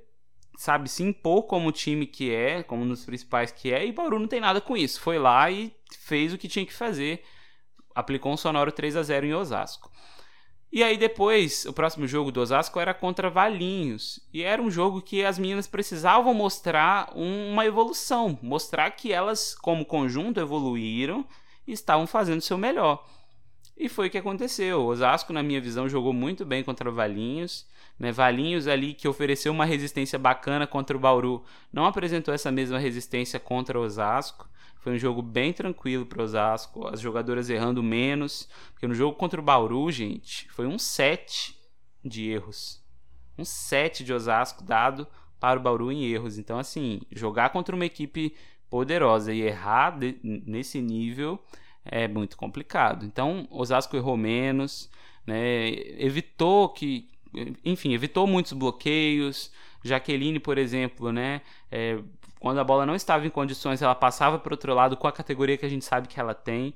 sabe 0.57 0.89
se 0.89 1.03
impor 1.03 1.45
como 1.45 1.73
time 1.73 2.07
que 2.07 2.33
é, 2.33 2.63
como 2.63 2.85
nos 2.85 3.05
principais 3.05 3.51
que 3.51 3.73
é, 3.73 3.87
e 3.87 3.91
o 3.91 3.95
Bauru 3.95 4.19
não 4.19 4.29
tem 4.29 4.41
nada 4.41 4.61
com 4.61 4.77
isso. 4.77 5.01
Foi 5.01 5.19
lá 5.19 5.51
e 5.51 5.73
fez 6.01 6.33
o 6.33 6.39
que 6.39 6.49
tinha 6.49 6.67
que 6.67 6.73
fazer. 6.73 7.23
Aplicou 7.95 8.33
um 8.33 8.37
sonoro 8.37 8.73
3 8.73 8.97
a 8.97 9.03
0 9.03 9.27
em 9.27 9.35
Osasco. 9.35 9.91
E 10.75 10.83
aí 10.83 10.97
depois, 10.97 11.65
o 11.67 11.73
próximo 11.73 12.05
jogo 12.05 12.33
do 12.33 12.41
Osasco 12.41 12.81
era 12.81 12.93
contra 12.93 13.31
Valinhos. 13.31 14.19
E 14.33 14.43
era 14.43 14.61
um 14.61 14.69
jogo 14.69 15.01
que 15.01 15.25
as 15.25 15.39
meninas 15.39 15.69
precisavam 15.69 16.35
mostrar 16.35 17.13
uma 17.15 17.65
evolução, 17.65 18.37
mostrar 18.43 18.91
que 18.91 19.13
elas, 19.13 19.55
como 19.55 19.85
conjunto, 19.87 20.41
evoluíram 20.41 21.25
e 21.65 21.71
estavam 21.71 22.09
fazendo 22.09 22.41
o 22.41 22.43
seu 22.43 22.59
melhor. 22.59 23.07
E 23.77 23.89
foi 23.89 24.07
o 24.07 24.11
que 24.11 24.19
aconteceu. 24.19 24.81
O 24.83 24.87
Osasco, 24.87 25.33
na 25.33 25.43
minha 25.43 25.61
visão, 25.61 25.89
jogou 25.89 26.13
muito 26.13 26.45
bem 26.45 26.63
contra 26.63 26.91
Valinhos. 26.91 27.67
Né? 27.99 28.13
Valinhos 28.13 28.67
ali 28.67 28.95
que 28.95 29.09
ofereceu 29.09 29.53
uma 29.53 29.65
resistência 29.65 30.19
bacana 30.19 30.67
contra 30.67 30.97
o 30.97 31.01
Bauru, 31.01 31.45
não 31.73 31.85
apresentou 31.85 32.33
essa 32.33 32.51
mesma 32.51 32.79
resistência 32.79 33.39
contra 33.39 33.79
o 33.79 33.83
Osasco. 33.83 34.49
Foi 34.77 34.95
um 34.95 34.99
jogo 34.99 35.23
bem 35.23 35.53
tranquilo 35.53 36.05
para 36.05 36.23
Osasco, 36.23 36.87
as 36.87 37.01
jogadoras 37.01 37.49
errando 37.49 37.83
menos, 37.83 38.49
porque 38.73 38.87
no 38.87 38.95
jogo 38.95 39.17
contra 39.17 39.41
o 39.41 39.43
Bauru, 39.43 39.91
gente, 39.91 40.51
foi 40.53 40.67
um 40.67 40.79
7 40.79 41.57
de 42.05 42.29
erros. 42.29 42.85
Um 43.39 43.45
7 43.45 44.05
de 44.05 44.13
Osasco 44.13 44.63
dado 44.63 45.07
para 45.41 45.59
o 45.59 45.63
Bauru 45.63 45.91
em 45.91 46.05
erros. 46.05 46.39
Então, 46.39 46.59
assim, 46.59 47.01
jogar 47.11 47.51
contra 47.51 47.75
uma 47.75 47.87
equipe 47.87 48.35
poderosa 48.69 49.33
e 49.33 49.41
errar 49.41 49.99
de, 49.99 50.19
nesse 50.23 50.83
nível 50.83 51.43
é 51.85 52.09
muito 52.09 52.37
complicado. 52.37 53.05
Então, 53.05 53.47
Osasco 53.51 53.97
errou 53.97 54.17
menos, 54.17 54.91
né? 55.27 55.69
evitou 55.99 56.69
que, 56.69 57.09
enfim, 57.65 57.93
evitou 57.93 58.27
muitos 58.27 58.53
bloqueios. 58.53 59.53
Jaqueline, 59.83 60.41
por 60.41 60.57
exemplo, 60.57 61.13
né? 61.13 61.43
É, 61.71 61.99
quando 62.41 62.59
a 62.59 62.65
bola 62.65 62.87
não 62.87 62.95
estava 62.95 63.27
em 63.27 63.31
condições, 63.31 63.83
ela 63.83 63.95
passava 63.95 64.39
para 64.39 64.53
outro 64.53 64.75
lado 64.75 64.97
com 64.97 65.07
a 65.07 65.13
categoria 65.13 65.57
que 65.57 65.67
a 65.67 65.69
gente 65.69 65.85
sabe 65.85 66.09
que 66.09 66.19
ela 66.19 66.35
tem. 66.35 66.75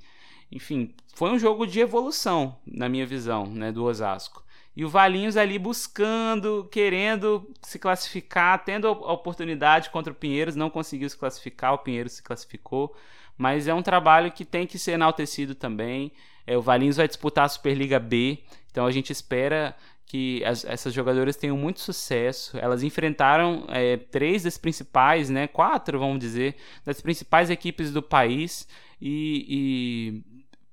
Enfim, 0.50 0.94
foi 1.14 1.30
um 1.30 1.38
jogo 1.38 1.66
de 1.66 1.80
evolução, 1.80 2.56
na 2.66 2.88
minha 2.88 3.06
visão, 3.06 3.46
né, 3.46 3.70
do 3.70 3.84
Osasco. 3.84 4.42
E 4.78 4.84
o 4.84 4.88
Valinhos 4.88 5.36
ali 5.36 5.58
buscando, 5.58 6.68
querendo 6.70 7.50
se 7.60 7.80
classificar, 7.80 8.64
tendo 8.64 8.86
a 8.86 9.12
oportunidade 9.12 9.90
contra 9.90 10.12
o 10.12 10.14
Pinheiros, 10.14 10.54
não 10.54 10.70
conseguiu 10.70 11.10
se 11.10 11.18
classificar, 11.18 11.74
o 11.74 11.78
Pinheiros 11.78 12.12
se 12.12 12.22
classificou. 12.22 12.94
Mas 13.36 13.66
é 13.66 13.74
um 13.74 13.82
trabalho 13.82 14.30
que 14.30 14.44
tem 14.44 14.68
que 14.68 14.78
ser 14.78 14.92
enaltecido 14.92 15.52
também. 15.52 16.12
É, 16.46 16.56
o 16.56 16.62
Valinhos 16.62 16.96
vai 16.96 17.08
disputar 17.08 17.46
a 17.46 17.48
Superliga 17.48 17.98
B, 17.98 18.38
então 18.70 18.86
a 18.86 18.92
gente 18.92 19.10
espera 19.10 19.74
que 20.06 20.44
as, 20.44 20.64
essas 20.64 20.94
jogadoras 20.94 21.34
tenham 21.34 21.56
muito 21.56 21.80
sucesso. 21.80 22.56
Elas 22.56 22.84
enfrentaram 22.84 23.66
é, 23.70 23.96
três 23.96 24.44
das 24.44 24.56
principais, 24.56 25.28
né, 25.28 25.48
quatro, 25.48 25.98
vamos 25.98 26.20
dizer, 26.20 26.54
das 26.84 27.00
principais 27.00 27.50
equipes 27.50 27.90
do 27.90 28.00
país 28.00 28.68
e, 29.02 30.22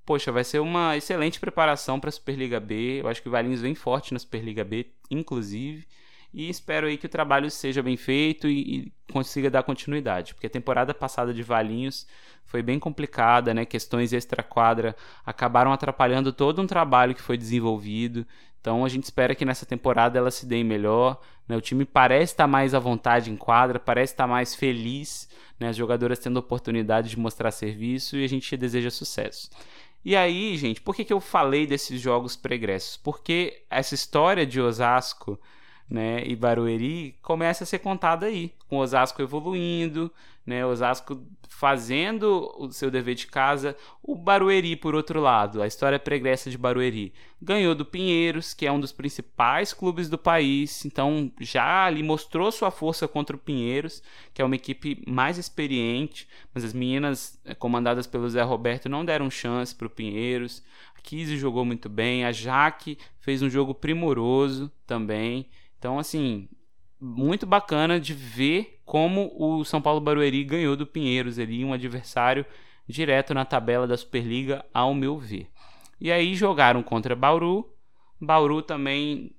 poxa, 0.05 0.31
vai 0.31 0.43
ser 0.43 0.59
uma 0.59 0.95
excelente 0.95 1.39
preparação 1.39 1.99
para 1.99 2.09
a 2.09 2.11
Superliga 2.11 2.59
B. 2.59 3.01
Eu 3.01 3.07
acho 3.07 3.21
que 3.21 3.27
o 3.27 3.31
Valinhos 3.31 3.61
vem 3.61 3.75
forte 3.75 4.13
na 4.13 4.19
Superliga 4.19 4.63
B, 4.63 4.87
inclusive. 5.09 5.85
E 6.33 6.49
espero 6.49 6.87
aí 6.87 6.97
que 6.97 7.05
o 7.05 7.09
trabalho 7.09 7.49
seja 7.49 7.81
bem 7.81 7.95
feito 7.95 8.47
e, 8.47 8.75
e, 8.75 8.93
consiga 9.11 9.49
dar 9.49 9.63
continuidade, 9.63 10.33
porque 10.33 10.47
a 10.47 10.49
temporada 10.49 10.93
passada 10.93 11.33
de 11.33 11.41
Valinhos 11.41 12.05
foi 12.43 12.61
bem 12.61 12.77
complicada, 12.77 13.53
né? 13.53 13.63
Questões 13.63 14.11
extra-quadra 14.11 14.95
acabaram 15.25 15.71
atrapalhando 15.71 16.33
todo 16.33 16.61
um 16.61 16.67
trabalho 16.67 17.15
que 17.15 17.21
foi 17.21 17.37
desenvolvido. 17.37 18.27
Então 18.59 18.83
a 18.83 18.89
gente 18.89 19.03
espera 19.03 19.33
que 19.33 19.45
nessa 19.45 19.65
temporada 19.65 20.17
ela 20.17 20.29
se 20.29 20.45
dê 20.45 20.63
melhor. 20.63 21.21
Né? 21.47 21.55
O 21.55 21.61
time 21.61 21.85
parece 21.85 22.33
estar 22.33 22.47
mais 22.47 22.73
à 22.73 22.79
vontade 22.79 23.31
em 23.31 23.37
quadra, 23.37 23.79
parece 23.79 24.13
estar 24.13 24.27
mais 24.27 24.55
feliz, 24.55 25.29
né? 25.59 25.69
as 25.69 25.75
jogadoras 25.75 26.19
tendo 26.19 26.37
oportunidade 26.37 27.11
de 27.11 27.19
mostrar 27.19 27.51
serviço 27.51 28.17
e 28.17 28.25
a 28.25 28.27
gente 28.27 28.57
deseja 28.57 28.89
sucesso. 28.89 29.49
E 30.05 30.15
aí, 30.15 30.55
gente, 30.55 30.79
por 30.81 30.95
que, 30.95 31.03
que 31.03 31.11
eu 31.11 31.19
falei 31.19 31.65
desses 31.65 31.99
jogos 31.99 32.35
pregressos? 32.35 32.95
Porque 32.95 33.63
essa 33.71 33.95
história 33.95 34.45
de 34.45 34.61
Osasco 34.61 35.39
né, 35.89 36.23
e 36.25 36.35
Barueri 36.35 37.15
começa 37.21 37.63
a 37.63 37.67
ser 37.67 37.79
contada 37.79 38.25
aí, 38.25 38.51
com 38.67 38.77
Osasco 38.77 39.21
evoluindo, 39.21 40.11
né, 40.45 40.65
Osasco 40.65 41.21
fazendo 41.47 42.53
o 42.57 42.71
seu 42.71 42.91
dever 42.91 43.15
de 43.15 43.27
casa, 43.27 43.77
o 44.03 44.15
Barueri 44.15 44.75
por 44.75 44.93
outro 44.93 45.21
lado, 45.21 45.61
a 45.61 45.67
história 45.67 45.97
pregressa 45.97 46.49
de 46.49 46.57
Barueri, 46.57 47.13
ganhou 47.41 47.73
do 47.73 47.85
Pinheiros, 47.85 48.53
que 48.53 48.65
é 48.65 48.71
um 48.71 48.79
dos 48.79 48.91
principais 48.91 49.73
clubes 49.73 50.09
do 50.09 50.17
país, 50.17 50.83
então 50.83 51.31
já 51.39 51.85
ali 51.85 52.03
mostrou 52.03 52.51
sua 52.51 52.71
força 52.71 53.07
contra 53.07 53.35
o 53.35 53.39
Pinheiros, 53.39 54.03
que 54.33 54.41
é 54.41 54.45
uma 54.45 54.55
equipe 54.55 55.01
mais 55.07 55.37
experiente, 55.37 56.27
mas 56.53 56.63
as 56.63 56.73
meninas 56.73 57.39
eh, 57.45 57.55
comandadas 57.55 58.05
pelo 58.05 58.29
Zé 58.29 58.41
Roberto 58.41 58.89
não 58.89 59.05
deram 59.05 59.29
chance 59.29 59.73
para 59.73 59.87
o 59.87 59.89
Pinheiros, 59.89 60.61
a 60.97 61.01
Kizzy 61.01 61.37
jogou 61.37 61.63
muito 61.63 61.87
bem, 61.87 62.25
a 62.25 62.31
Jaque 62.31 62.97
fez 63.19 63.41
um 63.41 63.49
jogo 63.49 63.73
primoroso 63.73 64.69
também, 64.85 65.47
então, 65.85 65.99
assim, 65.99 66.49
muito 66.99 67.45
bacana 67.45 67.99
de 67.99 68.11
ver 68.11 68.81
como 68.83 69.31
o 69.37 69.63
São 69.63 69.79
Paulo 69.79 70.01
Barueri 70.01 70.43
ganhou 70.43 70.75
do 70.75 70.87
Pinheiros 70.87 71.37
ali, 71.37 71.63
um 71.63 71.73
adversário 71.73 72.43
direto 72.87 73.35
na 73.35 73.45
tabela 73.45 73.85
da 73.85 73.95
Superliga, 73.95 74.65
ao 74.73 74.95
meu 74.95 75.19
ver. 75.19 75.47
E 76.01 76.11
aí 76.11 76.33
jogaram 76.33 76.81
contra 76.81 77.15
Bauru. 77.15 77.71
Bauru 78.19 78.63
também, 78.63 79.35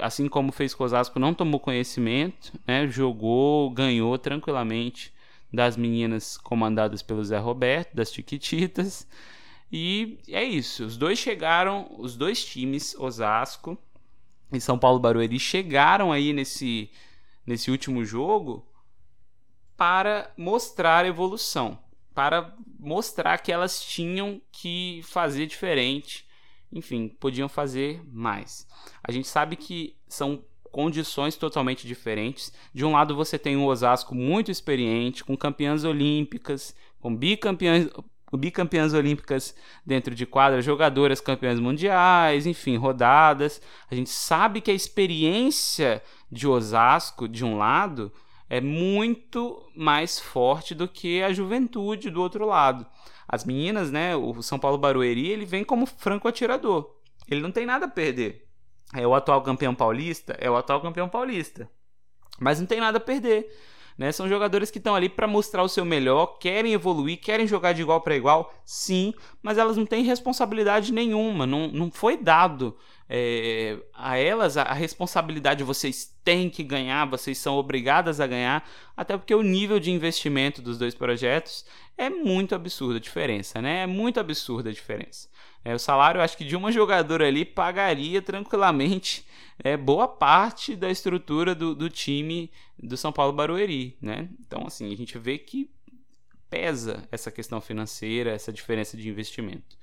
assim 0.00 0.26
como 0.26 0.52
fez 0.52 0.74
com 0.74 0.84
o 0.84 0.86
Osasco, 0.86 1.18
não 1.18 1.34
tomou 1.34 1.60
conhecimento, 1.60 2.58
né? 2.66 2.88
jogou, 2.88 3.68
ganhou 3.68 4.16
tranquilamente 4.16 5.12
das 5.52 5.76
meninas 5.76 6.38
comandadas 6.38 7.02
pelo 7.02 7.22
Zé 7.22 7.36
Roberto, 7.36 7.94
das 7.94 8.10
Tiquititas. 8.10 9.06
E 9.70 10.18
é 10.28 10.42
isso. 10.42 10.86
Os 10.86 10.96
dois 10.96 11.18
chegaram, 11.18 11.94
os 11.98 12.16
dois 12.16 12.42
times, 12.42 12.94
Osasco 12.98 13.78
e 14.56 14.60
São 14.60 14.78
Paulo 14.78 14.98
Barueri, 14.98 15.38
chegaram 15.38 16.12
aí 16.12 16.32
nesse, 16.32 16.90
nesse 17.46 17.70
último 17.70 18.04
jogo 18.04 18.66
para 19.76 20.32
mostrar 20.36 21.06
evolução, 21.06 21.78
para 22.14 22.54
mostrar 22.78 23.38
que 23.38 23.50
elas 23.50 23.84
tinham 23.84 24.40
que 24.52 25.00
fazer 25.04 25.46
diferente, 25.46 26.26
enfim, 26.72 27.08
podiam 27.08 27.48
fazer 27.48 28.02
mais. 28.12 28.66
A 29.02 29.10
gente 29.10 29.28
sabe 29.28 29.56
que 29.56 29.96
são 30.08 30.44
condições 30.74 31.36
totalmente 31.36 31.86
diferentes. 31.86 32.52
De 32.72 32.84
um 32.84 32.92
lado 32.92 33.14
você 33.14 33.38
tem 33.38 33.56
um 33.56 33.64
Osasco 33.64 34.12
muito 34.12 34.50
experiente, 34.50 35.22
com 35.22 35.36
campeãs 35.36 35.84
olímpicas, 35.84 36.74
com 37.00 37.14
bicampeãs, 37.14 37.88
bicampeãs 38.36 38.92
olímpicas 38.92 39.54
dentro 39.84 40.14
de 40.14 40.26
quadra, 40.26 40.62
jogadoras 40.62 41.20
campeãs 41.20 41.58
mundiais, 41.58 42.46
enfim, 42.46 42.76
rodadas. 42.76 43.60
A 43.90 43.94
gente 43.94 44.10
sabe 44.10 44.60
que 44.60 44.70
a 44.70 44.74
experiência 44.74 46.02
de 46.30 46.46
Osasco, 46.46 47.28
de 47.28 47.44
um 47.44 47.56
lado, 47.56 48.12
é 48.48 48.60
muito 48.60 49.64
mais 49.74 50.18
forte 50.18 50.74
do 50.74 50.86
que 50.86 51.22
a 51.22 51.32
juventude 51.32 52.10
do 52.10 52.20
outro 52.20 52.46
lado. 52.46 52.86
As 53.26 53.44
meninas, 53.44 53.90
né, 53.90 54.14
o 54.14 54.42
São 54.42 54.58
Paulo 54.58 54.78
Barueri, 54.78 55.28
ele 55.28 55.44
vem 55.44 55.64
como 55.64 55.86
franco 55.86 56.28
atirador. 56.28 56.94
Ele 57.28 57.40
não 57.40 57.50
tem 57.50 57.64
nada 57.64 57.86
a 57.86 57.88
perder. 57.88 58.46
É 58.94 59.06
o 59.06 59.14
atual 59.14 59.42
campeão 59.42 59.74
paulista, 59.74 60.36
é 60.38 60.50
o 60.50 60.56
atual 60.56 60.80
campeão 60.80 61.08
paulista. 61.08 61.68
Mas 62.38 62.60
não 62.60 62.66
tem 62.66 62.80
nada 62.80 62.98
a 62.98 63.00
perder. 63.00 63.48
Né? 63.96 64.10
São 64.10 64.28
jogadores 64.28 64.70
que 64.70 64.78
estão 64.78 64.94
ali 64.94 65.08
para 65.08 65.26
mostrar 65.26 65.62
o 65.62 65.68
seu 65.68 65.84
melhor, 65.84 66.38
querem 66.38 66.72
evoluir, 66.72 67.20
querem 67.20 67.46
jogar 67.46 67.72
de 67.72 67.82
igual 67.82 68.00
para 68.00 68.16
igual, 68.16 68.52
sim, 68.64 69.14
mas 69.42 69.56
elas 69.56 69.76
não 69.76 69.86
têm 69.86 70.02
responsabilidade 70.02 70.92
nenhuma, 70.92 71.46
não, 71.46 71.68
não 71.68 71.90
foi 71.90 72.16
dado 72.16 72.76
é, 73.08 73.78
a 73.92 74.16
elas 74.16 74.56
a, 74.56 74.62
a 74.62 74.72
responsabilidade 74.72 75.62
vocês 75.62 76.12
têm 76.24 76.48
que 76.48 76.62
ganhar, 76.62 77.04
vocês 77.06 77.38
são 77.38 77.56
obrigadas 77.56 78.20
a 78.20 78.26
ganhar, 78.26 78.68
até 78.96 79.16
porque 79.16 79.34
o 79.34 79.42
nível 79.42 79.78
de 79.78 79.90
investimento 79.90 80.62
dos 80.62 80.78
dois 80.78 80.94
projetos 80.94 81.64
é 81.96 82.08
muito 82.08 82.54
absurda 82.54 82.96
a 82.96 83.00
diferença, 83.00 83.60
né? 83.60 83.82
É 83.82 83.86
muito 83.86 84.18
absurda 84.18 84.70
a 84.70 84.72
diferença. 84.72 85.28
É, 85.64 85.74
o 85.74 85.78
salário, 85.78 86.20
acho 86.20 86.36
que 86.36 86.44
de 86.44 86.54
uma 86.54 86.70
jogadora 86.70 87.26
ali 87.26 87.44
pagaria 87.44 88.20
tranquilamente 88.20 89.24
é, 89.58 89.76
boa 89.76 90.06
parte 90.06 90.76
da 90.76 90.90
estrutura 90.90 91.54
do, 91.54 91.74
do 91.74 91.88
time 91.88 92.50
do 92.78 92.96
São 92.96 93.12
Paulo 93.12 93.32
Barueri, 93.32 93.96
né? 94.00 94.28
Então, 94.40 94.64
assim, 94.66 94.92
a 94.92 94.96
gente 94.96 95.16
vê 95.16 95.38
que 95.38 95.70
pesa 96.50 97.08
essa 97.10 97.30
questão 97.30 97.60
financeira, 97.60 98.30
essa 98.30 98.52
diferença 98.52 98.96
de 98.96 99.08
investimento. 99.08 99.76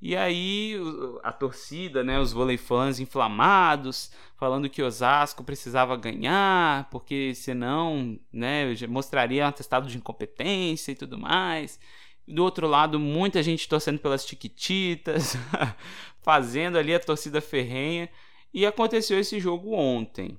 E 0.00 0.16
aí 0.16 0.76
a 1.24 1.32
torcida, 1.32 2.04
né, 2.04 2.20
os 2.20 2.32
vôlei 2.32 2.56
fãs 2.56 3.00
inflamados, 3.00 4.12
falando 4.36 4.70
que 4.70 4.82
Osasco 4.82 5.42
precisava 5.42 5.96
ganhar, 5.96 6.88
porque 6.90 7.34
senão, 7.34 8.18
né, 8.32 8.64
mostraria 8.88 9.44
um 9.44 9.48
atestado 9.48 9.88
de 9.88 9.96
incompetência 9.98 10.92
e 10.92 10.94
tudo 10.94 11.18
mais. 11.18 11.80
Do 12.28 12.44
outro 12.44 12.66
lado, 12.66 12.98
muita 12.98 13.42
gente 13.42 13.68
torcendo 13.68 13.98
pelas 13.98 14.24
Tiquititas, 14.24 15.36
fazendo 16.20 16.76
ali 16.76 16.94
a 16.94 17.00
torcida 17.00 17.40
ferrenha. 17.40 18.08
E 18.52 18.66
aconteceu 18.66 19.18
esse 19.18 19.40
jogo 19.40 19.72
ontem, 19.72 20.38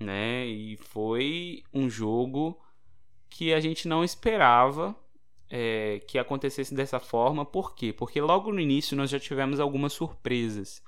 né? 0.00 0.46
E 0.46 0.76
foi 0.76 1.62
um 1.72 1.88
jogo 1.88 2.58
que 3.30 3.52
a 3.52 3.60
gente 3.60 3.86
não 3.86 4.02
esperava 4.02 4.96
é, 5.50 6.00
que 6.06 6.18
acontecesse 6.18 6.74
dessa 6.74 7.00
forma. 7.00 7.44
Por 7.44 7.74
quê? 7.74 7.92
Porque 7.92 8.20
logo 8.20 8.52
no 8.52 8.60
início 8.60 8.96
nós 8.96 9.10
já 9.10 9.18
tivemos 9.18 9.60
algumas 9.60 9.92
surpresas. 9.92 10.82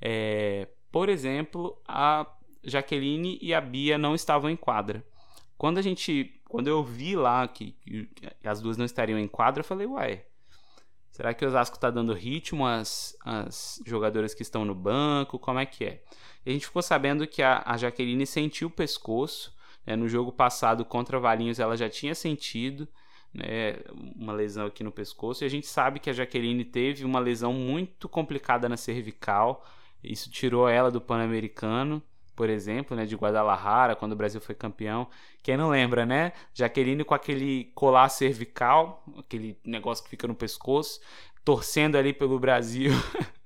É, 0.00 0.68
por 0.90 1.08
exemplo, 1.08 1.80
a 1.86 2.26
Jaqueline 2.62 3.38
e 3.40 3.52
a 3.52 3.60
Bia 3.60 3.98
não 3.98 4.14
estavam 4.14 4.50
em 4.50 4.56
quadra. 4.56 5.04
Quando 5.56 5.78
a 5.78 5.82
gente, 5.82 6.40
quando 6.54 6.68
eu 6.68 6.84
vi 6.84 7.16
lá 7.16 7.48
que, 7.48 7.72
que 8.14 8.28
as 8.44 8.60
duas 8.60 8.76
não 8.76 8.84
estariam 8.84 9.18
em 9.18 9.26
quadra, 9.26 9.58
eu 9.58 9.64
falei, 9.64 9.88
uai, 9.88 10.24
será 11.10 11.34
que 11.34 11.44
o 11.44 11.48
Osasco 11.48 11.74
está 11.74 11.90
dando 11.90 12.14
ritmo 12.14 12.64
às, 12.64 13.16
às 13.24 13.82
jogadoras 13.84 14.34
que 14.34 14.42
estão 14.42 14.64
no 14.64 14.72
banco? 14.72 15.36
Como 15.36 15.58
é 15.58 15.66
que 15.66 15.84
é? 15.84 16.02
E 16.46 16.50
a 16.50 16.52
gente 16.52 16.66
ficou 16.66 16.80
sabendo 16.80 17.26
que 17.26 17.42
a, 17.42 17.60
a 17.66 17.76
Jaqueline 17.76 18.24
sentiu 18.24 18.68
o 18.68 18.70
pescoço. 18.70 19.52
Né? 19.84 19.96
No 19.96 20.08
jogo 20.08 20.30
passado 20.30 20.84
contra 20.84 21.18
Valinhos 21.18 21.58
ela 21.58 21.76
já 21.76 21.88
tinha 21.88 22.14
sentido 22.14 22.86
né, 23.32 23.80
uma 24.14 24.32
lesão 24.32 24.66
aqui 24.66 24.84
no 24.84 24.92
pescoço. 24.92 25.42
E 25.42 25.46
a 25.46 25.50
gente 25.50 25.66
sabe 25.66 25.98
que 25.98 26.08
a 26.08 26.12
Jaqueline 26.12 26.64
teve 26.64 27.04
uma 27.04 27.18
lesão 27.18 27.52
muito 27.52 28.08
complicada 28.08 28.68
na 28.68 28.76
cervical. 28.76 29.66
Isso 30.04 30.30
tirou 30.30 30.68
ela 30.68 30.88
do 30.88 31.00
Pan-Americano, 31.00 32.00
por 32.34 32.48
exemplo, 32.50 32.96
né, 32.96 33.06
de 33.06 33.14
Guadalajara, 33.14 33.94
quando 33.94 34.12
o 34.12 34.16
Brasil 34.16 34.40
foi 34.40 34.54
campeão. 34.54 35.08
Quem 35.42 35.56
não 35.56 35.70
lembra, 35.70 36.04
né? 36.04 36.32
Jaqueline 36.52 37.04
com 37.04 37.14
aquele 37.14 37.70
colar 37.74 38.08
cervical, 38.08 39.04
aquele 39.18 39.58
negócio 39.64 40.02
que 40.02 40.10
fica 40.10 40.26
no 40.26 40.34
pescoço, 40.34 41.00
torcendo 41.44 41.96
ali 41.96 42.12
pelo 42.12 42.38
Brasil. 42.38 42.92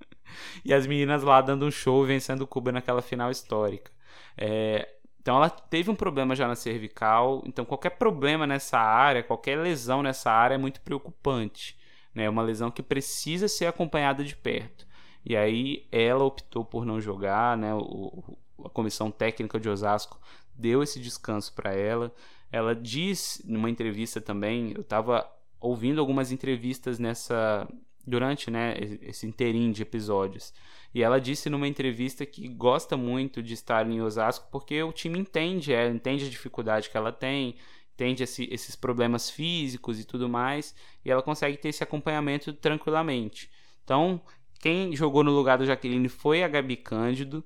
e 0.64 0.72
as 0.72 0.86
meninas 0.86 1.22
lá 1.22 1.40
dando 1.40 1.66
um 1.66 1.70
show 1.70 2.04
vencendo 2.04 2.46
Cuba 2.46 2.72
naquela 2.72 3.02
final 3.02 3.30
histórica. 3.30 3.90
É, 4.36 4.88
então 5.20 5.36
ela 5.36 5.50
teve 5.50 5.90
um 5.90 5.94
problema 5.94 6.34
já 6.34 6.48
na 6.48 6.54
cervical. 6.54 7.42
Então 7.46 7.64
qualquer 7.64 7.90
problema 7.90 8.46
nessa 8.46 8.78
área, 8.78 9.22
qualquer 9.22 9.58
lesão 9.58 10.02
nessa 10.02 10.30
área 10.30 10.54
é 10.54 10.58
muito 10.58 10.80
preocupante. 10.80 11.76
Né? 12.14 12.24
É 12.24 12.30
uma 12.30 12.42
lesão 12.42 12.70
que 12.70 12.82
precisa 12.82 13.48
ser 13.48 13.66
acompanhada 13.66 14.24
de 14.24 14.34
perto. 14.34 14.86
E 15.24 15.36
aí 15.36 15.86
ela 15.92 16.24
optou 16.24 16.64
por 16.64 16.86
não 16.86 17.00
jogar, 17.00 17.56
né? 17.56 17.74
O, 17.74 18.37
comissão 18.78 19.10
técnica 19.10 19.58
de 19.58 19.68
Osasco 19.68 20.20
deu 20.54 20.84
esse 20.84 21.00
descanso 21.00 21.52
para 21.52 21.74
ela. 21.74 22.14
Ela 22.52 22.76
diz 22.76 23.42
numa 23.44 23.68
entrevista 23.68 24.20
também, 24.20 24.72
eu 24.72 24.82
estava 24.82 25.28
ouvindo 25.60 26.00
algumas 26.00 26.30
entrevistas 26.30 27.00
nessa 27.00 27.66
durante 28.06 28.50
né, 28.50 28.76
esse 29.02 29.26
interim 29.26 29.72
de 29.72 29.82
episódios. 29.82 30.54
E 30.94 31.02
ela 31.02 31.20
disse 31.20 31.50
numa 31.50 31.66
entrevista 31.66 32.24
que 32.24 32.46
gosta 32.46 32.96
muito 32.96 33.42
de 33.42 33.52
estar 33.52 33.84
em 33.90 34.00
Osasco 34.00 34.46
porque 34.50 34.80
o 34.80 34.92
time 34.92 35.18
entende 35.18 35.72
ela, 35.72 35.90
entende 35.90 36.24
a 36.24 36.30
dificuldade 36.30 36.88
que 36.88 36.96
ela 36.96 37.10
tem, 37.10 37.56
entende 37.94 38.22
esse, 38.22 38.48
esses 38.50 38.76
problemas 38.76 39.28
físicos 39.28 39.98
e 39.98 40.04
tudo 40.04 40.28
mais, 40.28 40.72
e 41.04 41.10
ela 41.10 41.20
consegue 41.20 41.56
ter 41.56 41.70
esse 41.70 41.82
acompanhamento 41.82 42.52
tranquilamente. 42.52 43.50
Então, 43.84 44.22
quem 44.60 44.94
jogou 44.94 45.24
no 45.24 45.32
lugar 45.32 45.58
da 45.58 45.66
Jaqueline 45.66 46.08
foi 46.08 46.44
a 46.44 46.48
Gabi 46.48 46.76
Cândido. 46.76 47.44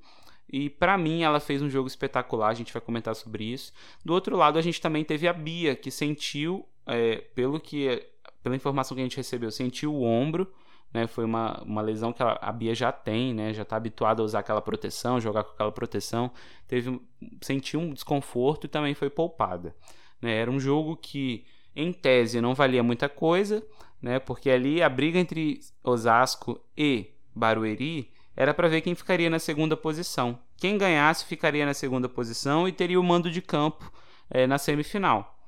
E 0.52 0.68
para 0.68 0.98
mim 0.98 1.22
ela 1.22 1.40
fez 1.40 1.62
um 1.62 1.70
jogo 1.70 1.88
espetacular, 1.88 2.48
a 2.48 2.54
gente 2.54 2.72
vai 2.72 2.82
comentar 2.82 3.16
sobre 3.16 3.44
isso. 3.44 3.72
Do 4.04 4.12
outro 4.12 4.36
lado, 4.36 4.58
a 4.58 4.62
gente 4.62 4.80
também 4.80 5.02
teve 5.02 5.26
a 5.26 5.32
Bia, 5.32 5.74
que 5.74 5.90
sentiu, 5.90 6.68
é, 6.86 7.16
pelo 7.34 7.58
que 7.58 8.06
pela 8.42 8.56
informação 8.56 8.94
que 8.94 9.00
a 9.00 9.04
gente 9.04 9.16
recebeu, 9.16 9.50
sentiu 9.50 9.94
o 9.94 10.02
ombro, 10.02 10.52
né? 10.92 11.06
Foi 11.06 11.24
uma, 11.24 11.62
uma 11.62 11.80
lesão 11.80 12.12
que 12.12 12.22
a, 12.22 12.38
a 12.40 12.52
Bia 12.52 12.74
já 12.74 12.92
tem, 12.92 13.32
né? 13.32 13.54
Já 13.54 13.62
está 13.62 13.76
habituada 13.76 14.20
a 14.20 14.24
usar 14.24 14.40
aquela 14.40 14.60
proteção, 14.60 15.20
jogar 15.20 15.44
com 15.44 15.52
aquela 15.52 15.72
proteção. 15.72 16.30
Teve, 16.68 17.00
sentiu 17.40 17.80
um 17.80 17.94
desconforto 17.94 18.64
e 18.66 18.68
também 18.68 18.94
foi 18.94 19.08
poupada. 19.08 19.74
Né? 20.20 20.34
Era 20.36 20.50
um 20.50 20.60
jogo 20.60 20.96
que, 20.96 21.46
em 21.74 21.92
tese, 21.92 22.40
não 22.40 22.54
valia 22.54 22.82
muita 22.82 23.08
coisa, 23.08 23.64
né? 24.02 24.18
Porque 24.18 24.50
ali 24.50 24.82
a 24.82 24.88
briga 24.88 25.18
entre 25.18 25.60
Osasco 25.82 26.60
e 26.76 27.06
Barueri 27.34 28.10
era 28.36 28.54
para 28.54 28.68
ver 28.68 28.80
quem 28.80 28.94
ficaria 28.94 29.28
na 29.28 29.38
segunda 29.38 29.76
posição. 29.76 30.38
Quem 30.56 30.78
ganhasse 30.78 31.24
ficaria 31.24 31.66
na 31.66 31.74
segunda 31.74 32.08
posição 32.08 32.66
e 32.66 32.72
teria 32.72 32.98
o 32.98 33.04
mando 33.04 33.30
de 33.30 33.42
campo 33.42 33.92
é, 34.30 34.46
na 34.46 34.58
semifinal. 34.58 35.38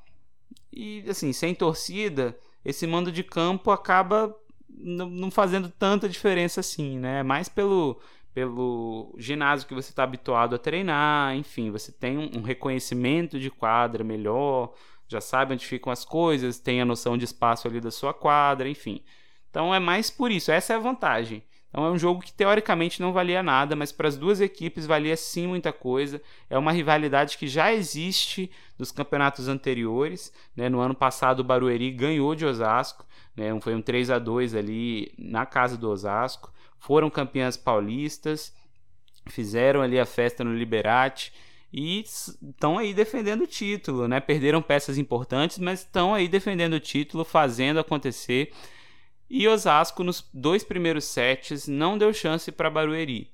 E 0.73 1.05
assim, 1.09 1.33
sem 1.33 1.55
torcida, 1.55 2.37
esse 2.65 2.87
mando 2.87 3.11
de 3.13 3.23
campo 3.23 3.71
acaba 3.71 4.35
não 4.69 5.31
fazendo 5.31 5.69
tanta 5.69 6.09
diferença 6.09 6.61
assim, 6.61 6.99
né? 6.99 7.23
Mais 7.23 7.49
pelo, 7.49 8.01
pelo 8.35 9.15
ginásio 9.17 9.69
que 9.69 9.75
você 9.75 9.91
está 9.91 10.03
habituado 10.03 10.55
a 10.55 10.59
treinar, 10.59 11.37
enfim, 11.37 11.71
você 11.71 11.93
tem 11.93 12.19
um, 12.19 12.43
reconhecimento 12.43 13.39
de 13.39 13.51
quadra 13.51 14.03
melhor, 14.03 14.75
já 15.07 15.21
sabe 15.21 15.55
onde 15.55 15.65
ficam 15.65 15.93
as 15.93 16.05
coisas, 16.05 16.59
tem 16.59 16.81
a 16.81 16.85
noção 16.85 17.17
de 17.17 17.25
espaço 17.25 17.69
ali 17.69 17.81
da 17.81 17.93
sua 17.93 18.13
quadra, 18.13 18.69
enfim. 18.69 19.03
Então 19.49 19.73
é 19.73 19.79
mais 19.79 20.11
por 20.11 20.33
isso, 20.33 20.51
essa 20.51 20.73
é 20.73 20.77
a 20.77 20.81
vantagem. 20.81 21.43
Então 21.75 21.87
é 21.87 21.91
um 21.91 21.99
jogo 21.99 22.23
que 22.23 22.33
teoricamente 22.33 23.03
não 23.03 23.13
valia 23.13 23.43
nada, 23.43 23.75
mas 23.75 23.91
para 23.91 24.07
as 24.07 24.17
duas 24.17 24.41
equipes 24.41 24.87
valia 24.87 25.17
sim 25.17 25.49
muita 25.49 25.73
coisa. 25.73 26.23
É 26.49 26.57
uma 26.57 26.71
rivalidade 26.71 27.37
que 27.37 27.49
já 27.49 27.75
existe 27.75 28.49
dos 28.79 28.93
campeonatos 28.93 29.49
anteriores. 29.49 30.33
Né? 30.55 30.69
No 30.69 30.79
ano 30.79 30.95
passado 30.95 31.41
o 31.41 31.45
Barueri 31.45 31.91
ganhou 31.91 32.33
de 32.37 32.47
Osasco, 32.47 33.05
né? 33.37 33.47
foi 33.61 33.75
um 33.75 33.83
3 33.83 34.09
a 34.11 34.21
2 34.21 34.55
ali 34.55 35.13
na 35.19 35.45
casa 35.45 35.77
do 35.77 35.91
Osasco. 35.91 36.55
Foram 36.79 37.11
campeãs 37.11 37.57
paulistas, 37.57 38.55
fizeram 39.27 39.83
ali 39.83 39.99
a 39.99 40.07
festa 40.07 40.45
no 40.45 40.55
Liberate 40.55 41.33
e 41.73 42.03
estão 42.03 42.79
aí 42.79 42.95
defendendo 42.95 43.41
o 43.41 43.49
título, 43.49 44.07
né? 44.07 44.21
Perderam 44.21 44.63
peças 44.63 44.97
importantes, 44.97 45.59
mas 45.59 45.81
estão 45.81 46.15
aí 46.15 46.29
defendendo 46.29 46.75
o 46.75 46.81
título, 46.81 47.25
fazendo 47.25 47.81
acontecer. 47.81 48.53
E 49.29 49.49
Osasco 49.49 50.05
nos 50.05 50.29
dois 50.33 50.63
primeiros 50.63 51.05
sets 51.05 51.67
não 51.67 51.99
deu 51.99 52.13
chance 52.13 52.53
para 52.53 52.71
Barueri. 52.71 53.31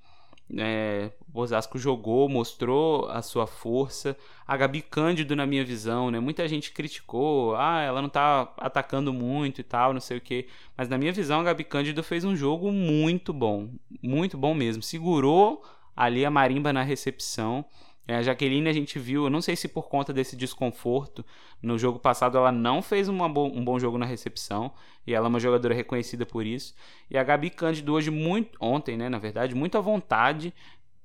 É, 0.58 1.10
Osasco 1.32 1.78
jogou, 1.78 2.28
mostrou 2.28 3.08
a 3.08 3.22
sua 3.22 3.46
força. 3.46 4.16
A 4.46 4.56
Gabi 4.56 4.82
Cândido, 4.82 5.36
na 5.36 5.46
minha 5.46 5.64
visão, 5.64 6.10
né? 6.10 6.18
Muita 6.18 6.46
gente 6.48 6.72
criticou, 6.72 7.54
ah, 7.56 7.80
ela 7.82 8.02
não 8.02 8.08
tá 8.08 8.52
atacando 8.56 9.12
muito 9.12 9.60
e 9.60 9.64
tal, 9.64 9.92
não 9.92 10.00
sei 10.00 10.18
o 10.18 10.20
que. 10.20 10.48
Mas 10.76 10.88
na 10.88 10.98
minha 10.98 11.12
visão, 11.12 11.40
a 11.40 11.44
Gabi 11.44 11.64
Cândido 11.64 12.02
fez 12.02 12.24
um 12.24 12.34
jogo 12.34 12.72
muito 12.72 13.32
bom, 13.32 13.68
muito 14.02 14.36
bom 14.36 14.54
mesmo. 14.54 14.82
Segurou 14.82 15.62
ali 15.96 16.24
a 16.24 16.30
marimba 16.30 16.72
na 16.72 16.82
recepção. 16.82 17.64
É, 18.10 18.16
a 18.16 18.22
Jaqueline 18.22 18.68
a 18.68 18.72
gente 18.72 18.98
viu, 18.98 19.22
eu 19.22 19.30
não 19.30 19.40
sei 19.40 19.54
se 19.54 19.68
por 19.68 19.88
conta 19.88 20.12
desse 20.12 20.34
desconforto, 20.34 21.24
no 21.62 21.78
jogo 21.78 22.00
passado 22.00 22.36
ela 22.36 22.50
não 22.50 22.82
fez 22.82 23.08
bo 23.08 23.46
um 23.46 23.64
bom 23.64 23.78
jogo 23.78 23.96
na 23.96 24.04
recepção, 24.04 24.72
e 25.06 25.14
ela 25.14 25.26
é 25.26 25.28
uma 25.28 25.38
jogadora 25.38 25.72
reconhecida 25.72 26.26
por 26.26 26.44
isso. 26.44 26.74
E 27.08 27.16
a 27.16 27.22
Gabi 27.22 27.50
Cândido 27.50 27.92
hoje, 27.92 28.10
muito, 28.10 28.58
ontem, 28.60 28.96
né, 28.96 29.08
na 29.08 29.20
verdade, 29.20 29.54
muito 29.54 29.78
à 29.78 29.80
vontade, 29.80 30.52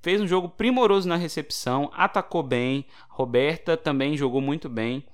fez 0.02 0.20
um 0.20 0.26
jogo 0.26 0.48
primoroso 0.48 1.08
na 1.08 1.14
recepção, 1.14 1.92
atacou 1.94 2.42
bem, 2.42 2.84
Roberta 3.08 3.76
também 3.76 4.16
jogou 4.16 4.40
muito 4.40 4.68
bem. 4.68 5.04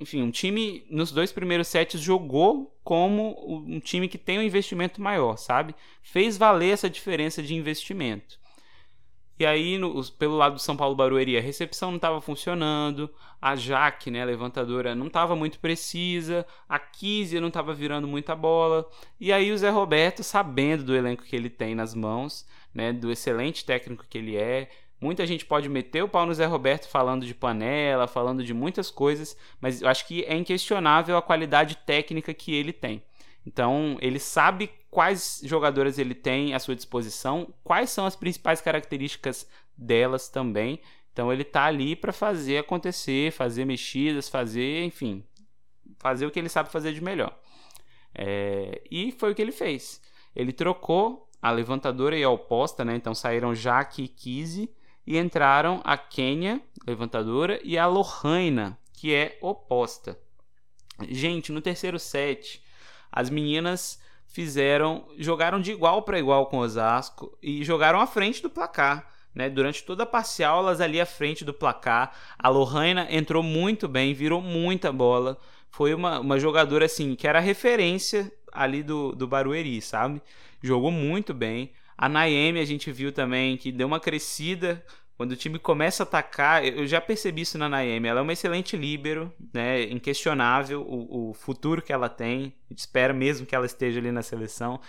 Enfim, 0.00 0.22
um 0.22 0.32
time 0.32 0.84
nos 0.90 1.12
dois 1.12 1.30
primeiros 1.30 1.68
sets 1.68 2.00
jogou 2.00 2.76
como 2.82 3.36
um 3.68 3.78
time 3.78 4.08
que 4.08 4.18
tem 4.18 4.40
um 4.40 4.42
investimento 4.42 5.00
maior, 5.00 5.36
sabe? 5.36 5.76
Fez 6.02 6.36
valer 6.36 6.72
essa 6.72 6.90
diferença 6.90 7.40
de 7.40 7.54
investimento. 7.54 8.40
E 9.40 9.46
aí, 9.46 9.78
no, 9.78 10.04
pelo 10.12 10.36
lado 10.36 10.56
do 10.56 10.60
São 10.60 10.76
Paulo 10.76 10.94
Barueri, 10.94 11.38
a 11.38 11.40
recepção 11.40 11.88
não 11.90 11.96
estava 11.96 12.20
funcionando, 12.20 13.08
a 13.40 13.56
Jaque, 13.56 14.10
né, 14.10 14.22
levantadora, 14.22 14.94
não 14.94 15.06
estava 15.06 15.34
muito 15.34 15.58
precisa, 15.58 16.46
a 16.68 16.78
Kizia 16.78 17.40
não 17.40 17.48
estava 17.48 17.72
virando 17.72 18.06
muita 18.06 18.36
bola. 18.36 18.86
E 19.18 19.32
aí 19.32 19.50
o 19.50 19.56
Zé 19.56 19.70
Roberto, 19.70 20.22
sabendo 20.22 20.84
do 20.84 20.94
elenco 20.94 21.24
que 21.24 21.34
ele 21.34 21.48
tem 21.48 21.74
nas 21.74 21.94
mãos, 21.94 22.46
né, 22.74 22.92
do 22.92 23.10
excelente 23.10 23.64
técnico 23.64 24.04
que 24.06 24.18
ele 24.18 24.36
é, 24.36 24.68
Muita 25.00 25.26
gente 25.26 25.46
pode 25.46 25.66
meter 25.66 26.04
o 26.04 26.08
pau 26.10 26.26
no 26.26 26.34
Zé 26.34 26.44
Roberto 26.44 26.86
falando 26.86 27.24
de 27.24 27.34
panela, 27.34 28.06
falando 28.06 28.44
de 28.44 28.52
muitas 28.52 28.90
coisas, 28.90 29.34
mas 29.58 29.80
eu 29.80 29.88
acho 29.88 30.06
que 30.06 30.22
é 30.24 30.36
inquestionável 30.36 31.16
a 31.16 31.22
qualidade 31.22 31.74
técnica 31.86 32.34
que 32.34 32.54
ele 32.54 32.70
tem. 32.70 33.02
Então, 33.46 33.96
ele 34.02 34.18
sabe 34.18 34.70
quais 34.90 35.40
jogadoras 35.44 35.98
ele 35.98 36.14
tem 36.14 36.54
à 36.54 36.58
sua 36.58 36.74
disposição, 36.74 37.52
quais 37.62 37.90
são 37.90 38.04
as 38.06 38.16
principais 38.16 38.60
características 38.60 39.48
delas 39.76 40.28
também. 40.28 40.80
Então, 41.12 41.32
ele 41.32 41.44
tá 41.44 41.64
ali 41.64 41.94
para 41.94 42.12
fazer 42.12 42.58
acontecer, 42.58 43.32
fazer 43.32 43.64
mexidas, 43.64 44.28
fazer, 44.28 44.84
enfim, 44.84 45.24
fazer 45.98 46.26
o 46.26 46.30
que 46.30 46.38
ele 46.38 46.48
sabe 46.48 46.70
fazer 46.70 46.92
de 46.92 47.02
melhor. 47.02 47.38
É... 48.12 48.82
e 48.90 49.12
foi 49.12 49.30
o 49.30 49.34
que 49.34 49.42
ele 49.42 49.52
fez. 49.52 50.02
Ele 50.34 50.52
trocou 50.52 51.28
a 51.40 51.50
levantadora 51.50 52.16
e 52.16 52.24
a 52.24 52.30
oposta, 52.30 52.84
né? 52.84 52.94
Então 52.96 53.14
saíram 53.14 53.54
Jaque 53.54 54.02
e 54.02 54.08
Kizzy 54.08 54.68
e 55.06 55.18
entraram 55.18 55.80
a 55.84 55.96
Kenya, 55.96 56.60
levantadora, 56.86 57.60
e 57.64 57.78
a 57.78 57.86
Lohaina, 57.86 58.78
que 58.92 59.14
é 59.14 59.38
oposta. 59.40 60.18
Gente, 61.08 61.50
no 61.50 61.60
terceiro 61.60 61.98
set, 61.98 62.62
as 63.10 63.30
meninas 63.30 64.00
fizeram, 64.30 65.04
jogaram 65.18 65.60
de 65.60 65.72
igual 65.72 66.02
para 66.02 66.18
igual 66.18 66.46
com 66.46 66.58
o 66.58 66.60
Osasco 66.60 67.36
e 67.42 67.62
jogaram 67.64 68.00
à 68.00 68.06
frente 68.06 68.40
do 68.40 68.48
placar. 68.48 69.08
Né, 69.32 69.48
durante 69.48 69.84
toda 69.84 70.02
a 70.02 70.06
parcial, 70.06 70.58
elas 70.58 70.80
ali 70.80 71.00
à 71.00 71.06
frente 71.06 71.44
do 71.44 71.54
placar. 71.54 72.12
A 72.36 72.48
Lohana 72.48 73.06
entrou 73.10 73.44
muito 73.44 73.86
bem, 73.86 74.12
virou 74.12 74.42
muita 74.42 74.90
bola. 74.90 75.38
Foi 75.68 75.94
uma, 75.94 76.18
uma 76.18 76.36
jogadora 76.36 76.86
assim 76.86 77.14
que 77.14 77.28
era 77.28 77.38
referência 77.38 78.32
ali 78.52 78.82
do, 78.82 79.12
do 79.12 79.28
Barueri, 79.28 79.80
sabe? 79.80 80.20
Jogou 80.60 80.90
muito 80.90 81.32
bem. 81.32 81.70
A 81.96 82.08
Naemi 82.08 82.58
a 82.58 82.64
gente 82.64 82.90
viu 82.90 83.12
também 83.12 83.56
que 83.56 83.70
deu 83.70 83.86
uma 83.86 84.00
crescida 84.00 84.84
quando 85.20 85.32
o 85.32 85.36
time 85.36 85.58
começa 85.58 86.02
a 86.02 86.04
atacar, 86.04 86.64
eu 86.64 86.86
já 86.86 86.98
percebi 86.98 87.42
isso 87.42 87.58
na 87.58 87.68
Naemi. 87.68 88.08
Ela 88.08 88.20
é 88.20 88.22
uma 88.22 88.32
excelente 88.32 88.74
líbero, 88.74 89.30
né? 89.52 89.82
Inquestionável 89.82 90.80
o, 90.80 91.28
o 91.28 91.34
futuro 91.34 91.82
que 91.82 91.92
ela 91.92 92.08
tem. 92.08 92.54
Espera 92.74 93.12
mesmo 93.12 93.44
que 93.44 93.54
ela 93.54 93.66
esteja 93.66 94.00
ali 94.00 94.10
na 94.10 94.22
seleção. 94.22 94.80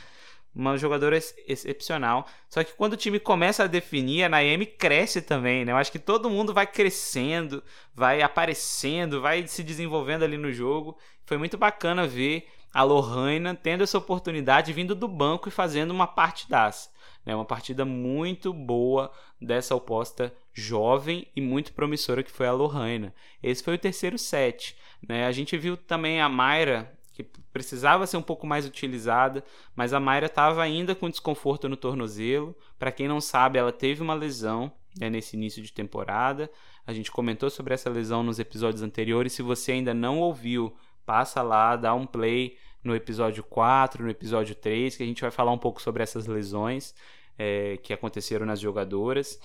Uma 0.55 0.77
jogadora 0.77 1.17
ex 1.17 1.35
excepcional. 1.45 2.25
Só 2.47 2.63
que 2.63 2.71
quando 2.71 2.93
o 2.93 2.95
time 2.95 3.19
começa 3.19 3.65
a 3.65 3.67
definir, 3.67 4.23
a 4.23 4.29
Naemi 4.29 4.65
cresce 4.65 5.21
também, 5.21 5.65
né? 5.65 5.73
Eu 5.73 5.75
acho 5.75 5.91
que 5.91 5.99
todo 5.99 6.29
mundo 6.29 6.53
vai 6.53 6.65
crescendo, 6.65 7.61
vai 7.93 8.21
aparecendo, 8.21 9.19
vai 9.19 9.45
se 9.47 9.61
desenvolvendo 9.61 10.23
ali 10.23 10.37
no 10.37 10.53
jogo. 10.53 10.97
Foi 11.25 11.37
muito 11.37 11.57
bacana 11.57 12.07
ver 12.07 12.47
a 12.73 12.83
Lohana 12.83 13.53
tendo 13.53 13.83
essa 13.83 13.97
oportunidade 13.97 14.71
vindo 14.71 14.95
do 14.95 15.09
banco 15.09 15.49
e 15.49 15.51
fazendo 15.51 15.91
uma 15.91 16.07
partidaça. 16.07 16.89
Né? 17.25 17.35
Uma 17.35 17.45
partida 17.45 17.85
muito 17.85 18.53
boa 18.53 19.11
dessa 19.39 19.75
oposta 19.75 20.33
jovem 20.53 21.27
e 21.35 21.41
muito 21.41 21.73
promissora 21.73 22.23
que 22.23 22.31
foi 22.31 22.47
a 22.47 22.53
Lohana. 22.53 23.13
Esse 23.41 23.63
foi 23.63 23.75
o 23.75 23.79
terceiro 23.79 24.17
set. 24.17 24.75
Né? 25.07 25.25
A 25.25 25.31
gente 25.31 25.57
viu 25.57 25.77
também 25.77 26.21
a 26.21 26.29
Mayra, 26.29 26.91
que 27.13 27.23
precisava 27.51 28.07
ser 28.07 28.17
um 28.17 28.21
pouco 28.21 28.47
mais 28.47 28.65
utilizada, 28.65 29.43
mas 29.75 29.93
a 29.93 29.99
Mayra 29.99 30.27
estava 30.27 30.61
ainda 30.61 30.95
com 30.95 31.09
desconforto 31.09 31.67
no 31.67 31.77
tornozelo. 31.77 32.55
Para 32.79 32.91
quem 32.91 33.07
não 33.07 33.21
sabe, 33.21 33.59
ela 33.59 33.71
teve 33.71 34.01
uma 34.01 34.13
lesão 34.13 34.71
né, 34.99 35.09
nesse 35.09 35.35
início 35.35 35.61
de 35.61 35.71
temporada. 35.71 36.49
A 36.85 36.93
gente 36.93 37.11
comentou 37.11 37.49
sobre 37.49 37.73
essa 37.73 37.89
lesão 37.89 38.23
nos 38.23 38.39
episódios 38.39 38.81
anteriores. 38.81 39.33
Se 39.33 39.41
você 39.41 39.73
ainda 39.73 39.93
não 39.93 40.19
ouviu, 40.19 40.75
passa 41.05 41.41
lá, 41.41 41.75
dá 41.75 41.93
um 41.93 42.05
play 42.05 42.57
no 42.83 42.95
episódio 42.95 43.43
4, 43.43 44.03
no 44.03 44.09
episódio 44.09 44.55
3, 44.55 44.95
que 44.95 45.03
a 45.03 45.05
gente 45.05 45.21
vai 45.21 45.31
falar 45.31 45.51
um 45.51 45.57
pouco 45.57 45.81
sobre 45.81 46.01
essas 46.03 46.27
lesões 46.27 46.95
é, 47.37 47.77
que 47.77 47.93
aconteceram 47.93 48.45
nas 48.45 48.59
jogadoras. 48.59 49.39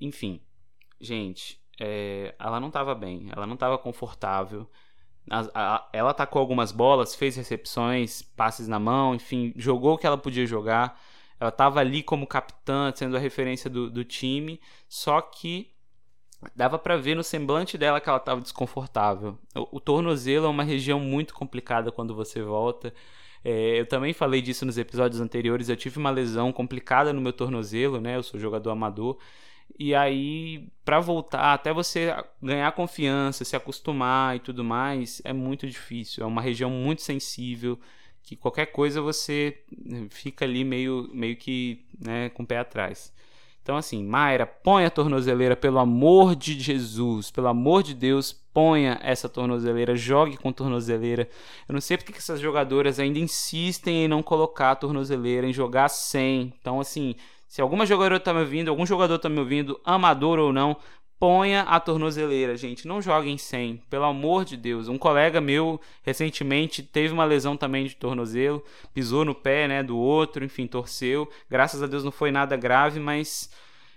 Enfim, 0.00 0.40
gente, 1.00 1.60
é, 1.80 2.34
ela 2.38 2.60
não 2.60 2.68
estava 2.68 2.94
bem, 2.94 3.28
ela 3.34 3.46
não 3.46 3.54
estava 3.54 3.78
confortável. 3.78 4.68
A, 5.28 5.46
a, 5.54 5.88
ela 5.92 6.10
atacou 6.10 6.40
algumas 6.40 6.72
bolas, 6.72 7.14
fez 7.14 7.36
recepções, 7.36 8.22
passes 8.22 8.66
na 8.66 8.78
mão, 8.78 9.14
enfim, 9.14 9.52
jogou 9.56 9.94
o 9.94 9.98
que 9.98 10.06
ela 10.06 10.18
podia 10.18 10.46
jogar. 10.46 11.00
Ela 11.38 11.50
estava 11.50 11.80
ali 11.80 12.02
como 12.02 12.26
capitã, 12.26 12.92
sendo 12.94 13.16
a 13.16 13.20
referência 13.20 13.70
do, 13.70 13.90
do 13.90 14.04
time, 14.04 14.60
só 14.88 15.22
que 15.22 15.69
dava 16.54 16.78
para 16.78 16.96
ver 16.96 17.14
no 17.14 17.22
semblante 17.22 17.76
dela 17.76 18.00
que 18.00 18.08
ela 18.08 18.18
estava 18.18 18.40
desconfortável. 18.40 19.38
O, 19.54 19.76
o, 19.76 19.80
tornozelo 19.80 20.46
é 20.46 20.48
uma 20.48 20.64
região 20.64 20.98
muito 21.00 21.34
complicada 21.34 21.92
quando 21.92 22.14
você 22.14 22.42
volta. 22.42 22.94
É, 23.44 23.80
eu 23.80 23.86
também 23.86 24.12
falei 24.12 24.40
disso 24.42 24.64
nos 24.66 24.78
episódios 24.78 25.20
anteriores. 25.20 25.68
Eu 25.68 25.76
tive 25.76 25.98
uma 25.98 26.10
lesão 26.10 26.52
complicada 26.52 27.12
no 27.12 27.20
meu 27.20 27.32
tornozelo, 27.32 28.00
né? 28.00 28.16
Eu 28.16 28.22
sou 28.22 28.38
jogador 28.40 28.70
amador. 28.70 29.18
E 29.78 29.94
aí, 29.94 30.68
para 30.84 31.00
voltar, 31.00 31.54
até 31.54 31.72
você 31.72 32.14
ganhar 32.42 32.72
confiança, 32.72 33.44
se 33.44 33.56
acostumar 33.56 34.36
e 34.36 34.40
tudo 34.40 34.64
mais, 34.64 35.22
é 35.24 35.32
muito 35.32 35.66
difícil. 35.66 36.22
É 36.24 36.26
uma 36.26 36.42
região 36.42 36.70
muito 36.70 37.02
sensível 37.02 37.78
que 38.22 38.36
qualquer 38.36 38.66
coisa 38.66 39.00
você 39.00 39.62
fica 40.10 40.44
ali 40.44 40.64
meio, 40.64 41.08
meio 41.12 41.36
que 41.36 41.84
né, 41.98 42.28
com 42.30 42.42
o 42.42 42.46
pé 42.46 42.58
atrás. 42.58 43.12
Então, 43.70 43.78
assim, 43.78 44.02
Mayra, 44.02 44.46
põe 44.46 44.84
a 44.84 44.90
tornozeleira, 44.90 45.54
pelo 45.54 45.78
amor 45.78 46.34
de 46.34 46.58
Jesus, 46.58 47.30
pelo 47.30 47.46
amor 47.46 47.84
de 47.84 47.94
Deus, 47.94 48.32
ponha 48.32 48.98
essa 49.00 49.28
tornozeleira, 49.28 49.94
jogue 49.94 50.36
com 50.36 50.52
tornozeleira. 50.52 51.28
Eu 51.68 51.72
não 51.74 51.80
sei 51.80 51.96
porque 51.96 52.10
que 52.10 52.18
essas 52.18 52.40
jogadoras 52.40 52.98
ainda 52.98 53.20
insistem 53.20 54.06
em 54.06 54.08
não 54.08 54.24
colocar 54.24 54.72
a 54.72 54.74
tornozeleira, 54.74 55.46
em 55.46 55.52
jogar 55.52 55.88
sem. 55.88 56.52
Então, 56.60 56.80
assim, 56.80 57.14
se 57.46 57.60
alguma 57.60 57.86
jogadora 57.86 58.16
está 58.16 58.34
me 58.34 58.40
ouvindo, 58.40 58.70
algum 58.70 58.84
jogador 58.84 59.14
está 59.14 59.28
me 59.28 59.38
ouvindo, 59.38 59.80
amador 59.84 60.40
ou 60.40 60.52
não, 60.52 60.76
ponha 61.20 61.60
a 61.64 61.78
tornozeleira, 61.78 62.56
gente. 62.56 62.88
Não 62.88 63.02
joguem 63.02 63.36
sem, 63.36 63.76
pelo 63.90 64.06
amor 64.06 64.42
de 64.42 64.56
Deus. 64.56 64.88
Um 64.88 64.96
colega 64.96 65.38
meu 65.38 65.78
recentemente 66.02 66.82
teve 66.82 67.12
uma 67.12 67.26
lesão 67.26 67.58
também 67.58 67.84
de 67.84 67.94
tornozelo, 67.94 68.64
pisou 68.94 69.22
no 69.22 69.34
pé, 69.34 69.68
né, 69.68 69.82
do 69.82 69.98
outro, 69.98 70.42
enfim, 70.42 70.66
torceu. 70.66 71.30
Graças 71.48 71.82
a 71.82 71.86
Deus 71.86 72.02
não 72.02 72.10
foi 72.10 72.32
nada 72.32 72.56
grave, 72.56 72.98
mas 72.98 73.50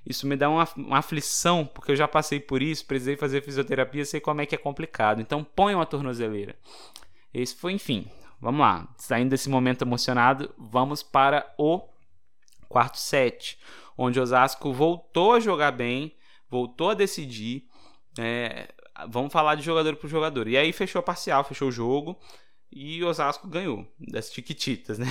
isso 0.06 0.28
me 0.28 0.36
dá 0.36 0.50
uma, 0.50 0.68
uma 0.76 0.98
aflição, 0.98 1.66
porque 1.66 1.94
eu 1.94 1.96
já 1.96 2.10
passei 2.10 2.42
por 2.42 2.62
isso, 2.62 2.86
precisei 2.86 3.16
fazer 3.16 3.42
fisioterapia, 3.42 4.04
sei 4.04 4.20
como 4.20 4.42
é 4.42 4.46
que 4.46 4.54
é 4.54 4.58
complicado. 4.58 5.22
Então, 5.22 5.46
ponha 5.46 5.78
uma 5.78 5.86
tornozeleira. 5.86 6.58
Esse 7.34 7.56
foi, 7.56 7.72
enfim. 7.72 8.06
Vamos 8.42 8.60
lá. 8.60 8.86
Saindo 8.98 9.30
desse 9.30 9.48
momento 9.50 9.84
emocionado, 9.84 10.54
vamos 10.58 11.02
para 11.02 11.50
o 11.58 11.82
quarto 12.68 12.98
set, 12.98 13.58
onde 13.98 14.20
Osasco 14.20 14.74
voltou 14.74 15.32
a 15.32 15.40
jogar 15.40 15.72
bem 15.72 16.14
voltou 16.54 16.92
a 16.92 16.94
decidir. 16.94 17.68
É, 18.16 18.72
vamos 19.10 19.34
falar 19.34 19.56
de 19.56 19.64
jogador 19.64 19.96
por 19.96 20.08
jogador. 20.08 20.48
E 20.48 20.56
aí 20.56 20.72
fechou 20.72 21.00
a 21.00 21.04
parcial, 21.04 21.44
fechou 21.44 21.70
o 21.70 21.72
jogo 21.72 22.20
e 22.72 23.04
o 23.04 23.08
Osasco 23.08 23.48
ganhou 23.48 23.88
das 24.00 24.30
Tiquititas, 24.30 25.00
né? 25.00 25.08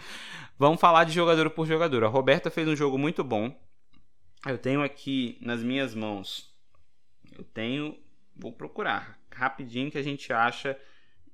vamos 0.58 0.80
falar 0.80 1.04
de 1.04 1.12
jogador 1.12 1.50
por 1.50 1.66
jogador. 1.66 2.02
A 2.02 2.08
Roberta 2.08 2.50
fez 2.50 2.66
um 2.66 2.74
jogo 2.74 2.96
muito 2.96 3.22
bom. 3.22 3.54
Eu 4.46 4.56
tenho 4.56 4.82
aqui 4.82 5.38
nas 5.40 5.60
minhas 5.62 5.94
mãos 5.94 6.54
Eu 7.36 7.44
tenho, 7.44 7.98
vou 8.34 8.52
procurar 8.52 9.18
rapidinho 9.30 9.90
que 9.90 9.98
a 9.98 10.02
gente 10.02 10.32
acha 10.32 10.78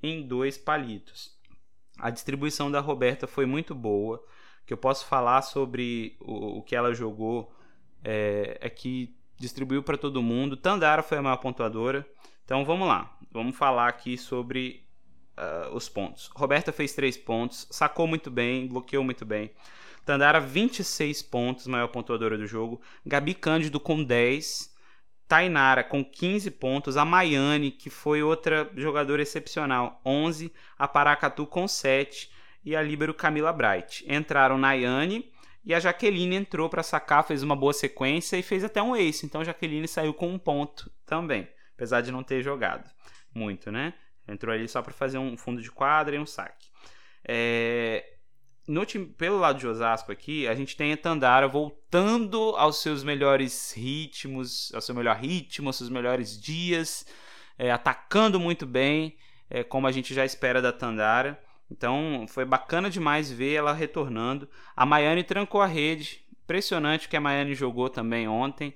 em 0.03 0.27
dois 0.27 0.59
palitos. 0.59 1.39
A 1.99 2.11
distribuição 2.11 2.69
da 2.69 2.81
Roberta 2.81 3.29
foi 3.29 3.47
muito 3.47 3.77
boa. 3.77 4.25
Que 4.67 4.73
eu 4.73 4.77
posso 4.77 5.07
falar 5.07 5.43
sobre 5.43 6.17
o, 6.21 6.59
o 6.59 6.63
que 6.63 6.75
ela 6.75 6.93
jogou 6.93 7.55
é, 8.03 8.59
é 8.61 8.69
que 8.69 9.22
distribuiu 9.43 9.83
para 9.83 9.99
todo 9.99 10.23
mundo. 10.23 10.57
Tandara 10.57 11.03
foi 11.03 11.19
a 11.19 11.23
maior 11.23 11.37
pontuadora. 11.37 12.07
Então 12.45 12.65
vamos 12.65 12.87
lá, 12.87 13.15
vamos 13.31 13.57
falar 13.57 13.89
aqui 13.89 14.17
sobre 14.17 14.87
uh, 15.37 15.75
os 15.75 15.89
pontos. 15.89 16.31
Roberta 16.35 16.73
fez 16.73 16.95
3 16.95 17.17
pontos, 17.19 17.67
sacou 17.71 18.07
muito 18.07 18.31
bem, 18.31 18.67
bloqueou 18.67 19.05
muito 19.05 19.25
bem. 19.25 19.51
Tandara, 20.05 20.41
26 20.41 21.23
pontos, 21.23 21.67
maior 21.67 21.89
pontuadora 21.89 22.37
do 22.37 22.47
jogo. 22.47 22.81
Gabi 23.05 23.35
Cândido 23.35 23.79
com 23.79 24.03
10. 24.03 24.73
Tainara 25.29 25.85
com 25.85 26.05
15 26.05 26.51
pontos. 26.51 26.97
A 26.97 27.05
Maiane, 27.05 27.71
que 27.71 27.89
foi 27.89 28.23
outra 28.23 28.69
jogadora 28.77 29.23
excepcional, 29.23 30.01
11. 30.05 30.53
A 30.77 30.89
Paracatu 30.89 31.47
com 31.47 31.69
7. 31.69 32.31
E 32.65 32.75
a 32.75 32.83
Líbero 32.83 33.15
Camila 33.15 33.53
Bright. 33.53 34.05
Entraram 34.13 34.59
Nayane 34.59 35.32
e 35.65 35.75
a 35.75 35.81
Jaqueline 35.81 36.37
entrou 36.37 36.69
para 36.69 36.83
sacar, 36.83 37.25
fez 37.25 37.43
uma 37.43 37.55
boa 37.55 37.73
sequência 37.73 38.37
e 38.37 38.43
fez 38.43 38.65
até 38.65 38.83
um 38.83 38.97
ace. 38.97 39.25
Então 39.25 39.41
a 39.41 39.45
Jaqueline 39.45 39.87
saiu 39.87 40.13
com 40.13 40.29
um 40.29 40.39
ponto 40.39 40.91
também, 41.07 41.49
apesar 41.75 42.01
de 42.01 42.11
não 42.11 42.23
ter 42.23 42.43
jogado 42.43 42.91
muito, 43.35 43.71
né? 43.71 43.95
Entrou 44.27 44.55
ali 44.55 44.69
só 44.69 44.83
para 44.83 44.93
fazer 44.93 45.19
um 45.19 45.37
fundo 45.37 45.61
de 45.61 45.71
quadra 45.71 46.17
e 46.17 46.19
um 46.19 46.27
saque. 46.27 46.69
É, 47.25 48.13
no 48.67 48.85
time, 48.85 49.07
pelo 49.07 49.39
lado 49.39 49.59
de 49.59 49.67
Osasco 49.67 50.13
aqui, 50.13 50.47
a 50.47 50.55
gente 50.55 50.77
tem 50.77 50.93
a 50.93 50.97
Tandara 50.97 51.49
voltando 51.49 52.55
aos 52.57 52.81
seus 52.81 53.03
melhores 53.03 53.73
ritmos, 53.77 54.73
ao 54.75 54.81
seu 54.81 54.95
melhor 54.95 55.17
ritmo, 55.17 55.69
aos 55.69 55.77
seus 55.77 55.91
melhores 55.91 56.41
dias, 56.41 57.05
é, 57.59 57.71
atacando 57.73 58.39
muito 58.39 58.65
bem, 58.65 59.17
é, 59.51 59.65
como 59.65 59.87
a 59.87 59.93
gente 59.93 60.15
já 60.15 60.25
espera 60.25 60.63
da 60.63 60.73
Tandara. 60.73 61.43
Então 61.71 62.27
foi 62.29 62.45
bacana 62.45 62.91
demais 62.91 63.31
ver 63.31 63.55
ela 63.55 63.73
retornando. 63.73 64.49
A 64.77 64.85
Maiane 64.85 65.25
trancou 65.25 65.61
a 65.61 65.67
rede, 65.67 66.25
impressionante 66.43 67.09
que 67.09 67.17
a 67.17 67.21
Maiane 67.21 67.55
jogou 67.55 67.89
também 67.89 68.29
ontem. 68.29 68.75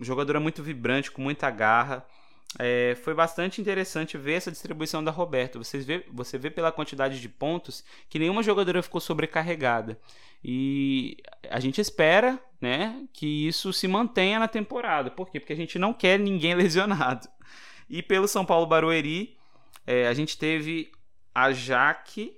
Jogadora 0.00 0.38
muito 0.38 0.62
vibrante, 0.62 1.10
com 1.10 1.22
muita 1.22 1.50
garra 1.50 2.06
é, 2.58 2.94
foi 3.02 3.14
bastante 3.14 3.60
interessante 3.60 4.18
ver 4.18 4.34
essa 4.34 4.50
distribuição 4.50 5.02
da 5.02 5.10
Roberta. 5.10 5.58
Você 5.58 5.78
vê, 5.78 6.04
você 6.12 6.36
vê 6.36 6.50
pela 6.50 6.72
quantidade 6.72 7.20
de 7.20 7.28
pontos 7.28 7.84
que 8.08 8.18
nenhuma 8.18 8.42
jogadora 8.42 8.82
ficou 8.82 9.00
sobrecarregada. 9.00 9.98
E 10.44 11.16
a 11.48 11.60
gente 11.60 11.80
espera 11.80 12.38
né, 12.60 13.04
que 13.12 13.46
isso 13.46 13.72
se 13.72 13.88
mantenha 13.88 14.38
na 14.38 14.48
temporada. 14.48 15.10
Por 15.10 15.30
quê? 15.30 15.40
Porque 15.40 15.52
a 15.52 15.56
gente 15.56 15.78
não 15.78 15.94
quer 15.94 16.18
ninguém 16.18 16.54
lesionado. 16.56 17.28
E 17.88 18.02
pelo 18.02 18.28
São 18.28 18.44
Paulo 18.44 18.66
Barueri, 18.66 19.36
é, 19.86 20.06
a 20.06 20.14
gente 20.14 20.36
teve 20.36 20.90
a 21.34 21.52
Jaque, 21.52 22.36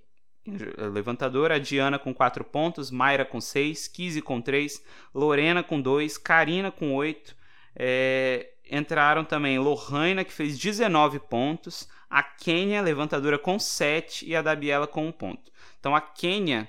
levantadora, 0.92 1.56
a 1.56 1.58
Diana 1.58 1.98
com 1.98 2.12
4 2.12 2.44
pontos, 2.44 2.90
Mayra 2.90 3.24
com 3.24 3.40
6, 3.40 3.88
Kizzy 3.88 4.20
com 4.20 4.40
3, 4.40 4.82
Lorena 5.14 5.62
com 5.62 5.80
2, 5.80 6.18
Karina 6.18 6.70
com 6.70 6.94
8. 6.94 7.34
É, 7.76 8.50
entraram 8.70 9.24
também 9.24 9.58
Lohana, 9.58 10.24
que 10.24 10.32
fez 10.32 10.58
19 10.58 11.18
pontos, 11.20 11.88
a 12.08 12.22
Kenya, 12.22 12.80
levantadora, 12.80 13.38
com 13.38 13.58
7 13.58 14.26
e 14.26 14.36
a 14.36 14.42
Dabiela 14.42 14.86
com 14.86 15.06
1 15.08 15.12
ponto. 15.12 15.52
Então 15.80 15.94
a 15.94 16.00
Kenya 16.00 16.68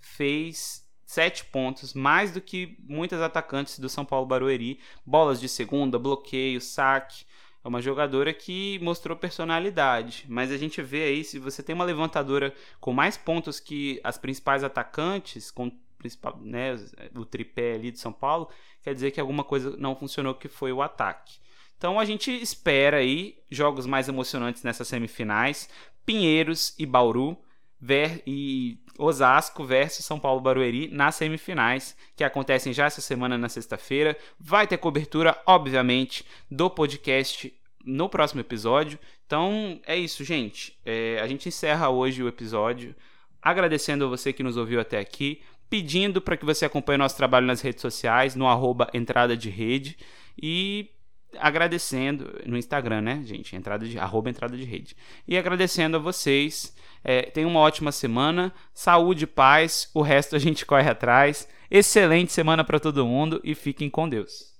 fez 0.00 0.82
7 1.04 1.44
pontos, 1.46 1.92
mais 1.92 2.32
do 2.32 2.40
que 2.40 2.78
muitas 2.88 3.20
atacantes 3.20 3.78
do 3.78 3.88
São 3.88 4.04
Paulo 4.04 4.26
Barueri. 4.26 4.80
Bolas 5.04 5.40
de 5.40 5.48
segunda, 5.48 5.98
bloqueio, 5.98 6.60
saque. 6.60 7.26
É 7.64 7.68
uma 7.68 7.80
jogadora 7.80 8.32
que 8.32 8.78
mostrou 8.80 9.16
personalidade. 9.16 10.24
Mas 10.28 10.50
a 10.50 10.56
gente 10.56 10.82
vê 10.82 11.04
aí, 11.04 11.24
se 11.24 11.38
você 11.38 11.62
tem 11.62 11.74
uma 11.74 11.84
levantadora 11.84 12.54
com 12.80 12.92
mais 12.92 13.16
pontos 13.16 13.60
que 13.60 14.00
as 14.02 14.18
principais 14.18 14.64
atacantes, 14.64 15.50
com 15.50 15.70
principal, 15.96 16.36
né, 16.42 16.74
o 17.14 17.24
tripé 17.24 17.74
ali 17.74 17.92
de 17.92 18.00
São 18.00 18.12
Paulo, 18.12 18.48
quer 18.82 18.92
dizer 18.92 19.12
que 19.12 19.20
alguma 19.20 19.44
coisa 19.44 19.76
não 19.76 19.94
funcionou, 19.94 20.34
que 20.34 20.48
foi 20.48 20.72
o 20.72 20.82
ataque. 20.82 21.38
Então 21.78 21.98
a 21.98 22.04
gente 22.04 22.30
espera 22.30 22.98
aí 22.98 23.38
jogos 23.50 23.86
mais 23.86 24.08
emocionantes 24.08 24.62
nessas 24.62 24.88
semifinais, 24.88 25.68
Pinheiros 26.04 26.74
e 26.78 26.84
Bauru 26.84 27.38
ver, 27.82 28.22
e 28.24 28.78
Osasco 28.96 29.64
versus 29.64 30.06
São 30.06 30.20
Paulo 30.20 30.40
Barueri 30.40 30.88
nas 30.92 31.16
semifinais, 31.16 31.96
que 32.14 32.22
acontecem 32.22 32.72
já 32.72 32.86
essa 32.86 33.00
semana 33.00 33.36
na 33.36 33.48
sexta-feira. 33.48 34.16
Vai 34.38 34.68
ter 34.68 34.78
cobertura, 34.78 35.36
obviamente, 35.44 36.24
do 36.48 36.70
podcast 36.70 37.52
no 37.84 38.08
próximo 38.08 38.40
episódio. 38.40 39.00
Então 39.26 39.80
é 39.84 39.96
isso, 39.96 40.22
gente. 40.22 40.78
É, 40.84 41.18
a 41.20 41.26
gente 41.26 41.48
encerra 41.48 41.88
hoje 41.88 42.22
o 42.22 42.28
episódio 42.28 42.94
agradecendo 43.42 44.04
a 44.04 44.08
você 44.08 44.32
que 44.32 44.44
nos 44.44 44.56
ouviu 44.56 44.78
até 44.78 45.00
aqui 45.00 45.42
pedindo 45.68 46.20
para 46.20 46.36
que 46.36 46.44
você 46.44 46.66
acompanhe 46.66 46.98
nosso 46.98 47.16
trabalho 47.16 47.46
nas 47.46 47.62
redes 47.62 47.80
sociais, 47.80 48.36
no 48.36 48.46
arroba 48.46 48.88
entrada 48.94 49.36
de 49.36 49.50
rede 49.50 49.96
e 50.40 50.90
agradecendo 51.38 52.40
no 52.46 52.58
Instagram, 52.58 53.00
né, 53.00 53.22
gente? 53.24 53.56
Entrada 53.56 53.86
de, 53.86 53.98
arroba 53.98 54.30
entrada 54.30 54.56
de 54.56 54.64
rede. 54.64 54.94
E 55.26 55.36
agradecendo 55.36 55.96
a 55.96 56.00
vocês. 56.00 56.74
É, 57.04 57.22
tenham 57.22 57.50
uma 57.50 57.60
ótima 57.60 57.90
semana, 57.90 58.52
saúde, 58.72 59.26
paz, 59.26 59.90
o 59.94 60.02
resto 60.02 60.36
a 60.36 60.38
gente 60.38 60.64
corre 60.66 60.88
atrás. 60.88 61.48
Excelente 61.70 62.32
semana 62.32 62.62
para 62.62 62.78
todo 62.78 63.06
mundo 63.06 63.40
e 63.42 63.54
fiquem 63.54 63.88
com 63.88 64.08
Deus. 64.08 64.51